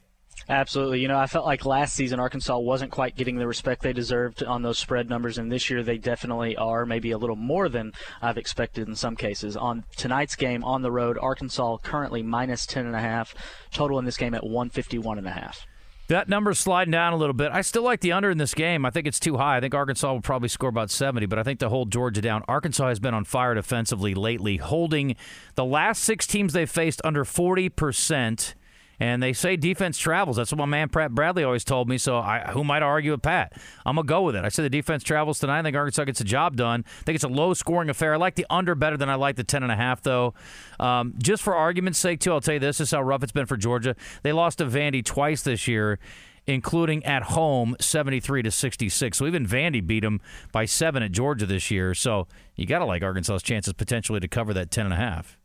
Absolutely. 0.47 1.01
You 1.01 1.07
know, 1.07 1.17
I 1.17 1.27
felt 1.27 1.45
like 1.45 1.65
last 1.65 1.95
season 1.95 2.19
Arkansas 2.19 2.57
wasn't 2.57 2.91
quite 2.91 3.15
getting 3.15 3.37
the 3.37 3.47
respect 3.47 3.81
they 3.81 3.93
deserved 3.93 4.43
on 4.43 4.61
those 4.61 4.77
spread 4.77 5.09
numbers, 5.09 5.37
and 5.37 5.51
this 5.51 5.69
year 5.69 5.83
they 5.83 5.97
definitely 5.97 6.55
are, 6.55 6.85
maybe 6.85 7.11
a 7.11 7.17
little 7.17 7.35
more 7.35 7.69
than 7.69 7.93
I've 8.21 8.37
expected 8.37 8.87
in 8.87 8.95
some 8.95 9.15
cases. 9.15 9.57
On 9.57 9.83
tonight's 9.97 10.35
game 10.35 10.63
on 10.63 10.81
the 10.81 10.91
road, 10.91 11.17
Arkansas 11.21 11.77
currently 11.83 12.23
minus 12.23 12.65
10.5, 12.65 13.33
total 13.71 13.99
in 13.99 14.05
this 14.05 14.17
game 14.17 14.33
at 14.33 14.43
151.5. 14.43 15.65
That 16.09 16.27
number's 16.27 16.57
sliding 16.57 16.91
down 16.91 17.13
a 17.13 17.17
little 17.17 17.35
bit. 17.35 17.51
I 17.51 17.61
still 17.61 17.83
like 17.83 18.01
the 18.01 18.13
under 18.13 18.31
in 18.31 18.39
this 18.39 18.55
game. 18.55 18.83
I 18.83 18.89
think 18.89 19.05
it's 19.05 19.19
too 19.19 19.37
high. 19.37 19.57
I 19.57 19.59
think 19.59 19.75
Arkansas 19.75 20.11
will 20.11 20.21
probably 20.21 20.49
score 20.49 20.69
about 20.69 20.89
70, 20.89 21.27
but 21.27 21.37
I 21.37 21.43
think 21.43 21.59
to 21.59 21.69
hold 21.69 21.91
Georgia 21.91 22.19
down, 22.19 22.43
Arkansas 22.47 22.87
has 22.87 22.99
been 22.99 23.13
on 23.13 23.25
fire 23.25 23.53
defensively 23.53 24.15
lately, 24.15 24.57
holding 24.57 25.15
the 25.53 25.63
last 25.63 26.03
six 26.03 26.25
teams 26.25 26.53
they've 26.53 26.69
faced 26.69 26.99
under 27.03 27.23
40%. 27.23 28.55
And 28.99 29.23
they 29.23 29.33
say 29.33 29.55
defense 29.55 29.97
travels. 29.97 30.37
That's 30.37 30.51
what 30.51 30.57
my 30.57 30.65
man 30.65 30.89
Pat 30.89 31.13
Bradley 31.13 31.43
always 31.43 31.63
told 31.63 31.87
me. 31.87 31.97
So 31.97 32.17
I, 32.17 32.51
who 32.51 32.63
might 32.63 32.83
argue 32.83 33.11
with 33.11 33.21
Pat? 33.21 33.53
I'm 33.85 33.95
gonna 33.95 34.05
go 34.05 34.23
with 34.23 34.35
it. 34.35 34.43
I 34.43 34.49
said 34.49 34.65
the 34.65 34.69
defense 34.69 35.03
travels 35.03 35.39
tonight. 35.39 35.59
I 35.59 35.63
think 35.63 35.75
Arkansas 35.75 36.03
gets 36.03 36.19
the 36.19 36.25
job 36.25 36.55
done. 36.55 36.83
I 36.85 37.03
think 37.03 37.15
it's 37.15 37.23
a 37.23 37.29
low 37.29 37.53
scoring 37.53 37.89
affair. 37.89 38.13
I 38.13 38.17
like 38.17 38.35
the 38.35 38.45
under 38.49 38.75
better 38.75 38.97
than 38.97 39.09
I 39.09 39.15
like 39.15 39.35
the 39.35 39.43
ten 39.43 39.63
and 39.63 39.71
a 39.71 39.75
half 39.75 40.01
though. 40.01 40.33
Um, 40.79 41.13
just 41.17 41.43
for 41.43 41.55
argument's 41.55 41.99
sake, 41.99 42.19
too, 42.19 42.31
I'll 42.31 42.41
tell 42.41 42.55
you 42.55 42.59
this: 42.59 42.79
this 42.79 42.89
is 42.89 42.91
how 42.91 43.01
rough 43.01 43.23
it's 43.23 43.31
been 43.31 43.45
for 43.45 43.57
Georgia. 43.57 43.95
They 44.23 44.33
lost 44.33 44.57
to 44.57 44.65
Vandy 44.65 45.03
twice 45.03 45.41
this 45.43 45.67
year 45.67 45.99
including 46.47 47.05
at 47.05 47.23
home 47.23 47.75
73 47.79 48.41
to 48.41 48.51
66. 48.51 49.17
So 49.17 49.27
even 49.27 49.45
Vandy 49.45 49.85
beat 49.85 50.01
them 50.01 50.19
by 50.51 50.65
seven 50.65 51.03
at 51.03 51.11
Georgia 51.11 51.45
this 51.45 51.69
year. 51.69 51.93
So 51.93 52.27
you 52.55 52.65
got 52.65 52.79
to 52.79 52.85
like 52.85 53.03
Arkansas's 53.03 53.43
chances 53.43 53.73
potentially 53.73 54.19
to 54.19 54.27
cover 54.27 54.53
that 54.55 54.71
10 54.71 54.85
and 54.85 54.93
a 54.93 54.97
half. 54.97 55.38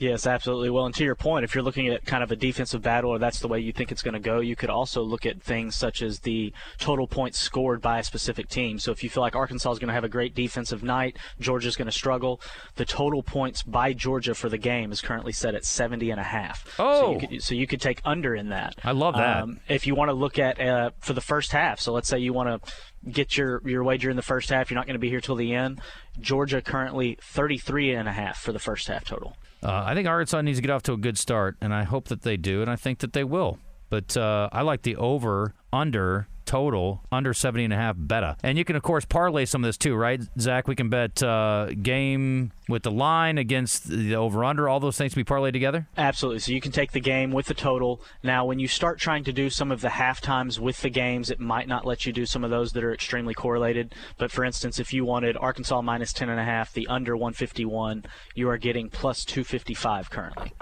Yes, 0.00 0.26
absolutely. 0.26 0.70
Well, 0.70 0.86
and 0.86 0.94
to 0.94 1.04
your 1.04 1.14
point, 1.14 1.44
if 1.44 1.54
you're 1.54 1.62
looking 1.62 1.88
at 1.88 2.06
kind 2.06 2.22
of 2.22 2.32
a 2.32 2.36
defensive 2.36 2.80
battle 2.80 3.10
or 3.10 3.18
that's 3.18 3.38
the 3.38 3.48
way 3.48 3.60
you 3.60 3.70
think 3.70 3.92
it's 3.92 4.00
going 4.00 4.14
to 4.14 4.18
go, 4.18 4.40
you 4.40 4.56
could 4.56 4.70
also 4.70 5.02
look 5.02 5.26
at 5.26 5.42
things 5.42 5.76
such 5.76 6.00
as 6.00 6.20
the 6.20 6.54
total 6.78 7.06
points 7.06 7.38
scored 7.38 7.82
by 7.82 7.98
a 7.98 8.02
specific 8.02 8.48
team. 8.48 8.78
So 8.78 8.92
if 8.92 9.04
you 9.04 9.10
feel 9.10 9.22
like 9.22 9.36
Arkansas 9.36 9.72
is 9.72 9.78
going 9.78 9.88
to 9.88 9.94
have 9.94 10.02
a 10.02 10.08
great 10.08 10.34
defensive 10.34 10.82
night, 10.82 11.18
Georgia's 11.38 11.76
going 11.76 11.84
to 11.84 11.92
struggle, 11.92 12.40
the 12.76 12.86
total 12.86 13.22
points 13.22 13.62
by 13.62 13.92
Georgia 13.92 14.34
for 14.34 14.48
the 14.48 14.56
game 14.56 14.90
is 14.90 15.02
currently 15.02 15.32
set 15.32 15.54
at 15.54 15.66
70 15.66 16.10
and 16.10 16.18
a 16.18 16.24
half. 16.24 16.64
Oh. 16.78 17.00
So 17.00 17.12
you 17.12 17.18
could, 17.28 17.42
so 17.42 17.54
you 17.54 17.66
could 17.66 17.82
take 17.82 18.00
under 18.02 18.34
in 18.34 18.48
that. 18.48 18.76
I 18.82 18.92
love 18.92 19.16
that. 19.16 19.42
Um, 19.42 19.60
if 19.68 19.86
you 19.86 19.94
want 19.94 20.08
to 20.08 20.14
look 20.14 20.38
at 20.38 20.58
uh, 20.58 20.92
for 21.00 21.12
the 21.12 21.20
first 21.20 21.52
half, 21.52 21.78
so 21.78 21.92
let's 21.92 22.08
say 22.08 22.18
you 22.18 22.32
want 22.32 22.64
to 22.64 23.10
get 23.10 23.36
your, 23.36 23.60
your 23.68 23.84
wager 23.84 24.08
in 24.08 24.16
the 24.16 24.22
first 24.22 24.48
half, 24.48 24.70
you're 24.70 24.76
not 24.76 24.86
going 24.86 24.94
to 24.94 24.98
be 24.98 25.10
here 25.10 25.20
till 25.20 25.36
the 25.36 25.52
end. 25.52 25.82
Georgia 26.18 26.62
currently 26.62 27.18
33 27.20 27.92
and 27.92 28.08
a 28.08 28.12
half 28.12 28.40
for 28.40 28.52
the 28.52 28.58
first 28.58 28.88
half 28.88 29.04
total. 29.04 29.36
Uh, 29.62 29.84
I 29.86 29.94
think 29.94 30.08
Arkansas 30.08 30.40
needs 30.40 30.58
to 30.58 30.62
get 30.62 30.70
off 30.70 30.82
to 30.84 30.92
a 30.94 30.96
good 30.96 31.18
start, 31.18 31.56
and 31.60 31.74
I 31.74 31.84
hope 31.84 32.08
that 32.08 32.22
they 32.22 32.36
do, 32.36 32.62
and 32.62 32.70
I 32.70 32.76
think 32.76 33.00
that 33.00 33.12
they 33.12 33.24
will. 33.24 33.58
But 33.90 34.16
uh, 34.16 34.48
I 34.52 34.62
like 34.62 34.82
the 34.82 34.96
over 34.96 35.54
under 35.72 36.28
total 36.46 37.00
under 37.12 37.32
70 37.32 37.62
and 37.62 37.72
a 37.72 37.76
half 37.76 37.94
beta. 37.96 38.36
And 38.42 38.58
you 38.58 38.64
can 38.64 38.74
of 38.74 38.82
course 38.82 39.04
parlay 39.04 39.44
some 39.44 39.62
of 39.62 39.68
this 39.68 39.76
too, 39.76 39.94
right? 39.94 40.20
Zach, 40.40 40.66
we 40.66 40.74
can 40.74 40.88
bet 40.88 41.22
uh, 41.22 41.66
game 41.80 42.50
with 42.68 42.82
the 42.82 42.90
line 42.90 43.38
against 43.38 43.88
the 43.88 44.16
over 44.16 44.42
under, 44.44 44.68
all 44.68 44.80
those 44.80 44.98
things 44.98 45.14
can 45.14 45.20
be 45.22 45.24
parlayed 45.24 45.52
together? 45.52 45.86
Absolutely. 45.96 46.40
So 46.40 46.50
you 46.50 46.60
can 46.60 46.72
take 46.72 46.90
the 46.90 46.98
game 47.00 47.30
with 47.30 47.46
the 47.46 47.54
total. 47.54 48.02
Now 48.24 48.44
when 48.46 48.58
you 48.58 48.66
start 48.66 48.98
trying 48.98 49.22
to 49.24 49.32
do 49.32 49.48
some 49.48 49.70
of 49.70 49.80
the 49.80 49.90
half 49.90 50.20
times 50.20 50.58
with 50.58 50.80
the 50.82 50.90
games, 50.90 51.30
it 51.30 51.38
might 51.38 51.68
not 51.68 51.86
let 51.86 52.04
you 52.04 52.12
do 52.12 52.26
some 52.26 52.42
of 52.42 52.50
those 52.50 52.72
that 52.72 52.82
are 52.82 52.92
extremely 52.92 53.34
correlated. 53.34 53.94
But 54.18 54.32
for 54.32 54.44
instance, 54.44 54.80
if 54.80 54.92
you 54.92 55.04
wanted 55.04 55.36
Arkansas 55.36 55.82
minus 55.82 56.12
10 56.12 56.30
and 56.30 56.40
a 56.40 56.44
half, 56.44 56.72
the 56.72 56.88
under 56.88 57.16
151, 57.16 58.06
you 58.34 58.48
are 58.48 58.58
getting 58.58 58.88
plus 58.90 59.24
255 59.24 60.10
currently. 60.10 60.52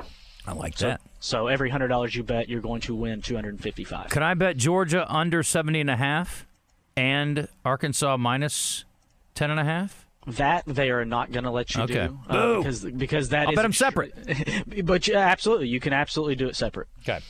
I 0.46 0.52
like 0.52 0.76
So, 0.76 0.88
that. 0.88 1.00
So 1.20 1.46
every 1.48 1.70
hundred 1.70 1.88
dollars 1.88 2.14
you 2.14 2.22
bet, 2.22 2.48
you're 2.48 2.60
going 2.60 2.80
to 2.82 2.94
win 2.94 3.20
255. 3.22 4.10
Can 4.10 4.22
I 4.22 4.34
bet 4.34 4.56
Georgia 4.56 5.06
under 5.12 5.42
70 5.42 5.80
and 5.80 5.90
a 5.90 5.96
half 5.96 6.46
and 6.96 7.48
Arkansas 7.64 8.16
minus 8.16 8.84
10 9.34 9.50
and 9.50 9.60
a 9.60 9.64
half? 9.64 10.06
That 10.26 10.64
they 10.66 10.90
are 10.90 11.04
not 11.06 11.32
going 11.32 11.44
to 11.44 11.50
let 11.50 11.74
you 11.74 11.82
Okay. 11.82 12.08
do 12.08 12.18
uh, 12.28 12.58
because 12.58 12.84
because 12.84 13.28
that 13.30 13.46
I'll 13.46 13.52
is 13.52 13.56
bet 13.56 13.64
'em 13.64 13.72
extre- 13.72 14.84
but 14.86 15.08
yeah, 15.08 15.18
absolutely, 15.20 15.68
you 15.68 15.80
can 15.80 15.92
absolutely 15.94 16.36
do 16.36 16.48
it 16.48 16.56
separate. 16.56 16.88
Okay. 17.00 17.14
All 17.14 17.20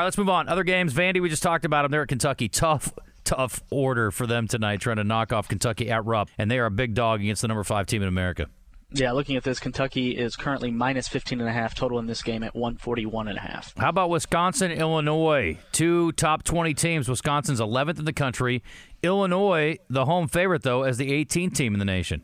right, 0.00 0.04
let's 0.04 0.16
move 0.18 0.28
on. 0.28 0.48
Other 0.48 0.62
games. 0.62 0.92
Vandy, 0.94 1.20
we 1.20 1.28
just 1.28 1.42
talked 1.42 1.64
about 1.64 1.82
them. 1.82 1.90
They're 1.90 2.02
at 2.02 2.08
Kentucky. 2.08 2.48
Tough, 2.48 2.92
tough 3.24 3.62
order 3.70 4.10
for 4.12 4.26
them 4.28 4.46
tonight, 4.46 4.80
trying 4.80 4.96
to 4.98 5.04
knock 5.04 5.32
off 5.32 5.48
Kentucky 5.48 5.90
at 5.90 6.04
Rupp. 6.04 6.28
And 6.38 6.48
they 6.50 6.58
are 6.58 6.66
a 6.66 6.70
big 6.70 6.94
dog 6.94 7.20
against 7.20 7.42
the 7.42 7.48
number 7.48 7.64
five 7.64 7.86
team 7.86 8.02
in 8.02 8.08
America. 8.08 8.46
Yeah, 8.92 9.12
looking 9.12 9.36
at 9.36 9.42
this, 9.42 9.58
Kentucky 9.58 10.16
is 10.16 10.36
currently 10.36 10.70
minus 10.70 11.08
15 11.08 11.40
and 11.40 11.48
a 11.48 11.52
half 11.52 11.74
total 11.74 11.98
in 11.98 12.06
this 12.06 12.22
game 12.22 12.42
at 12.42 12.54
141 12.54 13.28
and 13.28 13.36
a 13.36 13.40
half. 13.40 13.74
How 13.76 13.88
about 13.88 14.10
Wisconsin, 14.10 14.70
Illinois? 14.70 15.58
Two 15.72 16.12
top 16.12 16.44
20 16.44 16.72
teams. 16.74 17.08
Wisconsin's 17.08 17.60
11th 17.60 17.98
in 17.98 18.04
the 18.04 18.12
country. 18.12 18.62
Illinois, 19.02 19.76
the 19.90 20.04
home 20.04 20.28
favorite, 20.28 20.62
though, 20.62 20.84
as 20.84 20.98
the 20.98 21.10
18th 21.10 21.54
team 21.54 21.74
in 21.74 21.78
the 21.78 21.84
nation. 21.84 22.22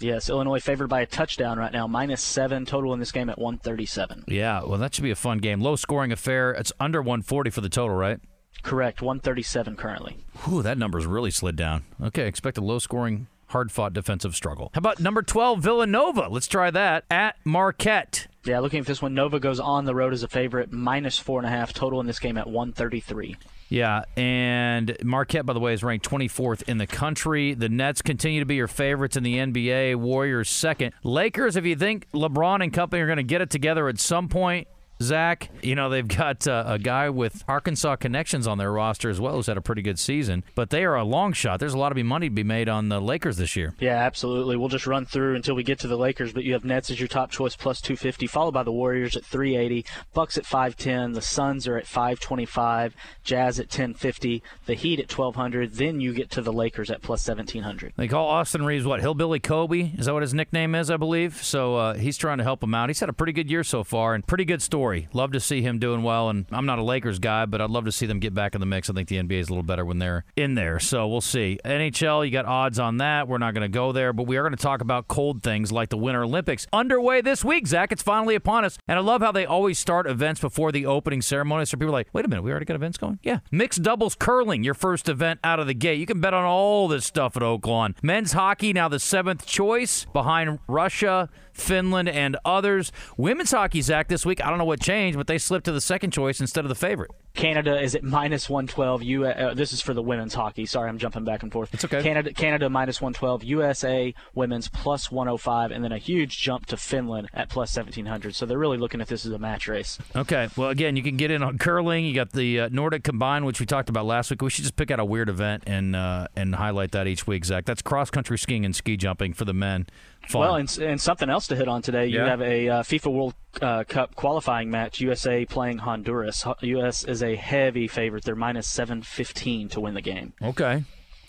Yes, 0.00 0.30
Illinois 0.30 0.60
favored 0.60 0.88
by 0.88 1.02
a 1.02 1.06
touchdown 1.06 1.58
right 1.58 1.72
now, 1.72 1.86
minus 1.86 2.22
seven 2.22 2.64
total 2.64 2.94
in 2.94 3.00
this 3.00 3.12
game 3.12 3.28
at 3.28 3.38
137. 3.38 4.24
Yeah, 4.28 4.62
well, 4.64 4.78
that 4.78 4.94
should 4.94 5.04
be 5.04 5.10
a 5.10 5.16
fun 5.16 5.38
game. 5.38 5.60
Low 5.60 5.76
scoring 5.76 6.10
affair. 6.10 6.52
It's 6.52 6.72
under 6.80 7.02
140 7.02 7.50
for 7.50 7.60
the 7.60 7.68
total, 7.68 7.94
right? 7.96 8.18
Correct, 8.62 9.02
137 9.02 9.76
currently. 9.76 10.24
Whew, 10.44 10.62
that 10.62 10.78
number's 10.78 11.06
really 11.06 11.30
slid 11.30 11.56
down. 11.56 11.84
Okay, 12.02 12.26
expect 12.26 12.56
a 12.58 12.62
low 12.62 12.78
scoring, 12.78 13.26
hard 13.50 13.70
fought 13.70 13.92
defensive 13.92 14.34
struggle. 14.34 14.70
How 14.74 14.78
about 14.78 15.00
number 15.00 15.22
12, 15.22 15.60
Villanova? 15.60 16.28
Let's 16.30 16.46
try 16.46 16.70
that 16.70 17.04
at 17.10 17.36
Marquette. 17.44 18.26
Yeah, 18.44 18.60
looking 18.60 18.80
at 18.80 18.86
this 18.86 19.02
one, 19.02 19.12
Nova 19.12 19.38
goes 19.38 19.60
on 19.60 19.84
the 19.84 19.94
road 19.94 20.12
as 20.12 20.22
a 20.22 20.28
favorite, 20.28 20.72
minus 20.72 21.18
four 21.18 21.38
and 21.38 21.46
a 21.46 21.50
half 21.50 21.72
total 21.72 22.00
in 22.00 22.06
this 22.06 22.18
game 22.18 22.38
at 22.38 22.46
133. 22.46 23.36
Yeah, 23.68 24.02
and 24.16 24.96
Marquette, 25.04 25.46
by 25.46 25.52
the 25.52 25.60
way, 25.60 25.72
is 25.74 25.84
ranked 25.84 26.08
24th 26.08 26.68
in 26.68 26.78
the 26.78 26.86
country. 26.86 27.54
The 27.54 27.68
Nets 27.68 28.02
continue 28.02 28.40
to 28.40 28.46
be 28.46 28.56
your 28.56 28.66
favorites 28.66 29.16
in 29.16 29.22
the 29.22 29.36
NBA. 29.36 29.96
Warriors 29.96 30.48
second. 30.48 30.92
Lakers, 31.04 31.54
if 31.56 31.64
you 31.64 31.76
think 31.76 32.10
LeBron 32.12 32.62
and 32.62 32.72
company 32.72 33.02
are 33.02 33.06
going 33.06 33.18
to 33.18 33.22
get 33.22 33.42
it 33.42 33.50
together 33.50 33.88
at 33.88 34.00
some 34.00 34.28
point, 34.28 34.66
Zach, 35.02 35.50
you 35.62 35.74
know, 35.74 35.88
they've 35.88 36.06
got 36.06 36.46
uh, 36.46 36.64
a 36.66 36.78
guy 36.78 37.08
with 37.08 37.42
Arkansas 37.48 37.96
connections 37.96 38.46
on 38.46 38.58
their 38.58 38.70
roster 38.70 39.08
as 39.08 39.20
well 39.20 39.34
who's 39.34 39.46
had 39.46 39.56
a 39.56 39.62
pretty 39.62 39.82
good 39.82 39.98
season, 39.98 40.44
but 40.54 40.70
they 40.70 40.84
are 40.84 40.96
a 40.96 41.04
long 41.04 41.32
shot. 41.32 41.58
There's 41.60 41.74
a 41.74 41.78
lot 41.78 41.96
of 41.96 42.04
money 42.04 42.28
to 42.28 42.34
be 42.34 42.44
made 42.44 42.68
on 42.68 42.88
the 42.88 43.00
Lakers 43.00 43.36
this 43.36 43.56
year. 43.56 43.74
Yeah, 43.78 43.96
absolutely. 43.96 44.56
We'll 44.56 44.68
just 44.68 44.86
run 44.86 45.06
through 45.06 45.36
until 45.36 45.54
we 45.54 45.62
get 45.62 45.78
to 45.80 45.88
the 45.88 45.96
Lakers, 45.96 46.32
but 46.32 46.44
you 46.44 46.52
have 46.52 46.64
Nets 46.64 46.90
as 46.90 47.00
your 47.00 47.08
top 47.08 47.30
choice 47.30 47.56
plus 47.56 47.80
250, 47.80 48.26
followed 48.26 48.52
by 48.52 48.62
the 48.62 48.72
Warriors 48.72 49.16
at 49.16 49.24
380, 49.24 49.84
Bucks 50.12 50.36
at 50.36 50.46
510, 50.46 51.12
the 51.12 51.22
Suns 51.22 51.66
are 51.66 51.76
at 51.76 51.86
525, 51.86 52.94
Jazz 53.22 53.58
at 53.58 53.66
1050, 53.66 54.42
the 54.66 54.74
Heat 54.74 54.98
at 55.00 55.10
1200, 55.10 55.74
then 55.74 56.00
you 56.00 56.12
get 56.12 56.30
to 56.30 56.42
the 56.42 56.52
Lakers 56.52 56.90
at 56.90 57.02
plus 57.02 57.26
1700. 57.26 57.94
They 57.96 58.08
call 58.08 58.26
Austin 58.26 58.64
Reaves 58.64 58.84
what 58.84 59.00
Hillbilly 59.00 59.40
Kobe? 59.40 59.92
Is 59.96 60.06
that 60.06 60.12
what 60.12 60.22
his 60.22 60.34
nickname 60.34 60.74
is? 60.74 60.90
I 60.90 60.96
believe. 60.96 61.42
So 61.42 61.76
uh, 61.76 61.94
he's 61.94 62.16
trying 62.16 62.38
to 62.38 62.44
help 62.44 62.62
him 62.62 62.74
out. 62.74 62.88
He's 62.88 63.00
had 63.00 63.08
a 63.08 63.14
pretty 63.14 63.32
good 63.32 63.50
year 63.50 63.64
so 63.64 63.84
far 63.84 64.14
and 64.14 64.26
pretty 64.26 64.44
good 64.44 64.62
story. 64.62 64.89
Love 65.12 65.32
to 65.32 65.40
see 65.40 65.62
him 65.62 65.78
doing 65.78 66.02
well. 66.02 66.28
And 66.28 66.46
I'm 66.50 66.66
not 66.66 66.78
a 66.78 66.82
Lakers 66.82 67.18
guy, 67.18 67.46
but 67.46 67.60
I'd 67.60 67.70
love 67.70 67.84
to 67.84 67.92
see 67.92 68.06
them 68.06 68.18
get 68.18 68.34
back 68.34 68.54
in 68.54 68.60
the 68.60 68.66
mix. 68.66 68.90
I 68.90 68.92
think 68.92 69.08
the 69.08 69.16
NBA 69.16 69.40
is 69.40 69.48
a 69.48 69.52
little 69.52 69.62
better 69.62 69.84
when 69.84 69.98
they're 69.98 70.24
in 70.36 70.54
there. 70.54 70.78
So 70.80 71.06
we'll 71.08 71.20
see. 71.20 71.58
NHL, 71.64 72.24
you 72.24 72.30
got 72.30 72.46
odds 72.46 72.78
on 72.78 72.98
that. 72.98 73.28
We're 73.28 73.38
not 73.38 73.54
going 73.54 73.62
to 73.62 73.74
go 73.74 73.92
there, 73.92 74.12
but 74.12 74.26
we 74.26 74.36
are 74.36 74.42
going 74.42 74.56
to 74.56 74.62
talk 74.62 74.80
about 74.80 75.08
cold 75.08 75.42
things 75.42 75.72
like 75.72 75.88
the 75.88 75.96
Winter 75.96 76.24
Olympics 76.24 76.66
underway 76.72 77.20
this 77.20 77.44
week. 77.44 77.66
Zach, 77.66 77.92
it's 77.92 78.02
finally 78.02 78.34
upon 78.34 78.64
us, 78.64 78.78
and 78.88 78.98
I 78.98 79.02
love 79.02 79.20
how 79.20 79.32
they 79.32 79.46
always 79.46 79.78
start 79.78 80.06
events 80.06 80.40
before 80.40 80.72
the 80.72 80.86
opening 80.86 81.22
ceremony. 81.22 81.64
So 81.64 81.76
people 81.76 81.88
are 81.88 81.92
like, 81.92 82.08
wait 82.12 82.24
a 82.24 82.28
minute, 82.28 82.42
we 82.42 82.50
already 82.50 82.66
got 82.66 82.74
events 82.74 82.98
going. 82.98 83.18
Yeah, 83.22 83.40
mixed 83.50 83.82
doubles 83.82 84.14
curling, 84.14 84.64
your 84.64 84.74
first 84.74 85.08
event 85.08 85.40
out 85.44 85.60
of 85.60 85.66
the 85.66 85.74
gate. 85.74 85.98
You 85.98 86.06
can 86.06 86.20
bet 86.20 86.34
on 86.34 86.44
all 86.44 86.88
this 86.88 87.06
stuff 87.06 87.36
at 87.36 87.42
Oaklawn. 87.42 87.94
Men's 88.02 88.32
hockey 88.32 88.72
now 88.72 88.88
the 88.88 88.98
seventh 88.98 89.46
choice 89.46 90.06
behind 90.12 90.58
Russia. 90.68 91.28
Finland, 91.54 92.08
and 92.08 92.36
others. 92.44 92.92
Women's 93.16 93.50
hockey, 93.50 93.80
Zach, 93.82 94.08
this 94.08 94.24
week, 94.26 94.44
I 94.44 94.48
don't 94.48 94.58
know 94.58 94.64
what 94.64 94.80
changed, 94.80 95.16
but 95.16 95.26
they 95.26 95.38
slipped 95.38 95.64
to 95.66 95.72
the 95.72 95.80
second 95.80 96.12
choice 96.12 96.40
instead 96.40 96.64
of 96.64 96.68
the 96.68 96.74
favorite. 96.74 97.10
Canada 97.34 97.80
is 97.80 97.94
at 97.94 98.02
minus 98.02 98.50
112. 98.50 99.02
U- 99.04 99.24
uh, 99.24 99.54
this 99.54 99.72
is 99.72 99.80
for 99.80 99.94
the 99.94 100.02
women's 100.02 100.34
hockey. 100.34 100.66
Sorry, 100.66 100.88
I'm 100.88 100.98
jumping 100.98 101.24
back 101.24 101.42
and 101.42 101.52
forth. 101.52 101.72
It's 101.72 101.84
okay. 101.84 102.02
Canada, 102.02 102.32
Canada 102.32 102.68
minus 102.68 103.00
112. 103.00 103.44
USA 103.44 104.12
women's 104.34 104.68
plus 104.68 105.12
105, 105.12 105.70
and 105.70 105.84
then 105.84 105.92
a 105.92 105.98
huge 105.98 106.40
jump 106.40 106.66
to 106.66 106.76
Finland 106.76 107.28
at 107.32 107.48
plus 107.48 107.74
1700. 107.76 108.34
So 108.34 108.46
they're 108.46 108.58
really 108.58 108.78
looking 108.78 109.00
at 109.00 109.06
this 109.06 109.24
as 109.24 109.32
a 109.32 109.38
match 109.38 109.68
race. 109.68 109.98
Okay. 110.16 110.48
Well, 110.56 110.70
again, 110.70 110.96
you 110.96 111.02
can 111.04 111.16
get 111.16 111.30
in 111.30 111.42
on 111.42 111.56
curling. 111.58 112.04
You 112.04 112.14
got 112.14 112.32
the 112.32 112.60
uh, 112.60 112.68
Nordic 112.72 113.04
combined, 113.04 113.46
which 113.46 113.60
we 113.60 113.66
talked 113.66 113.88
about 113.88 114.06
last 114.06 114.30
week. 114.30 114.42
We 114.42 114.50
should 114.50 114.64
just 114.64 114.76
pick 114.76 114.90
out 114.90 114.98
a 114.98 115.04
weird 115.04 115.28
event 115.28 115.62
and 115.66 115.94
uh, 115.94 116.26
and 116.34 116.56
highlight 116.56 116.90
that 116.92 117.06
each 117.06 117.26
week, 117.28 117.44
Zach. 117.44 117.64
That's 117.64 117.80
cross 117.80 118.10
country 118.10 118.38
skiing 118.38 118.64
and 118.64 118.74
ski 118.74 118.96
jumping 118.96 119.34
for 119.34 119.44
the 119.44 119.54
men. 119.54 119.86
Fun. 120.30 120.40
Well, 120.40 120.54
and, 120.56 120.78
and 120.78 121.00
something 121.00 121.28
else 121.28 121.46
to 121.48 121.56
hit 121.56 121.68
on 121.68 121.82
today. 121.82 122.06
You 122.06 122.18
Yeah. 122.18 122.26
have 122.26 122.40
a 122.42 122.68
uh, 122.68 122.82
FIFA 122.82 123.12
World 123.12 123.34
uh, 123.60 123.84
Cup 123.84 124.14
qualifying 124.14 124.70
match. 124.70 125.00
USA 125.00 125.44
playing 125.44 125.78
Honduras. 125.78 126.44
US 126.62 127.04
is 127.04 127.22
a 127.22 127.34
heavy 127.36 127.88
favorite. 127.88 128.24
They're 128.24 128.36
minus 128.36 128.66
715 128.68 129.68
to 129.70 129.80
win 129.80 129.94
the 129.94 130.00
game. 130.00 130.32
Okay. 130.42 130.84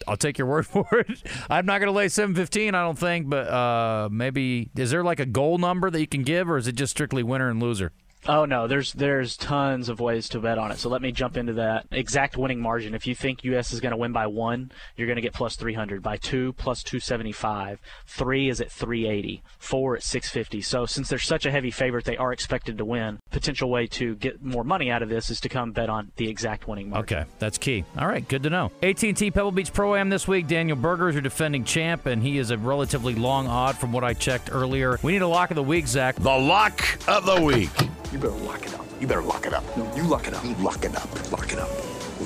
I'll 0.08 0.18
take 0.18 0.38
your 0.38 0.48
word 0.48 0.66
for 0.68 0.86
it. 0.92 1.24
I'm 1.50 1.66
not 1.66 1.80
going 1.80 1.88
to 1.88 1.92
lay 1.98 2.10
715, 2.10 2.74
I 2.76 2.82
don't 2.82 2.98
think, 2.98 3.30
but 3.30 3.48
uh, 3.48 4.10
maybe 4.12 4.70
is 4.76 4.92
there 4.92 5.04
like 5.04 5.20
a 5.20 5.26
goal 5.26 5.58
number 5.58 5.90
that 5.90 6.00
you 6.00 6.08
can 6.08 6.24
give, 6.24 6.50
or 6.50 6.58
is 6.58 6.68
it 6.68 6.74
just 6.76 6.92
strictly 6.92 7.24
winner 7.24 7.50
and 7.50 7.62
loser? 7.62 7.92
Oh 8.28 8.46
no, 8.46 8.68
there's 8.68 8.94
there's 8.94 9.36
tons 9.36 9.90
of 9.90 10.00
ways 10.00 10.30
to 10.30 10.40
bet 10.40 10.60
on 10.60 10.72
it. 10.72 10.78
So 10.78 10.90
let 10.90 11.02
me 11.02 11.12
jump 11.12 11.38
into 11.38 11.54
that 11.54 11.88
exact 11.92 12.38
winning 12.38 12.62
margin. 12.62 12.94
If 12.94 13.08
you 13.08 13.16
think 13.16 13.44
US 13.44 13.72
is 13.74 13.80
going 13.80 13.92
to 13.92 13.98
win 13.98 14.12
by 14.12 14.28
one, 14.28 14.72
you're 14.96 15.08
going 15.08 15.16
to 15.16 15.22
get 15.22 15.34
plus 15.34 15.56
300. 15.56 16.04
By 16.04 16.18
two, 16.18 16.54
plus 16.54 16.84
275. 16.84 17.80
Three 18.06 18.50
is 18.50 18.62
at 18.62 18.72
380. 18.72 19.42
Four 19.58 19.96
at 19.96 20.04
650. 20.04 20.62
So 20.62 20.86
since 20.86 21.10
they're 21.10 21.20
such 21.20 21.46
a 21.46 21.52
heavy 21.52 21.72
favorite, 21.72 22.06
they 22.06 22.18
are 22.18 22.32
expected 22.32 22.78
to 22.78 22.86
win. 22.86 23.20
Potential 23.32 23.70
way 23.70 23.88
to 23.88 24.16
get 24.16 24.44
more 24.44 24.64
money 24.64 24.92
out 24.92 25.02
of 25.02 25.10
this 25.10 25.30
is 25.32 25.40
to 25.42 25.50
come 25.50 25.72
bet 25.72 25.90
on 25.90 26.12
the 26.18 26.30
exact 26.30 26.68
winning 26.68 26.90
margin. 26.90 27.18
Okay, 27.18 27.30
that's 27.40 27.58
key. 27.58 27.84
All 27.98 28.08
right, 28.08 28.28
good 28.28 28.44
to 28.44 28.50
know. 28.52 28.72
AT&T 28.84 29.32
Pebble 29.32 29.52
Beach 29.52 29.74
Pro 29.74 29.96
Am 29.96 30.10
this 30.10 30.28
week. 30.28 30.48
Daniel 30.48 30.78
Berger 30.78 31.10
is 31.10 31.16
your 31.16 31.24
defending 31.24 31.64
champ, 31.64 32.06
and 32.06 32.22
he 32.22 32.38
is 32.38 32.52
a 32.52 32.58
relatively 32.58 33.16
long 33.16 33.48
odd 33.48 33.78
from 33.78 33.92
what 33.92 34.04
I 34.04 34.14
checked 34.14 34.50
earlier. 34.52 35.00
We 35.02 35.14
need 35.14 35.24
a 35.24 35.28
lock 35.28 35.50
of 35.50 35.56
the 35.56 35.64
week, 35.64 35.88
Zach. 35.88 36.16
The 36.18 36.30
lock 36.30 36.82
of 37.08 37.26
the 37.26 37.42
week. 37.42 37.70
You 38.12 38.20
better 38.20 38.34
lock 38.44 38.66
it 38.66 38.74
up. 38.74 38.86
You 39.00 39.08
better 39.08 39.22
lock 39.22 39.46
it 39.46 39.54
up. 39.54 39.64
No, 39.78 39.90
you 39.96 40.04
lock 40.04 40.28
it 40.28 40.34
up. 40.34 40.44
You 40.44 40.54
lock 40.56 40.84
it 40.84 40.94
up. 40.94 41.32
Lock 41.32 41.54
it 41.54 41.60
up. 41.60 41.70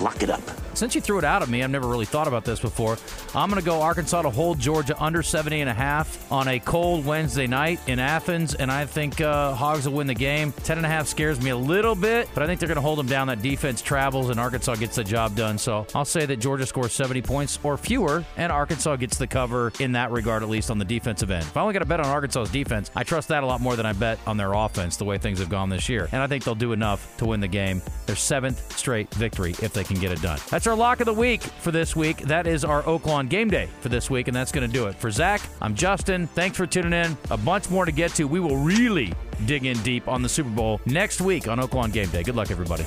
Lock 0.02 0.24
it 0.24 0.32
up. 0.32 0.42
Since 0.76 0.96
you 0.96 1.02
threw 1.02 1.18
it 1.18 1.24
out 1.24 1.42
at 1.42 1.50
me, 1.50 1.64
I've 1.64 1.70
never 1.70 1.88
really 1.88 2.06
thought 2.06 2.28
about 2.28 2.46
this 2.46 2.60
before. 2.60 2.98
I'm 3.34 3.50
going 3.50 3.62
to 3.62 3.66
go 3.66 3.82
Arkansas 3.82 4.22
to 4.24 4.30
hold 4.30 4.60
Georgia 4.60 5.02
under 5.02 5.24
70 5.24 5.62
and 5.62 5.70
a 5.70 5.74
half 5.74 6.32
on 6.32 6.48
a 6.48 6.60
cold 6.60 7.06
Wednesday 7.06 7.48
night 7.48 7.80
in 7.88 8.00
Athens, 8.00 8.56
and 8.56 8.72
I 8.72 8.86
think 8.86 9.22
uh, 9.22 9.54
Hogs 9.54 9.88
will 9.88 9.96
win 9.96 10.08
the 10.08 10.14
game. 10.14 10.52
10 10.64 10.78
and 10.78 10.86
a 10.86 10.90
half 10.90 11.08
scares 11.08 11.42
me 11.42 11.52
a 11.52 11.58
little 11.58 11.96
bit, 11.96 12.30
but 12.34 12.44
I 12.44 12.46
think 12.46 12.60
they're 12.60 12.68
going 12.68 12.76
to 12.76 12.82
hold 12.82 13.00
them 13.00 13.08
down. 13.08 13.28
That 13.28 13.42
defense 13.42 13.82
travels, 13.82 14.30
and 14.30 14.40
Arkansas 14.40 14.76
gets 14.76 14.96
the 14.96 15.04
job 15.04 15.36
done. 15.36 15.58
So 15.58 15.86
I'll 15.96 16.06
say 16.06 16.26
that 16.26 16.38
Georgia 16.38 16.66
scores 16.66 16.94
70 16.94 17.22
points 17.22 17.60
or 17.64 17.78
fewer, 17.78 18.24
and 18.38 18.52
Arkansas 18.52 18.96
gets 18.98 19.18
the 19.18 19.28
cover 19.28 19.72
in 19.80 19.94
that 19.94 20.12
regard, 20.12 20.44
at 20.44 20.50
least 20.50 20.70
on 20.70 20.78
the 20.78 20.86
defensive 20.86 21.32
end. 21.32 21.44
If 21.44 21.58
I 21.58 21.62
only 21.62 21.74
got 21.74 21.80
to 21.80 21.86
bet 21.86 22.00
on 22.00 22.08
Arkansas's 22.08 22.52
defense, 22.52 22.92
I 22.96 23.04
trust 23.04 23.30
that 23.30 23.44
a 23.44 23.46
lot 23.46 23.62
more 23.62 23.76
than 23.76 23.86
I 23.86 23.94
bet 23.94 24.20
on 24.28 24.38
their 24.38 24.54
offense, 24.54 24.98
the 24.98 25.06
way 25.06 25.18
things 25.18 25.40
have 25.40 25.50
gone 25.50 25.70
this 25.70 25.90
year. 25.90 26.10
And 26.12 26.22
I 26.22 26.28
think 26.28 26.44
they'll 26.44 26.56
do 26.56 26.74
enough 26.74 27.16
to 27.18 27.26
win 27.26 27.40
the 27.40 27.48
game. 27.48 27.82
Their 28.06 28.16
seventh 28.16 28.78
straight 28.78 29.14
victory 29.14 29.56
if 29.62 29.74
they 29.74 29.84
can 29.84 30.00
get 30.00 30.12
it 30.12 30.22
done. 30.22 30.40
That's 30.66 30.72
our 30.72 30.78
lock 30.80 31.00
of 31.00 31.06
the 31.06 31.14
week 31.14 31.44
for 31.44 31.70
this 31.70 31.96
week. 31.96 32.18
That 32.22 32.48
is 32.48 32.66
our 32.66 32.82
Oaklawn 32.82 33.30
game 33.30 33.52
day 33.52 33.70
for 33.82 33.90
this 33.90 34.10
week, 34.10 34.28
and 34.28 34.36
that's 34.36 34.52
going 34.52 34.68
to 34.68 34.74
do 34.74 34.88
it. 34.88 34.96
For 34.96 35.12
Zach, 35.12 35.40
I'm 35.62 35.76
Justin. 35.76 36.26
Thanks 36.26 36.58
for 36.58 36.66
tuning 36.66 36.92
in. 36.92 37.16
A 37.30 37.38
bunch 37.38 37.70
more 37.70 37.86
to 37.86 37.92
get 37.92 38.16
to. 38.16 38.24
We 38.24 38.40
will 38.40 38.58
really 38.58 39.14
dig 39.46 39.68
in 39.68 39.78
deep 39.84 40.08
on 40.08 40.24
the 40.24 40.30
Super 40.30 40.50
Bowl 40.50 40.82
next 40.88 41.22
week 41.22 41.48
on 41.48 41.60
Oaklawn 41.60 41.94
Game 41.94 42.10
Day. 42.10 42.24
Good 42.24 42.36
luck, 42.36 42.50
everybody. 42.50 42.84